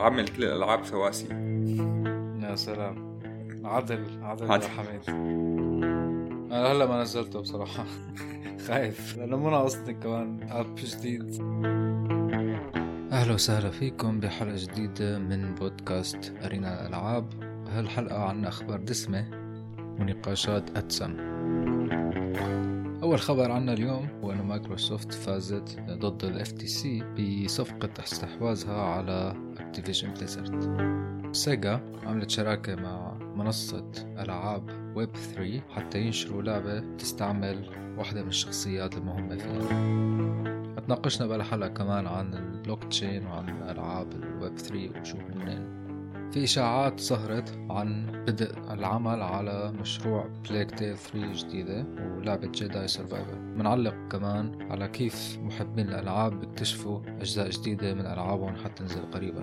عامل 0.00 0.28
كل 0.28 0.44
الالعاب 0.44 0.84
سواسي. 0.84 1.26
يا 2.42 2.54
سلام. 2.56 3.20
عدل 3.64 4.06
عدل 4.22 4.52
عدل. 4.52 4.64
يا 4.64 4.68
حميد. 4.68 5.00
أنا 6.52 6.72
هلا 6.72 6.86
ما 6.86 7.02
نزلته 7.02 7.40
بصراحة. 7.40 7.84
خايف. 8.66 9.18
لأنه 9.18 9.36
مو 9.36 9.50
ناقصني 9.50 9.94
كمان 9.94 10.48
app 10.50 10.74
جديد. 10.76 11.42
أهلا 13.12 13.34
وسهلا 13.34 13.70
فيكم 13.70 14.20
بحلقة 14.20 14.56
جديدة 14.56 15.18
من 15.18 15.54
بودكاست 15.54 16.32
أرينا 16.44 16.80
الألعاب. 16.80 17.26
هالحلقة 17.68 18.22
عنا 18.24 18.48
أخبار 18.48 18.80
دسمة 18.80 19.26
ونقاشات 20.00 20.76
أدسم 20.76 21.29
أول 23.10 23.20
خبر 23.20 23.50
عنا 23.52 23.72
اليوم 23.72 24.08
هو 24.24 24.32
إنه 24.32 24.42
مايكروسوفت 24.42 25.12
فازت 25.12 25.80
ضد 25.90 26.44
FTC 26.44 27.02
بصفقة 27.02 27.90
استحواذها 28.04 28.82
على 28.82 29.34
Activision 29.58 30.14
Blizzard 30.14 30.80
سيجا 31.32 31.80
عملت 32.06 32.30
شراكة 32.30 32.74
مع 32.74 33.14
منصة 33.36 33.90
ألعاب 34.18 34.92
ويب 34.96 35.16
3 35.16 35.60
حتى 35.70 36.00
ينشروا 36.00 36.42
لعبة 36.42 36.80
تستعمل 36.96 37.70
واحدة 37.98 38.22
من 38.22 38.28
الشخصيات 38.28 38.96
المهمة 38.96 39.36
فيها. 39.36 40.80
تناقشنا 40.80 41.26
بهالحلقة 41.26 41.68
كمان 41.68 42.06
عن 42.06 42.34
البلوك 42.34 42.84
تشين 42.84 43.26
وعن 43.26 43.62
ألعاب 43.62 44.12
الويب 44.12 44.58
3 44.58 45.00
وشو 45.00 45.16
هن. 45.16 45.79
في 46.32 46.44
إشاعات 46.44 47.00
ظهرت 47.00 47.58
عن 47.70 48.06
بدء 48.26 48.52
العمل 48.72 49.22
على 49.22 49.72
مشروع 49.72 50.28
Plague 50.48 50.70
Tale 50.70 50.96
3 50.96 51.32
جديدة 51.32 51.86
ولعبة 52.16 52.46
Jedi 52.46 52.88
Survivor 52.88 53.38
منعلق 53.38 53.94
كمان 54.10 54.72
على 54.72 54.88
كيف 54.88 55.38
محبين 55.42 55.88
الألعاب 55.88 56.40
بيكتشفوا 56.40 57.00
أجزاء 57.06 57.50
جديدة 57.50 57.94
من 57.94 58.00
ألعابهم 58.00 58.56
حتى 58.56 58.74
تنزل 58.74 59.10
قريبا. 59.10 59.40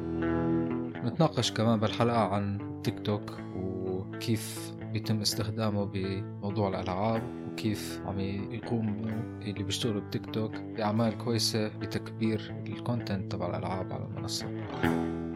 نتناقش 1.06 1.52
كمان 1.52 1.80
بالحلقة 1.80 2.20
عن 2.20 2.60
تيك 2.84 3.00
توك 3.00 3.38
وكيف 3.56 4.74
بيتم 4.94 5.22
استخدامه 5.22 5.86
بموضوع 5.86 6.70
الألعاب 6.70 7.24
وكيف 7.52 8.02
عم 8.06 8.20
يقوم 8.20 9.06
اللي 9.42 9.64
بيشتغلوا 9.64 10.02
بتيك 10.02 10.26
توك 10.26 10.56
بأعمال 10.56 11.18
كويسة 11.18 11.68
بتكبير 11.68 12.56
ال 12.68 12.76
content 12.76 13.32
تبع 13.32 13.50
الألعاب 13.50 13.94
على 13.94 14.06
المنصة. 14.06 14.48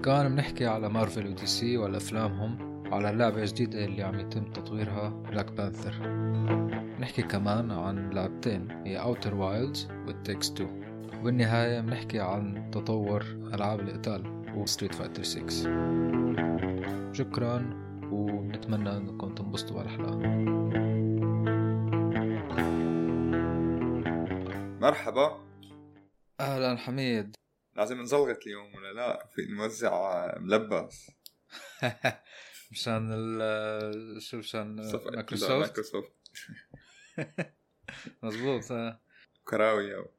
كمان 0.03 0.35
بنحكي 0.35 0.66
على 0.66 0.89
مارفل 0.89 1.27
ودي 1.27 1.45
سي 1.45 1.77
والأفلامهم 1.77 2.83
وعلى 2.91 3.09
اللعبة 3.09 3.41
الجديدة 3.41 3.85
اللي 3.85 4.03
عم 4.03 4.19
يتم 4.19 4.52
تطويرها 4.52 5.09
بلاك 5.09 5.52
بانثر 5.52 5.94
نحكي 6.99 7.21
كمان 7.21 7.71
عن 7.71 8.09
لعبتين 8.09 8.72
هي 8.72 9.02
اوتر 9.02 9.35
وايلدز 9.35 9.88
والتكس 10.07 10.52
2 10.52 10.69
وبالنهاية 11.19 11.81
بنحكي 11.81 12.19
عن 12.19 12.72
تطور 12.72 13.23
ألعاب 13.53 13.79
القتال 13.79 14.53
وستريت 14.55 14.95
فايتر 14.95 15.23
6 15.23 15.47
شكرا 17.13 17.69
ونتمنى 18.11 18.97
إنكم 18.97 19.35
تنبسطوا 19.35 19.77
بالحلقة. 19.81 20.17
مرحبا. 24.81 25.38
أهلا 26.39 26.77
حميد. 26.77 27.35
لازم 27.75 28.02
نزلغت 28.02 28.47
اليوم 28.47 28.75
ولا 28.75 28.94
لا؟ 28.94 29.27
في 29.36 29.45
نوزع 29.45 30.38
ملبس. 30.39 31.11
مشان 32.72 33.09
ال 33.13 34.22
شو 34.22 34.38
مشان 34.38 34.75
مايكروسوفت؟ 34.75 35.52
مايكروسوفت. 35.52 36.13
مزبوط 38.23 38.72
ها 38.72 39.00
كراوي 39.44 39.95
أو. 39.95 40.11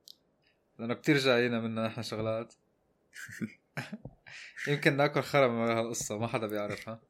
لأنه 0.78 0.94
كتير 0.94 1.18
جاينا 1.18 1.60
منا 1.60 1.86
نحن 1.86 2.02
شغلات. 2.02 2.54
يمكن 4.68 4.96
ناكل 4.96 5.22
خرا 5.22 5.48
من 5.48 5.76
هالقصة 5.76 6.18
ما 6.18 6.26
حدا 6.26 6.46
بيعرفها. 6.46 7.00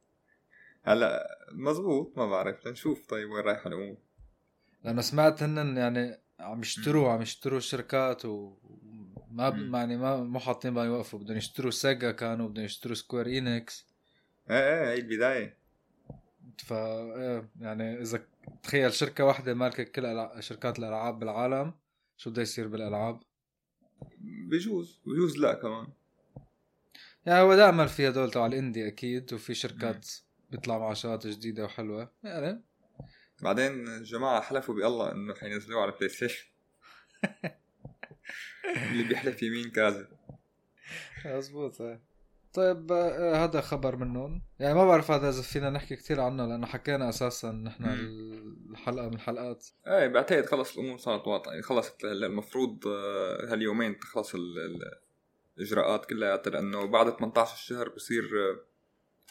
هلا 0.83 1.37
مزبوط 1.51 2.17
ما 2.17 2.25
بعرف. 2.25 2.67
لنشوف 2.67 3.05
طيب 3.05 3.29
وين 3.29 3.43
رايحه 3.43 3.67
الأمور. 3.67 3.97
لأنه 4.83 5.01
سمعت 5.01 5.43
هن 5.43 5.77
يعني 5.77 6.19
عم 6.39 6.61
يشتروا 6.61 7.11
عم 7.11 7.21
يشتروا 7.21 7.59
شركات 7.59 8.25
وما 9.33 9.49
ب... 9.49 9.73
يعني 9.73 9.97
ما 9.97 10.23
مو 10.23 10.39
حاطين 10.39 10.73
بال 10.73 10.85
يوقفوا 10.85 11.19
بدهم 11.19 11.37
يشتروا 11.37 11.71
سيجا 11.71 12.11
كانوا 12.11 12.47
بدهم 12.47 12.65
يشتروا 12.65 12.95
سكوير 12.95 13.27
انكس 13.27 13.87
إيه 14.49 14.57
إيه 14.57 14.87
هي 14.87 14.99
البداية. 14.99 15.57
ف 16.57 16.73
إيه، 16.73 17.49
يعني 17.59 18.01
إذا 18.01 18.25
تخيل 18.63 18.93
شركة 18.93 19.25
واحدة 19.25 19.53
مالكة 19.53 19.83
كل 19.83 20.05
ألع... 20.05 20.39
شركات 20.39 20.79
الألعاب 20.79 21.19
بالعالم 21.19 21.73
شو 22.17 22.29
بده 22.29 22.41
يصير 22.41 22.67
بالألعاب؟ 22.67 23.19
بجوز 24.21 25.01
بجوز 25.05 25.37
لا 25.37 25.53
كمان. 25.53 25.87
يعني 27.25 27.41
هو 27.41 27.55
دائما 27.55 27.85
في 27.85 28.09
هدول 28.09 28.31
تبع 28.31 28.45
ال 28.45 28.52
indie 28.52 28.87
أكيد 28.87 29.33
وفي 29.33 29.53
شركات 29.53 30.09
بيطلع 30.51 30.77
معها 30.77 30.93
شغلات 30.93 31.27
جديدة 31.27 31.63
وحلوة. 31.63 32.11
يعني 32.23 32.63
بعدين 33.41 33.87
الجماعه 33.87 34.41
حلفوا 34.41 34.75
بالله 34.75 35.11
إنه 35.11 35.33
حينزلوه 35.33 35.81
على 35.81 35.91
بلاي 35.91 36.09
ستيشن 36.09 36.45
اللي 38.91 39.03
بيحلف 39.03 39.43
يمين 39.43 39.69
كاذب 39.69 40.07
مزبوط 41.25 41.81
إيه. 41.81 42.01
طيب 42.53 42.91
آه، 42.91 43.43
هذا 43.43 43.61
خبر 43.61 43.95
منهم 43.95 44.41
يعني 44.59 44.73
ما 44.73 44.85
بعرف 44.85 45.11
هذا 45.11 45.29
إذا 45.29 45.41
فينا 45.41 45.69
نحكي 45.69 45.95
كثير 45.95 46.21
عنه 46.21 46.45
لأنه 46.45 46.67
حكينا 46.67 47.09
أساسا 47.09 47.51
نحن. 47.51 47.83
الحلقة 48.71 49.07
من 49.07 49.13
الحلقات. 49.13 49.67
إيه 49.87 50.07
بعتقد 50.07 50.45
خلص 50.45 50.77
الأمور 50.77 50.97
صارت 50.97 51.27
واضحة. 51.27 51.51
يعني 51.51 51.63
خلصت 51.63 52.05
هلا 52.05 52.27
المفروض 52.27 52.87
آه، 52.87 53.51
هاليومين 53.53 53.99
تخلص 53.99 54.35
ال- 54.35 54.59
ال- 54.59 54.91
الإجراءات 55.57 56.05
كلياتها 56.05 56.51
لأنه 56.51 56.85
بعد 56.85 57.17
18 57.17 57.55
شهر 57.55 57.89
بصير 57.89 58.23
آه، 58.23 58.59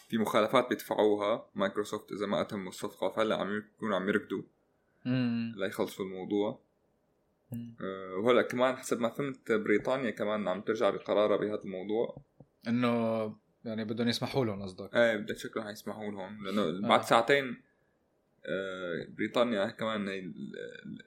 في 0.09 0.19
مخالفات 0.19 0.69
بيدفعوها. 0.69 1.47
مايكروسوفت 1.55 2.13
إذا 2.13 2.27
ما 2.27 2.41
اتموا 2.41 2.69
الصفقه 2.69 3.09
فهلأ 3.09 3.37
عم 3.37 3.57
يكونوا 3.59 3.97
عم 3.97 4.09
يركضوا. 4.09 4.43
ليخلصوا 5.57 6.05
الموضوع. 6.05 6.61
آه، 7.53 8.15
وهلا 8.17 8.43
كمان 8.43 8.77
حسب 8.77 9.01
ما 9.01 9.09
فهمت 9.09 9.53
بريطانيا 9.53 10.11
كمان 10.11 10.49
عم 10.49 10.61
ترجع 10.61 10.91
بقرارها 10.91 11.37
بهذا 11.37 11.63
الموضوع. 11.65 12.23
انه 12.69 13.37
يعني 13.65 13.85
بدهم 13.85 14.09
يسمحوا 14.09 14.45
لهم 14.45 14.63
قصدك؟ 14.63 14.97
إيه 14.97 15.17
بدك 15.17 15.37
شكلهم 15.39 15.67
حيسمحوا 15.67 16.11
لهم 16.11 16.45
لأنه 16.47 16.89
بعد 16.89 17.01
آه. 17.01 17.05
ساعتين 17.05 17.63
آه، 18.47 19.07
بريطانيا 19.09 19.67
كمان 19.67 20.09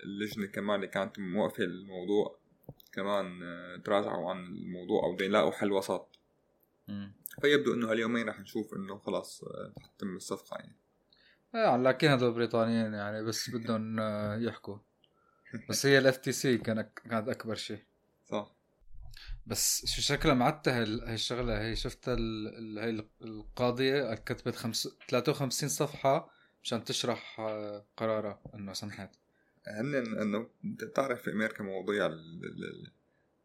اللجنة 0.03 0.45
كمان 0.45 0.75
اللي 0.75 0.87
كانت 0.87 1.19
موقفة 1.19 1.63
الموضوع 1.63 2.39
كمان 2.93 3.43
آه، 3.43 3.77
تراجعوا 3.77 4.29
عن 4.29 4.45
الموضوع 4.45 5.03
أو 5.03 5.15
بده 5.15 5.25
يلاقوا 5.25 5.51
حل 5.51 5.71
وسط. 5.71 6.19
مم. 6.87 7.13
فيبدو 7.41 7.73
إنه 7.73 7.91
هاليومين 7.91 8.29
رح 8.29 8.39
نشوف 8.39 8.73
إنه 8.73 8.97
خلاص 8.97 9.43
رح 9.77 9.87
تتم 9.87 10.15
الصفقة 10.15 10.57
يعني. 10.57 10.77
إيه 11.55 11.67
على 11.67 11.86
كلٍ 11.86 12.11
هدول 12.11 12.33
بريطانيين 12.33 12.93
يعني 12.93 13.23
بس 13.23 13.49
بدهم 13.49 13.99
يحكوا. 14.47 14.77
بس 15.69 15.85
هي 15.85 15.97
ال 15.97 16.17
FTC 16.17 16.57
كانت 16.57 16.89
كانت 17.09 17.27
أكبر 17.29 17.55
شيء. 17.55 17.79
صح. 18.25 18.55
بس 19.47 19.85
شو 19.95 20.01
شكلها 20.01 20.33
معتها 20.33 20.83
ال- 20.83 21.03
هاي 21.03 21.13
الشغلة 21.13 21.61
هي 21.61 21.75
ال- 22.07 22.47
ال- 22.57 22.79
هاي 22.79 23.05
القاضية 23.21 24.15
كتبت 24.15 24.55
خمس 24.55 24.87
53 25.09 25.69
صفحة 25.69 26.29
مشان 26.63 26.83
تشرح 26.83 27.39
آه، 27.39 27.85
قرارها 27.97 28.39
إنه 28.55 28.73
سمحت 28.73 29.15
هن 29.67 29.95
إنه 29.95 30.49
أنت 30.65 30.83
بتعرف 30.83 31.21
في 31.21 31.31
أمريكا 31.31 31.63
مواضيع 31.63 32.05
ال- 32.05 32.45
ال- 32.45 32.91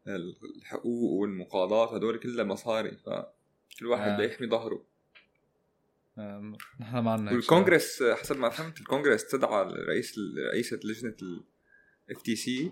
ال- 0.07 0.35
الحقوق 0.57 1.11
والمقاضاة 1.11 1.95
هدول 1.95 2.19
كلها 2.19 2.45
مصاري 2.45 2.97
فكل 2.97 3.85
واحد 3.85 4.09
آه. 4.09 4.15
بده 4.15 4.23
يحمي 4.23 4.47
ظهره. 4.47 4.85
آم، 6.17 6.55
نحن 6.79 6.97
ما 6.99 7.11
عنا 7.11 7.31
والكونغرس 7.31 8.01
آه، 8.01 8.15
حسب 8.15 8.37
ما 8.37 8.49
فهمت 8.49 8.79
الكونغرس 8.79 9.27
تدعى 9.27 9.63
رئيس 9.63 10.15
رئيسة 10.51 10.79
لجنة 10.83 11.15
ال 12.11 12.21
FTC 12.21 12.71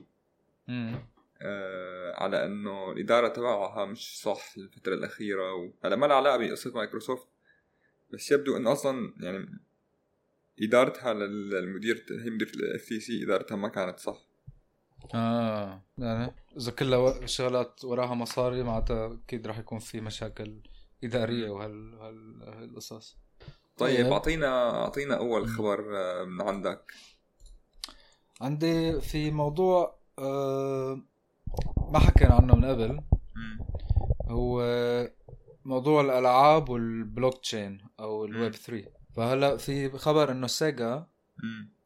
امم 0.70 1.00
على 2.16 2.46
إنه 2.46 2.92
الإدارة 2.92 3.28
تبعها 3.28 3.86
مش 3.86 4.22
صح 4.22 4.54
الفترة 4.58 4.94
الأخيرة 4.94 5.53
و... 5.53 5.72
هلا 5.84 5.96
ما 5.96 6.06
لها 6.06 6.16
علاقة 6.16 6.38
بقصة 6.38 6.72
مايكروسوفت 6.76 7.28
بس 8.14 8.32
يبدو 8.32 8.58
إنه 8.58 8.72
أصلا 8.72 9.14
يعني 9.20 9.59
إدارتها 10.62 11.14
لل- 11.14 11.50
للمدير 11.50 12.06
هي 12.12 12.30
مدير 12.30 12.52
ال 12.56 12.85
FTC 12.85 13.23
إدارتها 13.24 13.56
ما 13.56 13.68
كانت 13.68 14.00
صح. 14.00 14.18
آه 15.16 15.82
يعني 15.97 16.32
إذا 16.58 16.72
كلها 16.72 17.26
شغلات 17.26 17.85
وراها 17.85 18.14
مصاري 18.16 18.64
معناتها 18.64 19.20
أكيد 19.26 19.47
راح 19.47 19.59
يكون 19.59 19.80
في 19.80 20.02
مشاكل 20.02 20.62
إدارية 21.03 21.50
وهال 21.50 21.94
هال- 21.96 22.44
هالقصص 22.44 23.18
طيب 23.78 24.03
طيب. 24.03 24.12
اعطينا 24.12 24.70
أعطينا 24.82 25.18
أول 25.18 25.47
خبر 25.47 25.97
آه، 25.97 26.24
من 26.24 26.42
عندك. 26.42 26.92
عندي 28.41 29.02
في 29.02 29.32
موضوع 29.32 30.00
آه 30.20 31.02
ما 31.91 32.00
حكينا 32.00 32.34
عنه 32.34 32.56
من 32.56 32.66
قبل 32.66 33.02
هو 34.28 34.64
موضوع 35.66 36.02
الألعاب 36.02 36.70
والبلوك 36.70 37.38
تشين 37.38 37.82
أو 38.00 38.26
الويب 38.26 38.56
3 38.56 38.90
فهلا 39.16 39.58
في 39.58 39.97
خبر 39.97 40.32
إنه 40.32 40.47
سيجا. 40.47 41.06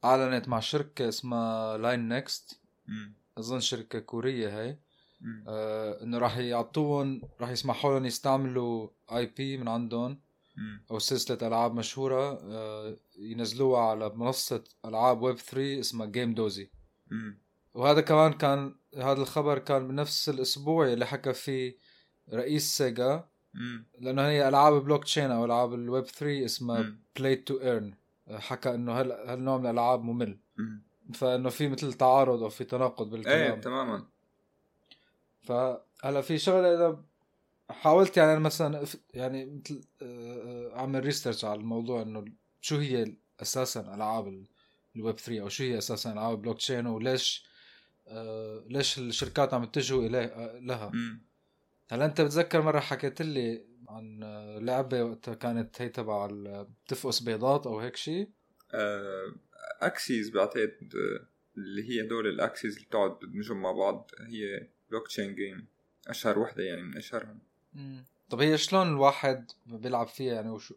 أعلنت 0.06 0.48
مع 0.48 0.60
شركة 0.60 1.10
اسمها 1.10 1.78
LINE 1.78 2.08
NEXT 2.10 2.60
مم. 2.88 3.14
أظن 3.38 3.60
شركة 3.60 4.00
كورية 4.00 4.62
هي. 4.62 4.78
آه 5.48 6.04
إنه 6.04 6.18
راح 6.18 6.38
يعطوهم 6.38 7.22
راح 7.42 7.50
يسمحوا 7.50 7.94
لهم 7.94 8.06
يستعملوا 8.06 8.90
IP 9.12 9.58
من 9.58 9.68
عندهم. 9.68 10.20
أو 10.92 11.00
سلسلة 11.00 11.48
ألعاب 11.48 11.74
مشهورة 11.74 12.40
آه 12.44 12.98
ينزلوها 13.18 13.82
على 13.82 14.10
منصة 14.10 14.64
ألعاب 14.86 15.22
ويب 15.22 15.38
3 15.38 15.80
اسمها 15.80 16.06
Game 16.06 16.34
Dosi. 16.34 16.70
وهذا 17.74 18.02
كمان 18.02 18.34
كان 18.34 18.76
هذا 18.98 19.22
الخبر 19.22 19.60
كان 19.60 19.88
بنفس 19.88 20.30
الأسبوع 20.30 20.94
اللي 20.94 21.06
حكى 21.06 21.34
فيه 21.34 21.78
رئيس 22.34 22.78
سيجا. 22.78 23.24
لأنه 24.00 24.22
هي 24.22 24.48
ألعاب 24.48 24.84
بلوك 24.84 25.04
تشين 25.04 25.32
أو 25.32 25.46
ألعاب 25.46 25.74
الويب 25.74 26.06
3 26.06 26.46
اسمها. 26.46 26.94
play 27.16 27.36
to 27.36 27.62
earn 27.62 27.94
حكى 28.32 28.74
إنه 28.76 29.00
هال 29.00 29.12
هالنوع 29.12 29.58
من 29.58 29.66
الألعاب 29.66 30.04
ممل 30.04 30.40
مم. 30.58 30.84
فإنه 31.14 31.50
في 31.50 31.68
مثل 31.68 31.94
تعارض 31.94 32.44
أو 32.44 32.50
في 32.50 32.64
تناقض 32.64 33.06
إيه 33.06 33.12
بالكلام 33.12 33.62
تماما 33.62 34.06
فهلا 35.42 36.22
في 36.22 36.38
شغلة 36.38 36.74
إذا 36.74 37.04
حاولت 37.69 38.18
يعني 38.18 38.39
مثلا 38.39 38.86
يعني 39.13 39.45
مثل 39.45 39.81
آه، 40.01 40.06
آه، 40.06 40.80
أعمل 40.80 41.06
research 41.06 41.46
على 41.45 41.60
الموضوع 41.60 42.01
إنه 42.01 42.25
شو 42.62 42.77
هي 42.77 43.15
أساسا 43.42 43.81
ألعاب 43.95 44.27
ال- 44.27 44.48
الويب 44.95 45.15
3 45.19 45.42
أو 45.42 45.50
شو 45.50 45.63
هي 45.63 45.77
أساسا 45.77 46.12
ألعاب 46.13 46.33
البلوك 46.38 46.57
تشين 46.57 46.88
وليش 46.88 47.45
آه، 48.07 48.63
ليش 48.68 49.00
الشركات 49.00 49.54
عم 49.54 49.63
يتجهوا 49.63 50.04
اليه 50.06 50.57
لها. 50.60 50.92
هلا 51.92 52.06
أنت 52.06 52.21
بتذكر 52.21 52.62
مرة 52.62 52.80
حكيت 52.80 53.21
لي 53.21 53.65
عن 53.89 54.19
لعبة 54.65 55.04
وقتها 55.04 55.33
كانت 55.33 55.81
هي 55.81 55.89
تبع 55.89 56.27
بتفقس 56.86 57.19
بيضات 57.19 57.68
أو 57.68 57.80
هيك 57.80 57.95
شيء 57.95 58.30
آه، 58.74 59.33
Axies 59.81 60.30
بعتقد 60.30 60.94
اللي 61.57 61.89
هي 61.89 62.01
هدول 62.07 62.27
ال 62.28 62.35
Axies 62.35 62.74
اللي 62.75 62.86
بتقعد 62.86 63.19
تدمجهم 63.19 63.62
مع 63.62 63.71
بعض 63.71 64.12
هي 64.19 64.68
blockchain 64.90 65.36
game. 65.36 65.68
أشهر 66.07 66.39
وحدة 66.39 66.63
يعني 66.63 66.81
من 66.81 66.98
أشهرهم. 66.98 67.39
طب 68.30 68.42
هي 68.42 68.58
شلون 68.58 68.88
الواحد 68.88 69.52
بيلعب 69.66 70.08
فيها؟ 70.08 70.34
يعني 70.34 70.50
وشو 70.50 70.75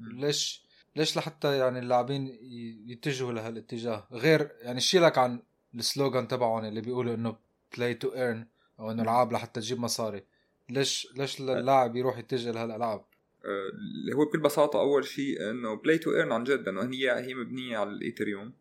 ليش 0.00 0.62
ليش 0.96 1.16
لحتى 1.16 1.58
يعني 1.58 1.78
اللاعبين 1.78 2.38
يتجهوا 2.86 3.32
لهالاتجاه؟ 3.32 4.08
غير 4.12 4.50
يعني 4.60 4.80
شيلك 4.80 5.18
عن 5.18 5.42
ال 5.74 5.82
slogan 5.82 6.28
تبعهم 6.28 6.64
اللي 6.64 6.80
بيقولوا 6.80 7.14
إنه 7.14 7.36
play 7.76 7.94
to 7.94 8.14
earn 8.14 8.46
أو 8.80 8.90
إنه 8.90 9.02
العاب 9.02 9.32
لحتى 9.32 9.60
تجيب 9.60 9.80
مصاري. 9.80 10.22
ليش 10.68 11.08
ليش 11.16 11.40
اللاعب 11.40 11.96
يروح 11.96 12.18
يتجه 12.18 12.50
لهالألعاب؟ 12.50 13.04
آه، 13.44 13.68
اللي 13.72 14.14
هو 14.16 14.24
بكل 14.24 14.40
بساطة 14.40 14.80
أول 14.80 15.04
شيء 15.04 15.50
إنه 15.50 15.74
play 15.74 15.98
to 15.98 16.10
earn 16.10 16.32
عن 16.32 16.44
جد 16.44 16.68
انه 16.68 16.82
هي 16.82 17.12
هي 17.12 17.34
مبنية 17.34 17.78
على 17.78 17.90
ال 17.90 17.97
Ethereum 17.97 18.52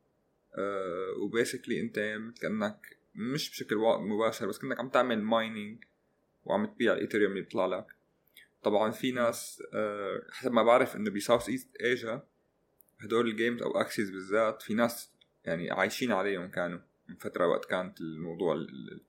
و 1.22 1.28
basically 1.28 1.82
أنت 1.82 2.00
مثل 2.00 2.42
كانك 2.42 2.98
مش 3.16 3.50
بشكل 3.50 3.76
مباشر 4.00 4.48
بس 4.48 4.58
كأنك 4.58 4.80
عم 4.80 4.90
تعمل 4.90 5.22
mining 5.22 5.84
وعم 6.46 6.66
تبيع 6.66 6.94
ال 6.94 6.98
Ethereum 6.98 7.32
اللي 7.32 7.42
بيطلع 7.44 7.66
لك. 7.66 7.86
طبعا 8.64 8.92
في 8.92 9.12
ناس 9.12 9.64
آه، 9.74 10.22
حسب 10.32 10.52
ما 10.52 10.64
بعرف 10.64 10.96
إنه 10.96 11.10
ب 11.12 11.50
Southeast 11.50 11.76
Asia 11.82 12.24
هدول 13.00 13.28
ال 13.28 13.34
games 13.34 13.62
أو 13.62 13.82
Axies 13.82 14.10
بالذات 14.10 14.62
في 14.62 14.74
ناس 14.74 15.12
يعني 15.46 15.72
عايشين 15.72 16.12
عليهم 16.12 16.48
كانوا. 16.48 16.80
من 17.10 17.16
فترة 17.16 17.48
وقت 17.48 17.66
كانت 17.66 18.02
الموضوع 18.02 18.54
ال- 18.54 18.70
ال- 18.70 19.02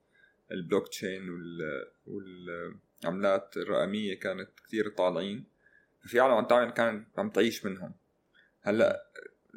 البلوك 0.53 0.89
تشين 0.89 1.31
وال 1.31 1.87
والعملات 2.07 3.57
الرقمية 3.57 4.19
كانت 4.21 4.51
كثير 4.67 4.89
طالعين. 4.89 5.45
ففي 6.01 6.21
عالم 6.21 6.35
عم 6.35 6.45
تعمل 6.45 6.71
كانت 6.71 7.19
عم 7.19 7.31
تعيش 7.31 7.65
منهم. 7.65 7.95
هلأ 8.61 9.07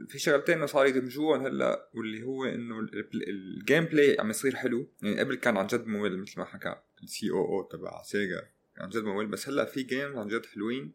في 0.07 0.19
شغلتين 0.19 0.67
صار 0.67 0.85
يدمجوهم 0.85 1.45
هلأ 1.45 1.89
واللي 1.93 2.23
هو 2.23 2.45
إنه 2.45 2.79
ال- 2.79 2.99
ال- 2.99 3.29
ال 3.29 3.85
gameplay 3.85 4.17
عم 4.19 4.29
يصير 4.29 4.55
حلو. 4.55 4.87
يعني 5.01 5.19
قبل 5.19 5.35
كان 5.35 5.57
عن 5.57 5.67
جد 5.67 5.87
ممل 5.87 6.17
مثل 6.17 6.39
ما 6.39 6.45
حكى. 6.45 6.75
ال 7.03 7.31
COO 7.31 7.63
تبع 7.63 8.01
سيجا. 8.01 8.47
عن 8.77 8.89
جد 8.89 9.03
ممل. 9.03 9.27
بس 9.27 9.49
هلأ 9.49 9.65
في 9.65 9.83
games 9.83 10.15
عن 10.15 10.27
جد 10.27 10.45
حلوين. 10.45 10.93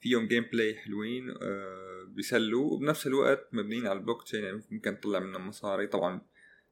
فيهم 0.00 0.26
gameplay 0.26 0.74
حلوين 0.74 1.30
آه 1.30 2.04
بيسلوا. 2.08 2.72
وبنفس 2.72 3.06
الوقت 3.06 3.48
مبنيين 3.52 3.86
على 3.86 3.98
البلوك 3.98 4.22
تشين 4.22 4.44
يعني 4.44 4.62
ممكن 4.70 5.00
تطلع 5.00 5.18
منهم 5.18 5.48
مصاري. 5.48 5.86
طبعا 5.86 6.20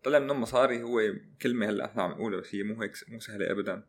طلع 0.04 0.18
منهم 0.18 0.40
مصاري 0.40 0.82
هو 0.82 1.00
كلمة 1.42 1.68
هلأ 1.68 1.84
إحنا 1.84 2.02
عم 2.02 2.10
نقولها 2.10 2.40
بس 2.40 2.54
هي 2.54 2.62
مو 2.62 2.82
هيك 2.82 2.92
مو 3.08 3.20
سهلة 3.20 3.50
ابدا. 3.50 3.86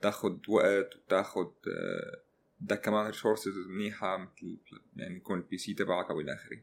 تاخد 0.00 0.48
وقت 0.48 0.96
وتاخد 0.96 1.52
آه، 1.68 2.20
بدك 2.60 2.80
كمان 2.80 3.06
resources 3.06 3.58
منيحة 3.68 4.16
مثل 4.16 4.58
يعني 4.96 5.16
يكون 5.16 5.38
ال 5.38 5.58
PC 5.58 5.74
تبعك 5.74 6.10
أو 6.10 6.20
إلى 6.20 6.34
آخره. 6.34 6.58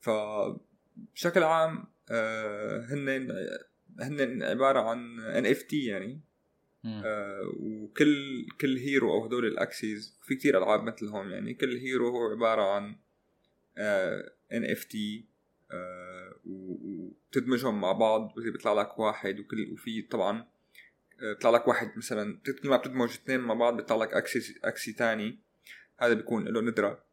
ف 0.00 0.10
بشكل 1.14 1.42
عام 1.42 1.84
آه، 2.10 2.80
هن 2.80 3.08
هن 4.00 4.42
عبارة 4.42 4.80
عن 4.80 5.20
NFT 5.20 5.84
يعني. 5.84 6.20
آه، 6.84 7.52
وكل 7.60 8.46
كل 8.60 8.76
hero 8.76 9.12
أو 9.12 9.24
هدول 9.24 9.46
ال 9.46 9.58
Axies 9.58 10.18
في 10.22 10.34
كتير 10.34 10.58
ألعاب 10.58 10.82
مثلهم 10.82 11.30
يعني 11.30 11.54
كل 11.54 11.76
hero 11.76 12.08
هو 12.08 12.30
عبارة 12.30 12.62
عن 12.62 12.96
NFT 14.52 15.24
وتدمجهم 16.46 17.80
مع 17.80 17.92
بعض 17.92 18.34
بيطلع 18.36 18.72
لك 18.72 18.98
واحد 18.98 19.40
وكل 19.40 19.72
وفي 19.72 20.02
طبعا 20.02 20.46
آه، 21.22 21.32
بيطلع 21.32 21.50
لك 21.50 21.68
واحد 21.68 21.92
مثلا 21.96 22.38
كل 22.62 22.68
ما 22.68 22.76
بتدمج 22.76 23.08
اثنين 23.08 23.40
مع 23.40 23.54
بعض 23.54 23.76
بيطلع 23.76 23.96
لك 23.96 24.14
اكسي 24.14 24.60
أكسي 24.64 24.92
ثاني 24.92 25.38
هذا 25.98 26.14
بيكون 26.14 26.48
له 26.48 26.60
ندرة. 26.60 27.04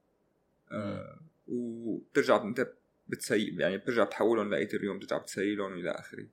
آه، 0.72 1.20
وبترجع 1.48 2.44
انت 2.44 2.74
بتسيب 3.08 3.60
يعني 3.60 3.78
بترجع 3.78 4.04
بتحولهم 4.04 4.50
لإيثريوم 4.50 5.00
بترجع 5.00 5.18
بتسيلهم 5.18 5.72
والى 5.72 5.92
آخره. 5.92 6.28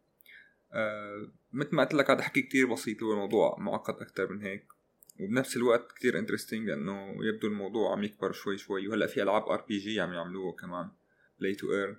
مثل 1.53 1.77
ما 1.77 1.85
قلت 1.85 1.95
لك 1.95 2.11
هذا 2.11 2.23
حكي 2.23 2.43
كتير 2.43 2.73
بسيط 2.73 3.03
هو 3.03 3.13
الموضوع 3.13 3.57
معقد 3.59 3.95
أكتر 4.01 4.33
من 4.33 4.43
هيك. 4.43 4.67
وبنفس 5.21 5.57
الوقت 5.57 5.93
كتير 5.93 6.19
interesting 6.19 6.69
لأنه 6.69 7.15
يبدو 7.25 7.49
الموضوع 7.49 7.93
عم 7.93 8.05
يكبر 8.05 8.33
شوي 8.33 8.59
شوي. 8.59 8.89
وهلأ 8.89 9.07
في 9.07 9.23
ألعاب 9.23 9.43
RPG 9.43 10.01
عم 10.01 10.13
يعملوه 10.13 10.53
كمان 10.53 10.91
play 11.41 11.55
to 11.55 11.73
earn 11.73 11.97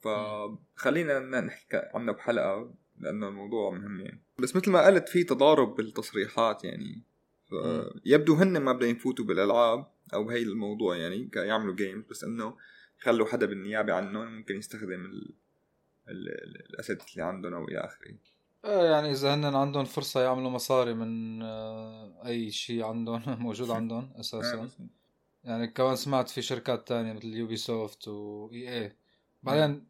فخلينا 0.00 1.40
نحكي 1.40 1.82
عنه 1.94 2.12
بحلقة 2.12 2.74
لأنه 2.98 3.28
الموضوع 3.28 3.70
مهم 3.70 4.00
يعني. 4.00 4.22
بس 4.38 4.56
مثل 4.56 4.70
ما 4.70 4.86
قلت 4.86 5.08
في 5.08 5.24
تضارب 5.24 5.76
بالتصريحات 5.76 6.64
يعني. 6.64 7.02
يبدو 8.04 8.34
هن 8.34 8.58
ما 8.58 8.72
بدهم 8.72 8.90
يفوتوا 8.90 9.24
بالألعاب 9.24 9.86
أو 10.14 10.24
بهي 10.24 10.42
الموضوع 10.42 10.96
يعني 10.96 11.30
يعملوا 11.34 11.74
games 11.74 12.04
بس 12.10 12.24
إنه 12.24 12.56
يخلوا 13.00 13.26
حدا 13.26 13.46
بالنيابة 13.46 13.92
عنهم 13.92 14.36
ممكن 14.36 14.56
يستخدم 14.56 15.10
ال 16.08 16.28
ال- 16.28 16.44
ال- 16.44 16.70
ال 16.70 16.77
asset 16.77 17.10
اللي 17.12 17.22
عندهم 17.24 17.54
أو 17.54 17.64
إلى 17.68 17.78
اخره 17.78 18.14
آه 18.64 18.84
يعني 18.90 19.10
إذا 19.12 19.34
هن 19.34 19.44
عندهم 19.44 19.84
فرصة 19.84 20.22
يعملوا 20.22 20.50
مصاري 20.50 20.94
من 20.94 21.42
آه 21.42 22.26
أي 22.26 22.50
شيء 22.50 22.84
عندهم 22.84 23.22
موجود 23.42 23.70
عندهم 23.80 24.12
أساسا. 24.16 24.68
يعني 25.44 25.66
كمان 25.68 25.96
سمعت 25.96 26.28
في 26.28 26.42
شركات 26.42 26.88
تانية 26.88 27.12
مثل 27.12 27.26
Ubisoft 27.34 28.08
و 28.08 28.78
EA 28.84 28.96
بعدين 29.42 29.88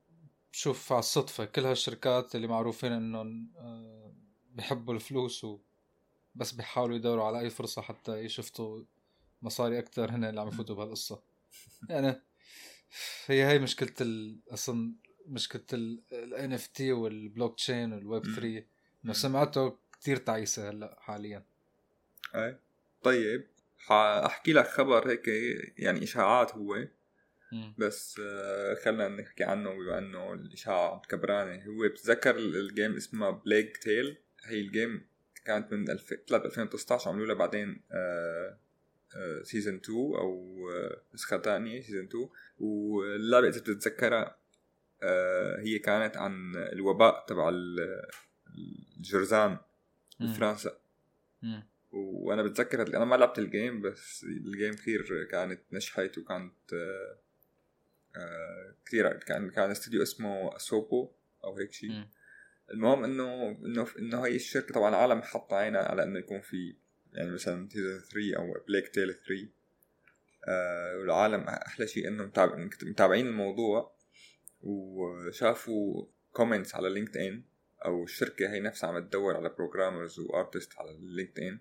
شوف 0.52 0.92
على 0.92 0.98
الصدفة 0.98 1.44
كل 1.44 1.64
هالشركات 1.66 2.34
اللي 2.36 2.46
معروفين 2.46 2.92
إنهم 2.92 3.50
آه، 3.56 4.14
بيحبوا 4.50 4.94
الفلوس 4.94 5.44
و 5.44 5.58
بس 6.34 6.52
بيحاولوا 6.52 6.96
يدوروا 6.96 7.24
على 7.24 7.40
أي 7.40 7.50
فرصة 7.50 7.82
حتى 7.82 8.18
يشفطوا 8.18 8.84
مصاري 9.42 9.78
أكتر 9.78 10.10
هن 10.10 10.24
اللي 10.24 10.40
عم 10.40 10.48
يفوتوا 10.48 10.76
بهالقصة. 10.76 11.22
يعني 11.90 12.22
هي 13.26 13.46
هي 13.46 13.58
مشكلة 13.58 13.92
ال... 14.00 14.40
أصلا 15.22 15.34
مشكلة 15.34 15.62
ال 15.72 16.58
NFT 16.58 16.80
وال 16.80 17.56
blockchain 17.56 17.92
وال 17.92 18.05
Web 18.05 18.24
3 18.24 18.64
إنه 19.04 19.12
سمعته 19.12 19.78
كتير 19.92 20.16
تعيسة 20.16 20.70
هلأ 20.70 20.96
حاليا. 21.00 21.44
أي. 22.34 22.58
طيب 23.02 23.46
حأحكي 23.78 24.52
لك 24.52 24.66
خبر 24.66 25.10
هيك 25.10 25.28
يعني 25.78 26.02
إشاعات 26.02 26.54
هو. 26.54 26.86
مم. 27.52 27.74
بس 27.78 28.20
آه، 28.20 28.74
خلينا 28.74 29.08
نحكي 29.08 29.44
عنه 29.44 29.70
بما 29.70 29.98
إنه 29.98 30.32
الإشاعة 30.32 31.02
كبرانه 31.08 31.64
هو 31.64 31.88
بتذكر 31.88 32.36
ال 32.36 32.48
game 32.48 32.96
اسمها 32.96 33.30
Plague 33.30 33.76
Tale 33.76 34.16
هي 34.44 34.60
ال 34.60 34.69
game 34.69 35.06
كانت 35.44 35.72
من 35.72 35.90
2000 35.90 36.16
طلعت 36.28 36.44
2019 36.44 37.10
عملوا 37.10 37.26
لها 37.26 37.34
بعدين 37.34 37.82
season 39.42 39.74
2 39.74 39.98
أو 39.98 40.58
آه، 40.70 41.02
نسخة 41.14 41.38
ثانية 41.38 41.80
season 41.80 42.04
2 42.04 42.28
واللعبة 42.60 43.48
إذا 43.48 43.60
بتتذكرها 43.60 44.22
آه، 44.22 44.36
هي 45.60 45.78
كانت 45.78 46.16
عن 46.16 46.56
الوباء 46.56 47.24
تبع 47.28 47.48
ال- 47.48 48.06
الجرذان. 48.98 49.58
بفرنسا. 50.20 50.78
وأنا 51.92 52.42
بتذكر 52.42 52.96
أنا 52.96 53.04
ما 53.04 53.16
لعبت 53.16 53.38
ال 53.38 53.47
game 53.47 53.80
بس 53.82 54.24
ال 54.24 54.34
game 54.34 54.74
كثير 54.74 55.24
كانت 55.30 55.60
نجحت 55.72 56.18
وكانت 56.18 56.72
آه، 56.72 57.18
آه، 58.16 58.74
كثير 58.86 59.12
كان 59.12 59.50
كان 59.50 59.70
استوديو 59.70 60.02
اسمه 60.02 60.58
Asobo 60.58 61.10
أو 61.44 61.56
هيك 61.58 61.72
شيء. 61.72 61.90
المهم 62.70 63.04
إنه 63.04 63.50
إنه 63.64 63.86
إنه 63.98 64.26
هي 64.26 64.36
الشركة 64.36 64.74
طبعا 64.74 64.88
العالم 64.88 65.22
حط 65.22 65.52
عينها 65.52 65.80
على 65.82 66.02
إنه 66.02 66.18
يكون 66.18 66.40
في 66.40 66.76
يعني 67.12 67.30
مثلا 67.30 67.68
season 67.68 67.98
3 68.00 68.36
أو 68.36 68.64
Plague 68.68 68.88
Tale 68.88 69.14
3 69.14 69.48
آه 70.48 70.96
والعالم 70.98 71.40
أحلى 71.40 71.86
شيء 71.86 72.08
إنه 72.08 72.24
متابع- 72.26 72.68
متابعين 72.82 73.26
الموضوع 73.26 73.94
وشافوا 74.62 76.06
comments 76.32 76.74
على 76.74 76.88
LinkedIn 76.88 77.42
أو 77.84 78.04
الشركة 78.04 78.52
هي 78.52 78.60
نفسها 78.60 78.90
عم 78.90 78.98
تدور 78.98 79.36
على 79.36 79.48
programmers 79.48 80.20
و 80.20 80.29
artist 80.29 80.78
على 80.78 80.90
ال 80.90 81.38
LinkedIn 81.38 81.58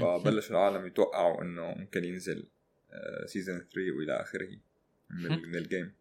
فبلش 0.00 0.50
العالم 0.50 0.86
يتوقعوا 0.86 1.42
إنه 1.42 1.74
ممكن 1.74 2.04
ينزل 2.04 2.46
season 3.26 3.58
3 3.58 3.70
وإلى 3.98 4.12
آخره 4.20 4.50
من, 5.10 5.48
من 5.48 5.56
ال 5.56 5.63
game 5.63 5.92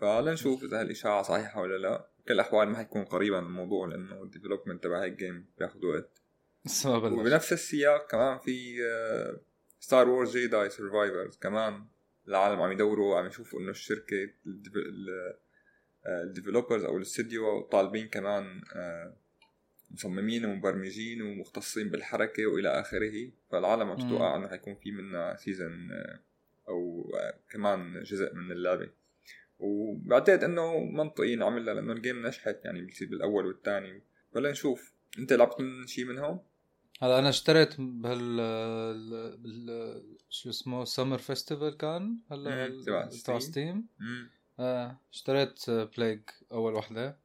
فلنشوف 0.00 0.64
إذا 0.64 0.80
هالإشاعة 0.80 1.22
صحيحة 1.22 1.60
ولا 1.60 1.78
لا. 1.78 2.08
بكل 2.18 2.34
الاحوال 2.34 2.68
ما 2.68 2.76
حيكون 2.76 3.04
قريبا 3.04 3.38
الموضوع 3.38 3.86
لأنه 3.88 4.22
ال 4.22 4.27
development 4.27 4.84
تبع 4.84 5.02
هيك 5.02 5.12
game 5.12 5.46
بياخذ 5.58 5.86
وقت. 5.86 6.22
وبنفس 7.12 7.52
السياق 7.52 8.10
كمان 8.10 8.38
في 8.38 8.76
Star 9.80 10.08
Wars 10.08 10.36
Jedi 10.36 10.70
Survivor 10.70 11.36
كمان 11.36 11.84
العالم 12.28 12.62
عم 12.62 12.72
يدوروا 12.72 13.18
عم 13.18 13.26
يشوفوا 13.26 13.60
إنه 13.60 13.70
الشركة 13.70 14.30
ال 16.06 16.13
developers 16.13 16.84
أو 16.84 16.96
الاستديو 16.96 17.60
طالبين 17.60 18.08
كمان 18.08 18.60
آه، 18.74 19.16
مصممين 19.90 20.44
ومبرمجين 20.44 21.22
ومختصين 21.22 21.88
بالحركة 21.88 22.46
وإلى 22.46 22.68
آخره. 22.68 23.30
فالعالم 23.50 23.90
عم 23.90 23.96
تتوقع 23.96 24.36
إنه 24.36 24.48
حيكون 24.48 24.74
في 24.74 24.90
منها 24.90 25.36
season 25.36 25.92
آه، 25.92 26.20
أو 26.68 27.10
آه، 27.14 27.34
كمان 27.50 28.02
جزء 28.02 28.34
من 28.34 28.52
اللعبة. 28.52 28.88
وبعتقد 29.58 30.44
إنه 30.44 30.78
منطقي 30.78 31.36
نعملها 31.36 31.74
لأنه 31.74 31.92
ال 31.92 31.99
game 31.99 32.26
نجحت 32.26 32.64
يعني 32.64 32.82
بتصير 32.82 33.08
بالاول 33.08 33.46
والثاني. 33.46 34.02
فلا 34.34 34.50
نشوف. 34.50 34.92
أنت 35.18 35.32
لعبت 35.32 35.60
من 35.60 35.86
شيء 35.86 36.04
منهم؟ 36.04 36.40
هلا 37.02 37.18
أنا 37.18 37.28
اشتريت 37.28 37.74
بهال. 37.78 38.40
شو 40.30 40.50
اسمه 40.50 40.84
summer 40.84 41.18
festival 41.18 41.76
كان 41.76 42.18
هلا 42.30 42.82
تبع 43.24 43.38
Steam 43.38 43.86
آه. 44.58 44.96
اشتريت 45.12 45.70
Plague 45.70 46.20
أول 46.52 46.74
وحدة. 46.74 47.18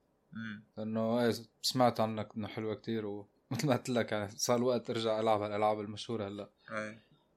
لأنه 0.77 1.21
إيه 1.21 1.33
سمعت 1.61 1.99
عنك 1.99 2.29
إنه 2.37 2.47
حلوة 2.47 2.75
كتير 2.75 3.05
ومثل 3.05 3.27
ما 3.67 3.75
قلت 3.75 3.89
لك 3.89 4.11
يعني 4.11 4.31
صار 4.37 4.57
الوقت 4.57 4.89
ارجع 4.89 5.19
ألعب 5.19 5.43
الألعاب 5.43 5.79
المشهورة 5.79 6.27
هلأ. 6.27 6.49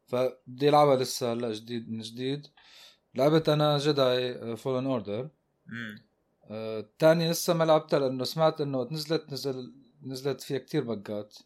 فبدي 0.06 0.68
ألعبها 0.68 0.96
لسه 0.96 1.32
هلأ 1.32 1.52
جديد 1.52 1.90
من 1.90 2.00
جديد. 2.00 2.46
لعبت 3.14 3.48
أنا 3.48 3.78
جداي 3.78 4.56
فولن 4.56 4.86
اوردر 4.86 5.28
الثاني 6.50 7.30
لسه 7.30 7.54
ما 7.54 7.64
لعبتها 7.64 7.98
لأنه 7.98 8.24
سمعت 8.24 8.60
إنه 8.60 8.88
نزلت 8.90 9.32
نزل 9.32 9.74
نزلت 10.02 10.40
فيها 10.40 10.58
كتير 10.58 10.84
بقات. 10.94 11.38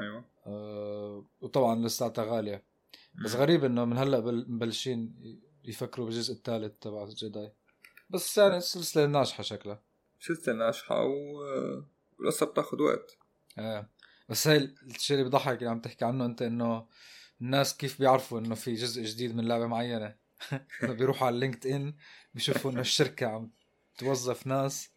أيوه. 0.00 0.24
آه 0.46 1.24
وطبعا 1.40 1.86
لساتها 1.86 2.24
غالية. 2.24 2.62
بس 3.24 3.34
غريب 3.34 3.64
إنه 3.64 3.84
من 3.84 3.98
هلأ 3.98 4.20
مبلشين 4.30 5.14
يفكروا 5.64 6.06
بالجزء 6.06 6.34
الثالث 6.34 6.72
تبع 6.80 7.04
جداي 7.04 7.52
بس 8.10 8.38
يعني 8.38 8.56
السلسلة 8.56 9.06
ناجحه 9.06 9.42
شكلها. 9.42 9.82
سلسلة 10.20 10.54
ناجحة 10.54 11.04
والقصة 11.04 12.46
بتاخذ 12.46 12.82
وقت. 12.82 13.18
إيه 13.58 13.88
بس 14.28 14.48
هاي 14.48 14.74
الشيء 14.82 15.16
اللي 15.16 15.28
بضحك 15.28 15.58
اللي 15.58 15.70
عم 15.70 15.80
تحكي 15.80 16.04
عنه 16.04 16.24
أنت 16.24 16.42
إنه 16.42 16.86
الناس 17.40 17.76
كيف 17.76 17.98
بيعرفوا 17.98 18.38
إنه 18.38 18.54
في 18.54 18.74
جزء 18.74 19.02
جديد 19.02 19.34
من 19.36 19.48
لعبة 19.48 19.66
معينة؟ 19.66 20.16
بيروحوا 20.82 21.26
على 21.26 21.38
LinkedIn 21.38 21.94
بيشوفوا 22.34 22.70
إنه 22.70 22.80
الشركة 22.80 23.26
عم 23.26 23.50
توظف 23.98 24.46
ناس. 24.46 24.90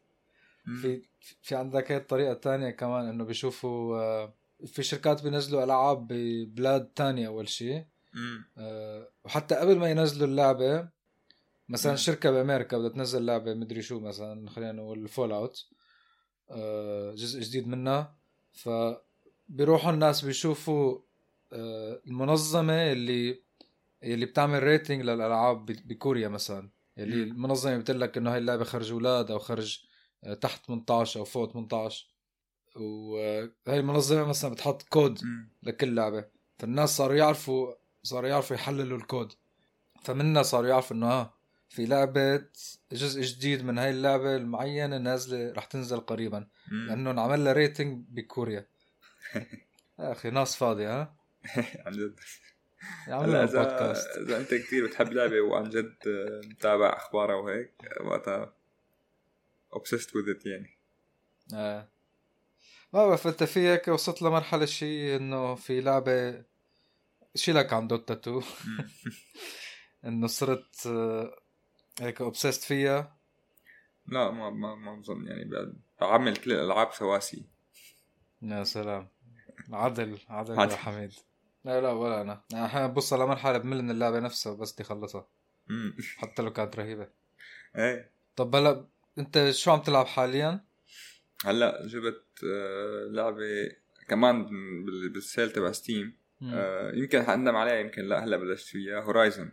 في 0.81 1.01
في 1.41 1.55
عندك 1.55 1.91
هي 1.91 1.97
الطريقة 1.97 2.31
الثانية 2.31 2.69
كمان 2.69 3.07
إنه 3.07 3.23
بيشوفوا 3.23 3.97
آه، 3.97 4.33
في 4.65 4.83
شركات 4.83 5.23
بينزلوا 5.23 5.63
ألعاب 5.63 6.07
ببلاد 6.07 6.85
تانية 6.85 7.27
أول 7.27 7.49
شيء. 7.49 7.85
أه 8.57 9.09
وحتى 9.23 9.55
قبل 9.55 9.79
ما 9.79 9.89
ينزلوا 9.89 10.27
اللعبة 10.27 10.89
مثلا 11.69 11.91
مم. 11.91 11.97
شركة 11.97 12.31
بأمريكا 12.31 12.77
بدها 12.77 12.89
تنزل 12.89 13.25
لعبة 13.25 13.53
مدري 13.53 13.81
شو 13.81 13.99
مثلا 13.99 14.49
خلينا 14.49 14.71
نقول 14.71 15.07
Fallout 15.07 15.65
أه 16.49 17.11
جزء 17.15 17.39
جديد 17.41 17.67
منها. 17.67 18.17
ف 18.53 18.69
بيروحوا 19.49 19.91
الناس 19.91 20.25
بيشوفوا 20.25 20.99
أه 21.53 22.01
المنظمة 22.07 22.91
اللي 22.91 23.41
اللي 24.03 24.25
بتعمل 24.25 24.63
rating 24.63 25.01
للألعاب 25.01 25.65
بكوريا 25.65 26.27
مثلا. 26.27 26.69
اللي 26.97 27.23
المنظمة 27.23 27.77
بتقول 27.77 28.01
لك 28.01 28.17
إنه 28.17 28.31
هاي 28.33 28.37
اللعبة 28.37 28.63
خرج 28.63 28.91
أولاد 28.91 29.31
أو 29.31 29.39
خرج 29.39 29.83
آه، 30.23 30.33
تحت 30.33 30.65
18 30.65 31.19
أو 31.19 31.25
فوق 31.25 31.51
18 31.51 32.07
وهي 32.75 33.49
المنظمة 33.67 34.23
مثلا 34.23 34.51
بتحط 34.51 34.81
كود 34.83 35.19
لكل 35.63 35.95
لعبة. 35.95 36.25
فالناس 36.59 36.97
صاروا 36.97 37.15
يعرفوا 37.15 37.73
صاروا 38.03 38.29
يعرفوا 38.29 38.55
يحللوا 38.55 38.97
الكود 38.97 39.33
فمنها 40.03 40.43
صاروا 40.43 40.69
يعرفوا 40.69 40.95
إنه 40.95 41.11
آه 41.11 41.36
في 41.69 41.85
لعبة 41.85 42.45
جزء 42.91 43.21
جديد 43.21 43.65
من 43.65 43.77
هاي 43.77 43.89
اللعبة 43.89 44.35
المعينة 44.35 44.97
نازلة 44.97 45.53
رح 45.53 45.65
تنزل 45.65 45.99
قريبا. 45.99 46.47
لأنه 46.71 47.11
انعمل 47.11 47.45
لها 47.45 47.53
ريتنج 47.53 48.05
بكوريا. 48.09 48.67
يا 49.99 50.11
أخي 50.11 50.29
ناس 50.29 50.55
فاضية 50.55 51.01
ها؟ 51.01 51.15
عن 51.85 51.91
جد. 51.91 52.19
هلا 53.07 53.43
اذا 53.43 53.91
إذا 54.21 54.37
أنت 54.37 54.53
كثير 54.53 54.87
بتحب 54.87 55.13
لعبة 55.13 55.41
وعن 55.41 55.69
جد 55.69 55.95
متابع 56.45 56.97
أخبارها 56.97 57.35
وهيك 57.35 57.73
وقتها 58.01 58.53
obsessed 59.75 60.09
with 60.09 60.37
it 60.37 60.45
يعني. 60.47 60.77
إيه 61.53 61.89
ما 62.93 63.07
بعرف 63.07 63.27
أنت 63.27 63.43
في 63.43 63.59
هيك 63.59 63.87
وصلت 63.87 64.21
لمرحلة 64.21 64.65
شيء 64.65 65.15
إنه 65.15 65.55
في 65.55 65.81
لعبة 65.81 66.43
شيلك 67.35 67.73
عن 67.73 67.87
Dota 67.87 68.13
2 68.13 68.41
إنه 70.05 70.27
صرت 70.27 70.87
آه، 70.87 71.39
هيك 72.01 72.21
obsessed 72.21 72.63
فيها؟ 72.63 73.17
لا 74.07 74.31
ما 74.31 74.49
ما 74.49 74.75
ما 74.75 74.95
بظن 74.95 75.27
يعني 75.27 75.49
بعمل 76.01 76.37
كل 76.37 76.51
الألعاب 76.51 76.93
سواسي 76.93 77.45
يا 78.41 78.63
سلام. 78.63 79.07
عدل 79.71 80.17
عدل 80.29 80.71
يا 80.71 80.75
حميد. 80.75 81.13
لا 81.65 81.81
لا 81.81 81.91
ولا 81.91 82.21
أنا. 82.21 82.41
أنا 82.53 82.65
أحيانا 82.65 82.87
ببص 82.87 83.13
على 83.13 83.27
مرحله 83.27 83.57
بمل 83.57 83.81
من 83.81 83.91
اللعبة 83.91 84.19
نفسها 84.19 84.53
بس 84.53 84.73
بدي 84.73 84.83
اخلصها 84.83 85.27
حتى 86.17 86.41
لو 86.41 86.53
كانت 86.53 86.75
رهيبة. 86.75 87.09
إيه. 87.75 88.11
طب 88.35 88.55
هلا 88.55 88.87
أنت 89.17 89.49
شو 89.51 89.71
عم 89.71 89.79
تلعب 89.81 90.05
حاليا؟ 90.05 90.65
هلا 91.45 91.87
جبت 91.87 92.23
آه، 92.43 93.07
لعبة 93.11 93.71
كمان 94.07 94.45
بال 95.13 95.26
sale 95.26 95.51
تبع 95.51 95.71
Steam 95.71 96.17
آه، 96.43 96.91
يمكن 96.95 97.23
حندم 97.23 97.55
عليها 97.55 97.75
يمكن 97.75 98.01
لا 98.01 98.23
هلا 98.23 98.37
بلشت 98.37 98.67
فيها. 98.67 99.01
Horizon 99.01 99.51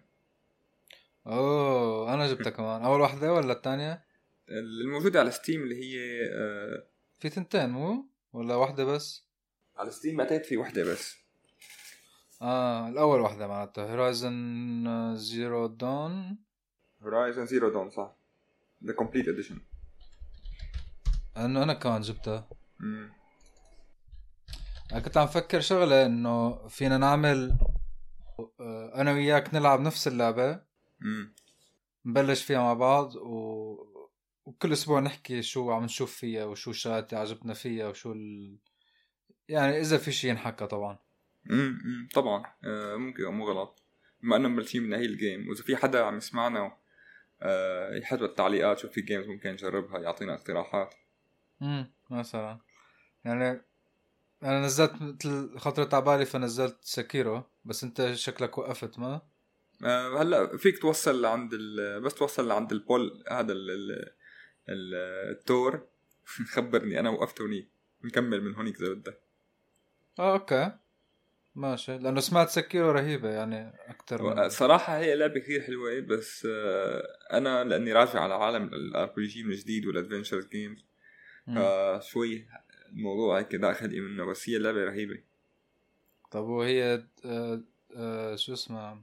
أوه 1.27 2.15
أنا 2.15 2.27
جبتها 2.27 2.51
كمان. 2.59 2.83
أول 2.83 3.01
واحدة 3.01 3.33
ولا 3.33 3.53
الثانية؟ 3.53 4.05
الموجوده 4.49 5.21
على 5.21 5.31
Steam 5.31 5.63
اللي 5.63 5.75
هي 5.85 5.99
آه 6.33 6.87
في 7.19 7.29
تنتين 7.29 7.71
مو؟ 7.71 8.07
ولا 8.33 8.55
واحدة 8.55 8.85
بس؟ 8.85 9.25
على 9.77 9.91
Steam 9.91 10.17
بعتقد 10.17 10.45
في 10.45 10.57
واحدة 10.57 10.85
بس. 10.85 11.17
آه 12.43 12.89
الأول 12.89 13.21
واحدة 13.21 13.47
معناتها 13.47 13.93
Horizon 13.93 15.15
Zero 15.17 15.67
Dawn 15.67 16.39
Horizon 17.03 17.47
Zero 17.47 17.69
Dawn 17.69 17.91
صح. 17.91 18.17
the 18.85 18.93
complete 18.93 19.29
edition 19.29 19.59
انه 21.37 21.63
أنا 21.63 21.75
كمان 21.75 22.01
جبتها. 22.01 22.49
امم 22.81 23.13
أنا 24.93 25.01
كنت 25.01 25.17
عم 25.17 25.27
فكر 25.27 25.61
شغلة 25.61 26.07
إنه 26.07 26.69
فينا 26.69 26.99
نعمل 26.99 27.59
آه، 28.61 28.93
أنا 28.95 29.13
وياك 29.13 29.55
نلعب 29.55 29.81
نفس 29.81 30.09
اللعبة. 30.09 30.61
امم 31.05 31.35
نبلش 32.05 32.43
فيها 32.43 32.59
مع 32.59 32.75
بعض 32.75 33.17
و... 33.17 33.95
وكل 34.45 34.73
أسبوع 34.73 35.01
نحكي 35.01 35.43
شو 35.43 35.71
عم 35.71 35.85
نشوف 35.85 36.17
فيها 36.17 36.45
وشو 36.45 36.71
الشغلات 36.71 37.15
عجبنا 37.15 37.55
فيها 37.55 37.89
وشو 37.89 38.13
ال... 38.13 38.57
يعني 39.49 39.81
إذا 39.81 39.99
في 39.99 40.13
شيء 40.13 40.31
ينحكى 40.31 40.67
طبعا. 40.67 40.99
امم 41.51 42.09
طبعا. 42.15 42.45
آه 42.65 42.97
ممكن 42.97 43.25
مو 43.25 43.49
غلط. 43.49 43.83
بما 44.23 44.37
انه 44.37 44.49
مبلشين 44.49 44.83
من 44.83 44.95
هي 44.95 45.05
الجيم 45.05 45.49
وإذا 45.49 45.63
في 45.63 45.77
حدا 45.77 46.05
عم 46.05 46.17
يسمعنا 46.17 46.77
آه 47.43 47.95
يحط 47.95 48.19
بالتعليقات 48.19 48.79
شو 48.79 48.89
في 48.89 49.01
games 49.01 49.27
ممكن 49.27 49.51
نجربها 49.51 49.99
يعطينا 49.99 50.35
اقتراحات. 50.35 50.95
امم 51.63 51.93
مثلا. 52.11 52.61
يعني 53.25 53.65
أنا 54.43 54.61
نزلت 54.61 55.03
مثل 55.03 55.59
خطرت 55.59 55.95
على 55.95 56.05
بالي 56.05 56.27
فنزلت 56.27 56.79
Sekiro 56.81 57.43
بس 57.65 57.85
أنت 57.85 58.13
شكلك 58.13 58.59
وقفت 58.59 58.99
ما؟ 58.99 59.23
هلا 59.85 60.57
فيك 60.57 60.79
توصل 60.79 61.23
لعند 61.23 61.55
بس 62.03 62.15
توصل 62.15 62.49
لعند 62.49 62.73
ال 62.73 62.83
bull 62.83 63.25
هذا 63.31 63.53
ال 63.53 63.71
ال 64.69 64.95
التور. 65.31 65.87
خبرني 66.55 67.01
أنا 67.01 67.11
وقفت 67.11 67.41
هونيك 67.41 67.69
نكمل 68.05 68.45
من 68.45 68.55
هونيك 68.55 68.81
إذا 68.81 68.93
بدك. 68.93 69.21
آه 70.19 70.33
okay. 70.33 70.73
ماشي. 71.55 71.99
لأنه 71.99 72.21
سمعت 72.21 72.49
Sekiro 72.49 72.91
رهيبة 72.91 73.29
يعني 73.29 73.73
أكثر. 73.89 74.49
صراحة 74.49 74.99
هي 74.99 75.17
لعبة 75.17 75.41
كثير 75.41 75.63
حلوة 75.63 76.01
بس 76.01 76.47
آه، 76.51 77.03
أنا 77.33 77.65
لأني 77.65 77.93
راجع 77.93 78.21
على 78.21 78.35
عالم 78.35 78.65
ال 78.65 79.07
RPG 79.07 79.43
من 79.43 79.55
جديد 79.55 79.87
وال 79.87 79.97
adventure 79.97 80.41
games 80.41 80.85
فشوي 81.47 82.47
الموضوع 82.89 83.39
هيك 83.39 83.57
داخل 83.57 84.03
منه 84.03 84.25
بس 84.25 84.49
هي 84.49 84.59
لعبة 84.59 84.85
رهيبة. 84.85 85.23
طب 86.31 86.45
وهي 86.45 87.05
آه 87.25 87.63
آه 87.97 88.37
شو 88.37 88.53
اسمها؟ 88.53 89.03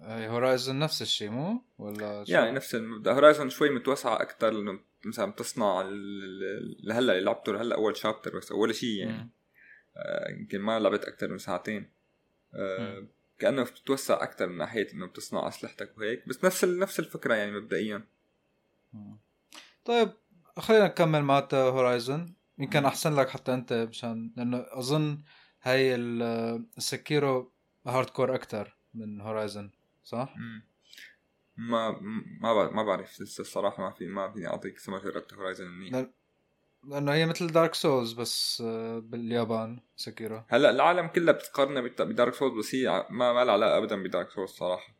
Horizon 0.00 0.78
نفس 0.78 1.02
الشيء 1.02 1.30
مو 1.30 1.64
ولا؟ 1.78 2.24
يعني 2.28 2.52
نفس 2.52 2.74
المبدأ 2.74 3.12
Horizon 3.12 3.48
شوي 3.48 3.70
متوسعه 3.70 4.22
أكثر 4.22 4.50
لأنه 4.50 4.80
مثلا 5.04 5.30
بتصنع 5.30 5.80
لهلأ 6.84 7.12
اللي 7.12 7.20
لعبته 7.20 7.52
لهلأ 7.52 7.76
أول 7.76 7.96
chapter 7.96 8.36
بس 8.38 8.52
أول 8.52 8.74
شيء 8.74 8.98
يعني. 8.98 9.30
آه، 9.96 10.30
يمكن 10.30 10.58
ما 10.60 10.78
لعبت 10.78 11.04
أكثر 11.04 11.28
من 11.28 11.38
ساعتين 11.38 11.90
آه،. 12.54 13.06
كأنه 13.38 13.62
بتتوسع 13.62 14.22
أكثر 14.22 14.46
من 14.48 14.58
ناحية 14.58 14.92
إنه 14.92 15.06
بتصنع 15.06 15.48
أسلحتك 15.48 15.98
وهيك 15.98 16.28
بس 16.28 16.44
نفس 16.44 16.64
نفس 16.64 17.00
الفكرة 17.00 17.34
يعني 17.34 17.52
مبدئيا 17.52 18.04
مم. 18.92 19.18
طيب 19.84 20.12
خلينا 20.58 20.86
نكمل 20.86 21.22
معناتها 21.22 21.68
Horizon 21.70 22.34
يمكن. 22.58 22.84
أحسن 22.84 23.16
لك 23.16 23.28
حتى 23.28 23.54
أنت 23.54 23.72
مشان 23.72 24.32
لأنه 24.36 24.66
أظن 24.68 25.22
هاي 25.62 25.94
ال- 25.94 26.66
ال 26.78 27.52
Sekiro 27.86 28.10
hardcore 28.10 28.34
أكثر 28.34 28.76
من 28.94 29.20
Horizon 29.20 29.70
صح؟ 30.04 30.34
مم. 30.36 30.62
ما 31.56 31.90
ما 32.40 32.54
بعرف 32.54 32.72
ما 32.72 32.82
بعرف 32.82 33.20
لسه 33.20 33.40
الصراحة 33.40 33.82
ما 33.82 33.90
في 33.90 34.06
ما 34.06 34.32
فيني 34.32 34.46
أعطيك 34.46 34.88
ما 34.88 34.98
جربت 34.98 35.34
Horizon 35.34 35.66
منيح 35.68 35.92
لا. 35.92 36.10
لأنه 36.88 37.12
هي 37.12 37.26
مثل 37.26 37.46
Dark 37.46 37.74
Souls 37.74 38.12
بس 38.12 38.60
آه، 38.66 38.98
باليابان 38.98 39.80
Sekiro 39.96 40.42
هلأ 40.48 40.70
العالم 40.70 41.06
كلها 41.06 41.34
بتقارنها 41.34 41.82
بت- 41.82 42.02
ب 42.02 42.08
Dark 42.08 42.34
Souls 42.34 42.58
بس 42.58 42.74
هي 42.74 43.06
ما 43.10 43.32
ما 43.32 43.44
لها 43.44 43.52
علاقة 43.52 43.78
ابدا 43.78 44.02
ب 44.02 44.08
Dark 44.08 44.30
Souls 44.30 44.50
صراحة 44.50 44.94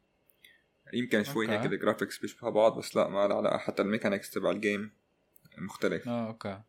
يمكن 0.95 1.25
شوي 1.25 1.47
okay. 1.47 1.59
هيك 1.59 1.73
ال 1.73 1.78
graphics 1.78 2.19
بيشبه 2.19 2.51
بعض 2.51 2.79
بس 2.79 2.97
لا 2.97 3.09
ما 3.09 3.27
لها 3.29 3.37
علاقة 3.37 3.59
حتى 3.59 3.83
ال 3.83 3.88
mechanics 3.88 4.31
تبع 4.31 4.51
ال 4.51 4.59
game 4.59 4.93
مختلف 5.59 6.09
آه 6.09 6.27
أوكي 6.29 6.63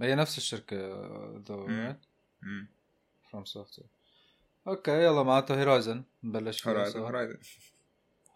هي 0.00 0.14
نفس 0.14 0.38
الشركة 0.38 0.76
the. 1.48 1.94
FromSoft 3.30 3.80
okay 4.68 4.90
يلا 5.04 5.22
معناتها 5.22 5.62
Horizon 5.62 6.04
نبلش 6.22 6.68
Horizon. 6.68 7.00
Horizon 7.00 7.38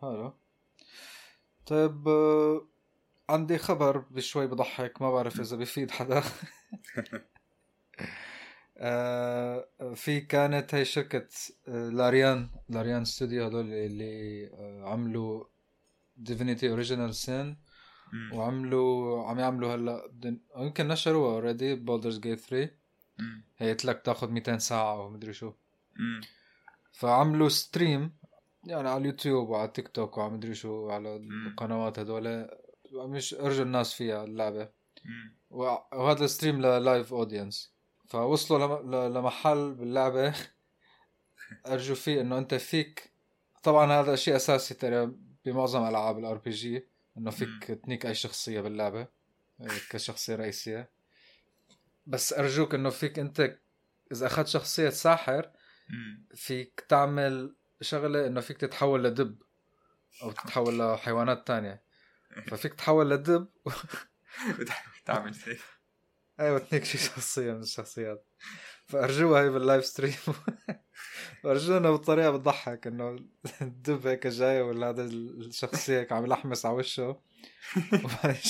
حلو 0.01 0.35
طيب 1.67 2.09
عندي 3.29 3.59
خبر 3.59 3.99
بشوي 3.99 4.47
بضحك 4.47 5.03
ما 5.03 5.13
بعرف 5.13 5.41
اذا 5.41 5.57
بيفيد 5.57 5.91
حدا 5.91 6.23
آه، 8.79 9.69
في 9.95 10.21
كانت 10.21 10.75
هي 10.75 10.85
شركة 10.85 11.29
Larian 11.67 12.51
Larian 12.69 13.05
Studio 13.05 13.47
هدول 13.47 13.73
اللي 13.73 14.51
عملوا 14.85 15.45
Divinity 16.17 16.71
Original 16.71 17.15
Sin. 17.15 17.57
وعملوا 18.33 19.25
عم 19.27 19.39
يعملوا 19.39 19.75
هلا 19.75 20.11
يمكن 20.57 20.89
نشروها 20.89 21.33
already 21.35 21.75
Baldur's 21.75 22.19
Gate 22.19 22.41
3 22.41 22.71
مم. 23.19 23.43
هي 23.59 23.71
قلت 23.71 23.85
لك 23.85 24.03
تاخذ 24.05 24.31
200 24.31 24.59
ساعة 24.59 25.01
ومدري 25.07 25.33
شو. 25.33 25.53
فعملوا 26.93 27.49
stream 27.49 28.17
يعني 28.65 28.89
على 28.89 29.01
اليوتيوب 29.01 29.49
وعلى 29.49 29.69
تيك 29.69 29.89
توك 29.89 30.19
وعلى 30.19 30.33
مدري 30.33 30.55
شو 30.55 30.91
على. 30.91 31.17
القنوات 31.17 31.99
هدول 31.99 32.49
مشان 32.93 33.35
يرجوا 33.35 33.65
الناس 33.65 33.95
فيها. 33.95 34.25
وع- 35.51 35.89
وهذا 35.93 36.25
ال 36.25 36.30
stream 36.30 36.61
لل 36.61 36.78
live 36.78 37.13
audience 37.15 37.73
فوصلوا 38.09 39.09
لمحل 39.09 39.75
باللعبة 39.75 40.35
أرجو 41.67 41.95
فيه 41.95 42.21
إنه 42.21 42.39
أنت 42.39 42.55
فيك 42.55 43.13
طبعا 43.63 43.93
هذا 43.93 44.17
شيء 44.17 44.37
أساسي 44.37 44.75
ترى 44.75 45.13
بمعظم 45.45 45.89
ألعاب 45.89 46.19
ال 46.19 46.37
RPG 46.39 46.87
إنه 47.19 47.31
فيك 47.31 47.65
تنيك 47.65 48.07
أي 48.07 48.15
شخصية 48.15 48.61
باللعبة 48.61 49.01
آه، 49.61 49.67
كشخصية 49.91 50.37
رئيسية 50.37 50.91
بس 52.07 52.33
أرجوك 52.33 52.75
إنه 52.75 52.91
فيك 52.91 53.19
أنت 53.19 53.59
إذا 54.13 54.27
أخذت 54.27 54.47
شخصية 54.47 54.89
ساحر. 54.91 55.51
فيك 56.35 56.85
تعمل 56.89 57.57
شغلة 57.81 58.27
إنه 58.27 58.41
فيك 58.41 58.57
تتحول 58.57 59.05
لدب 59.05 59.43
أو 60.23 60.33
تتحول 60.33 60.79
لحيوانات 60.79 61.47
تانية. 61.47 61.83
ففيك 62.47 62.75
تتحول 62.75 63.11
لدب. 63.11 63.49
تعمل 65.07 65.35
هيك 65.47 65.61
أيوه 66.41 66.59
تنيك 66.59 66.85
شي 66.85 66.99
شخصية 66.99 67.53
من 67.53 67.61
الشخصيات. 67.61 68.27
فأرجوها 68.87 69.43
هي 69.43 69.51
بال 69.51 69.62
live 69.62 69.85
stream 69.85 70.15
وارجونا 71.45 71.91
بطريقة 71.91 72.31
بتضحك 72.31 72.87
إنه 72.87 73.17
الدب 73.63 74.07
هيك 74.07 74.27
جاي 74.27 74.63
ولا 74.63 74.89
هذا 74.89 75.03
الشخصية 75.03 76.01
هيك 76.01 76.13
عم 76.13 76.25
يلحمس 76.25 76.67
على 76.67 76.77
وشه. 76.77 77.21
وبعدين 77.93 78.41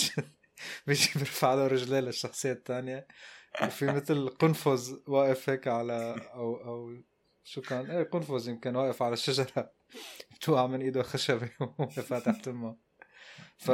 بيجي 0.86 1.10
بيرفع 1.16 1.54
له 1.54 1.66
رجليه 1.66 2.00
للشخصية 2.00 2.52
الثانية 2.52 3.06
وفي 3.62 3.86
مثل 3.86 4.28
قنفذ 4.28 4.96
واقف 5.06 5.50
هيك 5.50 5.68
على 5.68 6.28
أو 6.34 6.56
أو 6.56 6.96
شو 7.48 7.60
كان 7.60 7.90
إيه 7.90 8.02
قنفذ 8.02 8.48
يمكن 8.48 8.76
واقف 8.76 9.02
على 9.02 9.12
الشجرة. 9.12 9.70
بتوقع 10.34 10.66
من 10.66 10.80
إيده 10.82 11.02
خشبة 11.02 11.50
وهو 11.60 11.88
فاتح 11.88 12.40
تمه 12.40 12.76
ف 13.56 13.70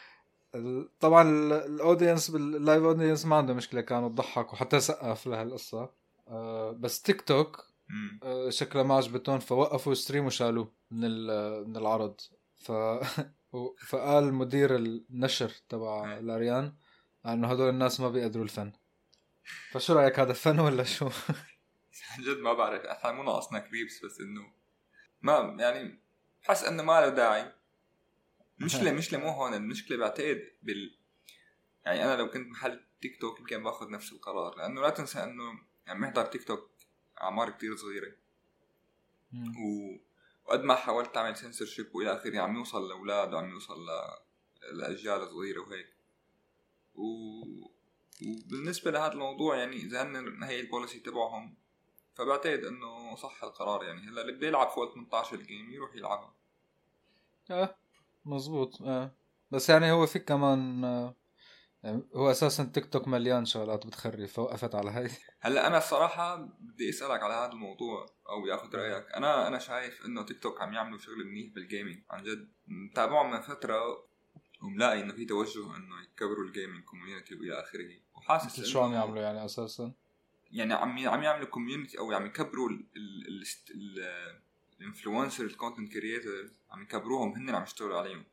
طبعا 1.00 1.22
ال- 1.22 1.52
ال 1.52 1.61
audience 1.61 2.30
بال 2.30 2.47
live 2.47 2.82
audience 2.82 3.26
ما 3.26 3.36
عنده 3.36 3.54
مشكلة 3.54 3.80
كانوا 3.80 4.08
تضحك 4.08 4.52
وحتى 4.52 4.80
سقف 4.80 5.26
لهالقصه 5.26 5.90
آه، 6.28 6.72
بس 6.72 7.02
تيك 7.02 7.20
توك. 7.20 7.64
آه، 8.22 8.50
شكلها 8.50 8.82
ما 8.84 8.94
عجبتهم 8.94 9.38
فوقفوا 9.38 9.94
stream 9.94 10.26
وشالوه 10.26 10.72
من 10.90 11.26
من 11.68 11.76
العرض. 11.76 12.20
ف 12.56 12.72
فقال 13.88 14.34
مدير 14.34 14.76
النشر 14.76 15.52
تبع 15.68 16.18
Larian 16.18 16.74
إنه 17.26 17.48
هدول 17.48 17.68
الناس 17.68 18.00
ما 18.00 18.08
بيقدروا 18.08 18.44
الفن. 18.44 18.72
فشو 19.72 19.92
رأيك 19.94 20.18
هذا 20.20 20.32
فن 20.32 20.60
ولا 20.60 20.84
شو؟ 20.84 21.08
عن 22.10 22.22
جد 22.22 22.38
ما 22.38 22.52
بعرف 22.52 22.82
إحنا 22.82 23.12
مو 23.12 23.22
ناقصنا 23.22 23.58
creeps 23.58 24.04
بس 24.04 24.20
إنه 24.20 24.52
ما 25.22 25.56
يعني 25.60 25.98
بحس 26.42 26.64
إنه 26.64 26.82
ما 26.82 27.00
له 27.00 27.08
داعي. 27.08 27.52
المشكلة 28.60 28.92
مشكلة 28.92 29.20
مو 29.20 29.28
هون 29.28 29.54
المشكلة 29.54 29.96
بعتقد 29.96 30.52
بال 30.62 30.98
يعني 31.84 32.04
أنا 32.04 32.16
لو 32.16 32.30
كنت 32.30 32.48
محل 32.48 32.84
تيك 33.00 33.20
توك 33.20 33.40
يمكن 33.40 33.62
باخذ 33.62 33.90
نفس 33.90 34.12
القرار 34.12 34.56
لأنه 34.56 34.80
لا 34.80 34.90
تنسى 34.90 35.22
إنه 35.22 35.60
يعني 35.86 35.98
بيحضر 35.98 36.24
تيك 36.24 36.44
توك 36.44 36.70
أعمار 37.20 37.50
كتير 37.50 37.76
صغيرة. 37.76 38.12
و... 39.34 39.96
وقد 40.44 40.62
ما 40.62 40.74
حاولت 40.74 41.16
أعمل 41.16 41.36
سنسورشيب 41.36 41.94
وإلى 41.94 42.12
آخره 42.12 42.40
عم 42.40 42.56
يوصل 42.56 42.88
لأولاد 42.88 43.34
وعم 43.34 43.50
يوصل 43.50 43.86
ل... 43.86 43.88
لأجيال 44.72 45.28
صغيرة 45.28 45.60
وهيك. 45.60 45.94
و... 46.94 47.04
وبالنسبة 48.26 48.90
لهذا 48.90 49.12
الموضوع 49.12 49.56
يعني 49.56 49.76
إذا 49.76 50.02
هن 50.02 50.42
هي 50.42 50.60
ال 50.60 50.66
policy 50.66 51.00
تبعهم 51.00 51.56
فبعتقد 52.18 52.64
إنه 52.64 53.16
صح 53.16 53.44
القرار 53.44 53.84
يعني. 53.84 54.00
هلا 54.00 54.20
اللي 54.20 54.32
بده 54.32 54.46
يلعب 54.46 54.68
فوق 54.68 54.94
18 54.94 55.36
game 55.36 55.70
يروح 55.70 55.94
يلعبها. 55.94 56.34
آه 57.50 57.76
مزبوط 58.24 58.82
آه. 58.82 59.14
بس 59.50 59.70
يعني 59.70 59.92
هو 59.92 60.06
في 60.06 60.18
كمان 60.18 60.84
آه، 60.84 61.16
يعني 61.82 62.08
هو 62.14 62.30
أساسا 62.30 62.64
تيك 62.64 62.86
توك 62.92 63.08
مليان 63.08 63.44
شغلات 63.44 63.86
بتخري 63.86 64.26
فوقفت 64.26 64.74
على 64.74 64.90
هاي. 64.90 65.10
هلا 65.40 65.66
أنا 65.66 65.78
الصراحة 65.78 66.36
بدي 66.36 66.88
أسألك 66.88 67.22
على 67.22 67.34
هذا 67.34 67.52
الموضوع 67.52 68.06
أو 68.28 68.46
ياخذ 68.46 68.76
رأيك. 68.76 69.12
أنا 69.16 69.48
أنا 69.48 69.58
شايف 69.58 70.04
إنه 70.06 70.22
تيك 70.22 70.42
توك 70.42 70.60
عم 70.60 70.72
يعملوا 70.72 70.98
شغل 70.98 71.24
منيح 71.24 71.54
بال 71.54 71.66
gaming 71.66 72.02
عن 72.10 72.22
جد. 72.22 72.52
متابعهم 72.66 73.30
من 73.30 73.40
فترة 73.40 74.08
وملاقي 74.62 75.00
إنه 75.00 75.12
في 75.12 75.24
توجه 75.24 75.76
إنه 75.76 76.02
يكبروا 76.02 76.44
ال 76.44 76.50
gaming 76.50 76.84
community 76.84 77.34
وإلى 77.34 77.60
آخره. 77.60 77.88
وحاسس 78.14 78.64
شو 78.64 78.80
عم 78.80 78.92
يعملوا 78.92 79.22
يعني 79.22 79.44
أساسا؟ 79.44 79.92
يعني 80.50 80.74
عم 80.74 81.08
عم 81.08 81.22
يعملوا 81.22 81.46
community 81.48 81.98
أو 81.98 82.12
عم 82.12 82.26
يكبروا 82.26 82.70
ال 84.80 84.86
influencer 84.86 85.44
ال 85.44 85.50
content 85.50 85.92
creators 85.92 86.58
عم 86.70 86.82
يكبروهم 86.82 87.32
هن 87.32 87.54
عم 87.54 87.62
يشتغلوا 87.62 87.98
عليهم 87.98 88.24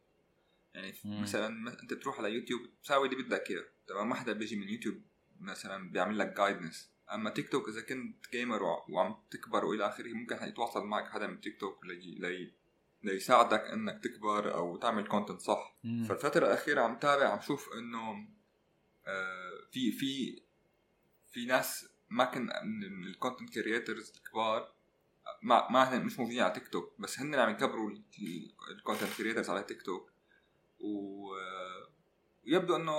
يعني 0.73 0.93
مم. 1.05 1.21
مثلا 1.21 1.47
أنت 1.83 1.93
بتروح 1.93 2.19
على 2.19 2.29
يوتيوب 2.33 2.61
بتساوي 2.61 3.07
اللي 3.07 3.23
بدك 3.23 3.49
إياه 3.51 3.65
تمام 3.87 4.09
ما 4.09 4.15
حدا 4.15 4.33
بيجي 4.33 4.55
من 4.55 4.69
يوتيوب 4.69 5.01
مثلا 5.39 5.91
بيعمل 5.91 6.17
لك 6.19 6.37
guidance 6.37 6.89
أما 7.13 7.29
تيك 7.29 7.49
توك 7.49 7.69
إذا 7.69 7.81
كنت 7.81 8.31
gamer 8.31 8.63
وع- 8.63 8.85
وعم 8.89 9.15
تكبر 9.31 9.65
وإلى 9.65 9.87
آخره 9.87 10.13
ممكن 10.13 10.35
يتواصل 10.47 10.85
معك 10.85 11.09
حدا 11.09 11.27
من 11.27 11.41
تيك 11.41 11.59
توك 11.59 11.85
لي 11.85 12.15
لي 12.15 12.51
ليساعدك 13.03 13.61
إنك 13.61 14.03
تكبر 14.03 14.53
أو 14.53 14.77
تعمل 14.77 15.07
content 15.07 15.39
صح 15.39 15.75
مم. 15.83 16.03
فالفترة 16.03 16.47
الأخيرة 16.47 16.81
عم 16.81 16.99
تابع 16.99 17.27
عم 17.29 17.41
شوف 17.41 17.69
إنه 17.73 18.27
آه، 19.07 19.51
في 19.71 19.91
في 19.91 20.41
في 21.31 21.45
ناس 21.45 21.89
ما 22.15 22.25
كن 22.25 22.49
من 22.63 23.03
ال 23.07 23.12
content 23.13 23.49
creators 23.53 24.13
الكبار 24.17 24.71
ما 25.41 25.71
ما 25.71 25.99
مش 25.99 26.19
موجودين 26.19 26.41
على 26.41 26.53
تيك 26.53 26.67
توك 26.67 26.93
بس 26.99 27.19
هن 27.19 27.35
عم 27.35 27.49
يكبروا 27.49 27.91
ال 28.71 28.77
content 28.77 29.17
creators 29.17 29.49
على 29.49 29.63
تيك 29.63 29.81
توك 29.81 30.11
و 30.79 31.15
ويبدو 32.45 32.75
إنه 32.75 32.93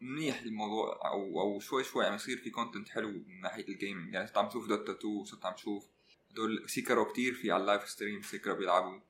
منيح 0.00 0.42
الموضوع 0.42 1.00
أو 1.04 1.40
أو 1.40 1.60
شوي 1.60 1.84
شوي 1.84 2.06
عم 2.06 2.14
يصير 2.14 2.36
في 2.36 2.50
content 2.50 2.88
حلو 2.88 3.10
من 3.10 3.40
ناحية 3.40 3.68
ال 3.68 3.75
gaming 3.75 4.14
يعني 4.14 4.26
صرت 4.26 4.38
عم 4.38 4.48
تشوف 4.48 4.68
دوتا 4.68 4.92
2 4.92 5.24
صرت 5.24 5.46
عم 5.46 5.54
تشوف 5.54 5.86
هدول 6.30 6.70
سيكرو 6.70 7.12
كتير 7.12 7.34
في 7.34 7.50
على 7.50 7.60
ال 7.60 7.66
live 7.66 7.88
stream 7.88 8.22
سيكرو 8.22 8.54
بيلعبوا. 8.54 9.00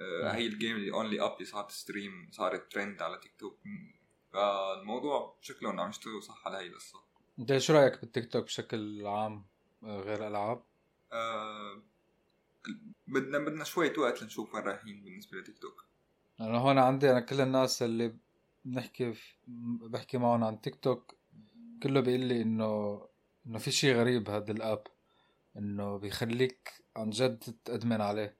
آه،. 0.00 0.32
هي 0.32 0.46
ال 0.46 0.52
game 0.52 0.76
اللي 0.76 0.92
Only 0.92 1.20
Up 1.20 1.32
اللي 1.32 1.44
صارت 1.44 1.70
stream 1.70 2.28
صارت 2.32 2.72
ترند 2.72 3.02
على 3.02 3.18
تيك 3.18 3.34
توك 3.38 3.58
فالموضوع 4.32 5.38
شكلهم 5.40 5.80
عم 5.80 5.90
يشتغلوا 5.90 6.20
صح 6.20 6.46
على 6.46 6.56
هي 6.56 6.66
القصة. 6.66 7.07
انت 7.38 7.58
شو 7.58 7.72
رأيك 7.72 8.00
بالتيك 8.00 8.32
توك 8.32 8.44
بشكل 8.44 9.06
عام 9.06 9.44
آه، 9.84 10.00
غير 10.00 10.26
ألعاب؟ 10.28 10.62
آه، 11.12 11.82
بدنا 13.06 13.38
بدنا 13.38 13.64
شوية 13.64 13.92
وقت 13.98 14.22
لنشوف 14.22 14.54
وين 14.54 14.64
رايحين 14.64 15.02
بالنسبة 15.04 15.38
لتيك 15.38 15.58
توك. 15.58 15.84
أنا 16.40 16.58
هون 16.58 16.78
عندي 16.78 17.10
أنا 17.10 17.20
كل 17.20 17.40
الناس 17.40 17.82
اللي 17.82 18.14
بنحكي 18.64 19.12
في- 19.12 19.34
بحكي 19.88 20.18
معهم 20.18 20.44
عن 20.44 20.60
تيك 20.60 20.74
توك 20.76 21.14
كله 21.82 22.00
بيقول 22.00 22.20
لي 22.20 22.42
انه 22.42 23.02
إنه 23.46 23.58
في 23.58 23.70
شيء 23.70 23.94
غريب 23.96 24.30
هذا 24.30 24.52
الأب 24.52 24.82
إنه 25.56 25.96
بيخليك 25.98 26.72
عن 26.96 27.10
جد 27.10 27.38
تأدمن 27.64 28.00
عليه. 28.00 28.36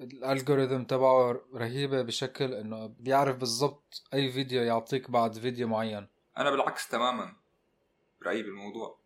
الالجوريثم 0.00 0.82
تبعه 0.82 1.40
رهيبة 1.54 2.02
بشكل 2.02 2.54
إنه 2.54 2.86
بيعرف 2.86 3.36
بالضبط 3.36 4.02
أي 4.14 4.32
فيديو 4.32 4.62
يعطيك 4.62 5.10
بعد 5.10 5.38
فيديو 5.38 5.68
معين. 5.68 6.06
أنا 6.38 6.50
بالعكس 6.50 6.88
تماما. 6.88 7.36
برايي 8.26 8.42
بالموضوع. 8.42 8.98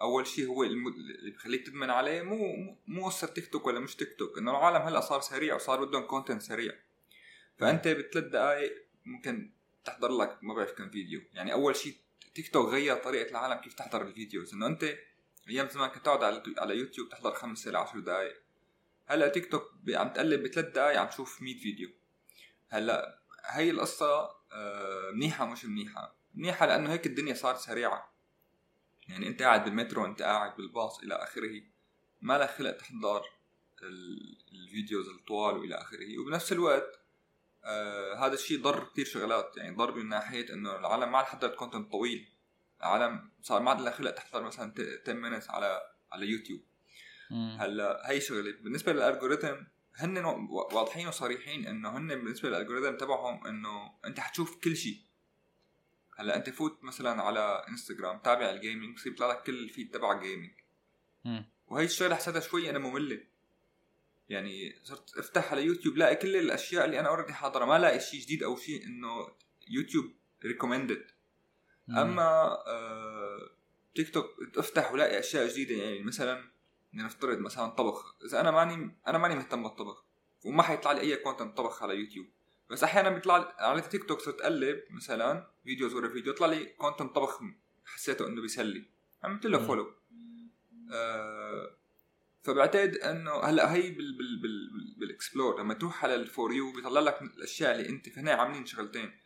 أول 0.00 0.26
شيء 0.26 0.46
هو 0.46 0.62
اللي 0.62 1.30
بخليك 1.30 1.66
تدمن 1.66 1.90
عليه 1.90 2.22
مو 2.22 2.52
مو- 2.86 3.06
قصة 3.06 3.26
تيك 3.26 3.46
توك 3.52 3.66
ولا 3.66 3.80
مش 3.80 3.94
تيك 3.96 4.16
توك 4.18 4.38
إنه 4.38 4.50
العالم 4.50 4.76
هلأ 4.86 5.00
صار 5.00 5.20
سريع 5.20 5.54
وصار 5.54 5.84
بدهم 5.84 6.02
content 6.02 6.42
سريع. 6.42 6.72
فأنت 7.58 7.88
بثلاث 7.88 8.24
دقائق 8.24 8.72
ممكن 9.04 9.52
تحضر 9.84 10.08
لك 10.16 10.38
ما 10.42 10.54
بعرف 10.54 10.72
كم 10.72 10.90
فيديو. 10.90 11.20
يعني 11.32 11.52
أول 11.52 11.76
شيء 11.76 11.94
تيك 12.34 12.52
توك 12.52 12.68
غير 12.68 12.96
طريقة 12.96 13.30
العالم 13.30 13.60
كيف 13.60 13.74
تحضر 13.74 14.02
ال 14.02 14.09
videos. 14.09 14.54
إنه 14.54 14.66
أنت 14.66 14.94
أيام 15.48 15.68
زمان 15.68 15.90
كنت 15.90 16.04
تقعد 16.04 16.22
على 16.24 16.42
على 16.58 16.76
يوتيوب 16.76 17.08
تحضر 17.08 17.32
خمس 17.34 17.68
إلى 17.68 17.78
10 17.78 18.00
دقائق 18.00 18.36
هلأ 19.06 19.28
تيك 19.28 19.50
توك 19.50 19.62
عم 19.88 20.08
تقلب 20.08 20.42
بثلاث 20.42 20.66
دقائق 20.66 21.00
عم 21.00 21.06
تشوف 21.08 21.42
100 21.42 21.58
فيديو. 21.58 21.88
هلأ 22.68 23.18
هي 23.46 23.70
القصة 23.70 24.36
آه، 24.52 25.10
منيحة 25.14 25.46
مش 25.46 25.64
منيحة؟ 25.64 26.16
منيحة 26.34 26.66
لأنه 26.66 26.92
هيك 26.92 27.06
الدنيا 27.06 27.34
صارت 27.34 27.58
سريعة. 27.58 28.15
يعني 29.08 29.26
انت 29.28 29.42
قاعد 29.42 29.64
بالمترو 29.64 30.04
انت 30.06 30.22
قاعد 30.22 30.56
بالباص 30.56 30.98
إلى 31.02 31.14
آخره. 31.14 31.62
ما 32.20 32.38
لك 32.38 32.50
خلق 32.50 32.70
تحضر 32.76 33.22
ال- 33.82 34.38
ال 34.52 34.60
videos 34.60 35.08
الطوال 35.08 35.56
وإلى 35.58 35.74
آخره. 35.74 36.18
وبنفس 36.18 36.52
الوقت 36.52 37.00
آه 37.64 38.26
هذا 38.26 38.34
الشيء 38.34 38.62
ضر 38.62 38.84
كثير 38.84 39.04
شغلات. 39.04 39.56
يعني 39.56 39.76
ضر 39.76 39.94
من 39.94 40.08
ناحية 40.08 40.52
إنه 40.52 40.76
العالم 40.76 41.12
ما 41.12 41.18
عاد 41.18 41.26
حضرت 41.26 41.54
content 41.54 41.92
طويل. 41.92 42.28
العالم 42.80 43.30
صار 43.42 43.62
ما 43.62 43.70
عاد 43.70 43.80
لها 43.80 43.92
خلق 43.92 44.10
تحضر 44.10 44.42
مثلا 44.42 44.74
10 45.06 45.12
minutes 45.40 45.50
على 45.50 45.80
على 46.12 46.26
يوتيوب. 46.26 46.60
هلأ 47.60 48.10
هي 48.10 48.20
شغلة. 48.20 48.52
بالنسبة 48.60 48.92
لل 48.92 49.03
algorithm 49.03 49.54
هن 49.96 50.18
وا- 50.24 50.74
واضحين 50.74 51.08
وصريحين 51.08 51.66
إنه 51.66 51.96
هن 51.98 52.08
بالنسبة 52.08 52.48
لل 52.48 52.57
algorithm 52.57 52.96
تبعهم 52.96 53.46
إنه 53.46 53.92
أنت 54.04 54.20
حتشوف 54.20 54.56
كل 54.64 54.76
شيء. 54.76 54.98
هلا 56.16 56.36
انت 56.36 56.50
فوت 56.50 56.84
مثلا 56.84 57.22
على 57.22 57.64
انستغرام 57.68 58.18
تابع 58.18 58.50
ال 58.50 58.56
gaming 58.56 58.94
بصير 58.94 59.12
يطلع 59.12 59.30
لك 59.30 59.42
كل 59.42 59.58
ال 59.64 59.69
feed 59.69 59.90
تبع 59.90 60.20
gaming 60.20 60.52
مم. 61.24 61.44
وهي 61.66 61.84
الشغلة 61.84 62.14
حسيتها 62.14 62.40
شوي 62.40 62.70
أنا 62.70 62.78
مملة. 62.78 63.20
يعني 64.28 64.80
صرت 64.82 65.18
أفتح 65.18 65.52
على 65.52 65.64
يوتيوب 65.64 65.96
لاقي 65.96 66.16
كل 66.16 66.36
الأشياء 66.36 66.84
اللي 66.84 67.00
أنا 67.00 67.08
already 67.08 67.32
حاضره 67.32 67.64
ما 67.64 67.78
لاقي 67.78 68.00
شيء 68.00 68.20
جديد 68.20 68.42
أو 68.42 68.56
شيء 68.56 68.84
إنه 68.84 69.08
يوتيوب 69.68 70.12
recommended. 70.44 71.06
أما 71.90 72.22
آه 72.66 73.50
تيك 73.94 74.14
توك 74.14 74.26
افتح 74.56 74.92
ولاقي 74.92 75.18
أشياء 75.18 75.48
جديدة 75.48 75.74
يعني 75.74 76.02
مثلا 76.02 76.50
نفترض 76.94 77.38
مثلا 77.38 77.66
طبخ. 77.66 78.16
إذا 78.24 78.40
أنا 78.40 78.50
ماني 78.50 78.96
أنا 79.06 79.18
ماني 79.18 79.34
مهتم 79.34 79.62
بالطبخ 79.62 80.04
وما 80.44 80.62
حيطلع 80.62 80.92
لي 80.92 81.00
أي 81.00 81.16
content 81.16 81.56
طبخ 81.56 81.82
على 81.82 81.94
يوتيوب. 81.94 82.26
بس 82.70 82.84
أحيانا 82.84 83.10
بيطلع 83.10 83.54
على 83.58 83.80
تيك 83.80 84.04
توك 84.04 84.20
صرت 84.20 84.40
أقلب 84.40 84.82
مثلا 84.90 85.50
videos 85.64 85.94
ورا 85.94 86.08
فيديو 86.08 86.32
يطلع 86.32 86.46
لي 86.46 86.64
content 86.64 87.14
طبخ 87.14 87.40
حسيته 87.84 88.26
إنه 88.26 88.42
بيسلي. 88.42 88.84
عملت 89.22 89.46
له. 89.46 89.58
follow 89.66 89.94
آه 90.92 91.76
فبعتقد 92.42 92.94
إنه 92.96 93.32
هلأ 93.44 93.74
هي 93.74 93.90
بال 93.90 94.16
بال 94.18 94.40
بال 94.42 94.70
بال 94.72 94.94
بال 94.98 95.12
explore 95.12 95.60
لما 95.60 95.74
تروح 95.74 96.04
على 96.04 96.14
ال 96.14 96.23
for 96.23 96.52
you 96.52 96.72
بيطلع 96.72 97.00
لك 97.00 97.22
الأشياء 97.22 97.72
اللي 97.76 97.88
أنت 97.88 98.08
فهنا 98.08 98.32
عاملين 98.32 98.66
شغلتين. 98.66 99.20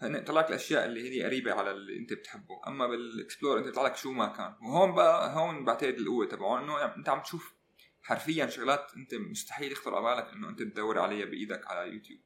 هن 0.00 0.24
طلع 0.24 0.40
لك 0.40 0.48
الأشياء 0.48 0.84
اللي 0.86 1.10
هي 1.10 1.24
قريبة 1.24 1.52
على 1.52 1.70
اللي 1.70 1.96
أنت 1.98 2.12
بتحبه. 2.12 2.60
أما 2.66 2.86
بال 2.86 3.02
explore 3.02 3.58
أنت 3.58 3.66
بيطلع 3.66 3.82
لك 3.86 3.96
شو 3.96 4.12
ما 4.12 4.26
كان. 4.26 4.54
وهون 4.62 4.94
بقى 4.94 5.36
هون 5.36 5.64
بعتقد 5.64 5.94
القوة 5.94 6.26
تبعه 6.26 6.64
إنه 6.64 6.94
أنت 6.96 7.08
عم 7.08 7.20
تشوف 7.20 7.54
حرفيا 8.02 8.46
شغلات 8.46 8.92
أنت 8.96 9.14
مستحيل 9.14 9.72
يخطر 9.72 9.94
على 9.94 10.16
بالك 10.16 10.32
إنه 10.32 10.48
أنت 10.48 10.58
تدور 10.62 10.98
عليها 10.98 11.26
بإيدك 11.26 11.66
على 11.66 11.92
يوتيوب. 11.92 12.20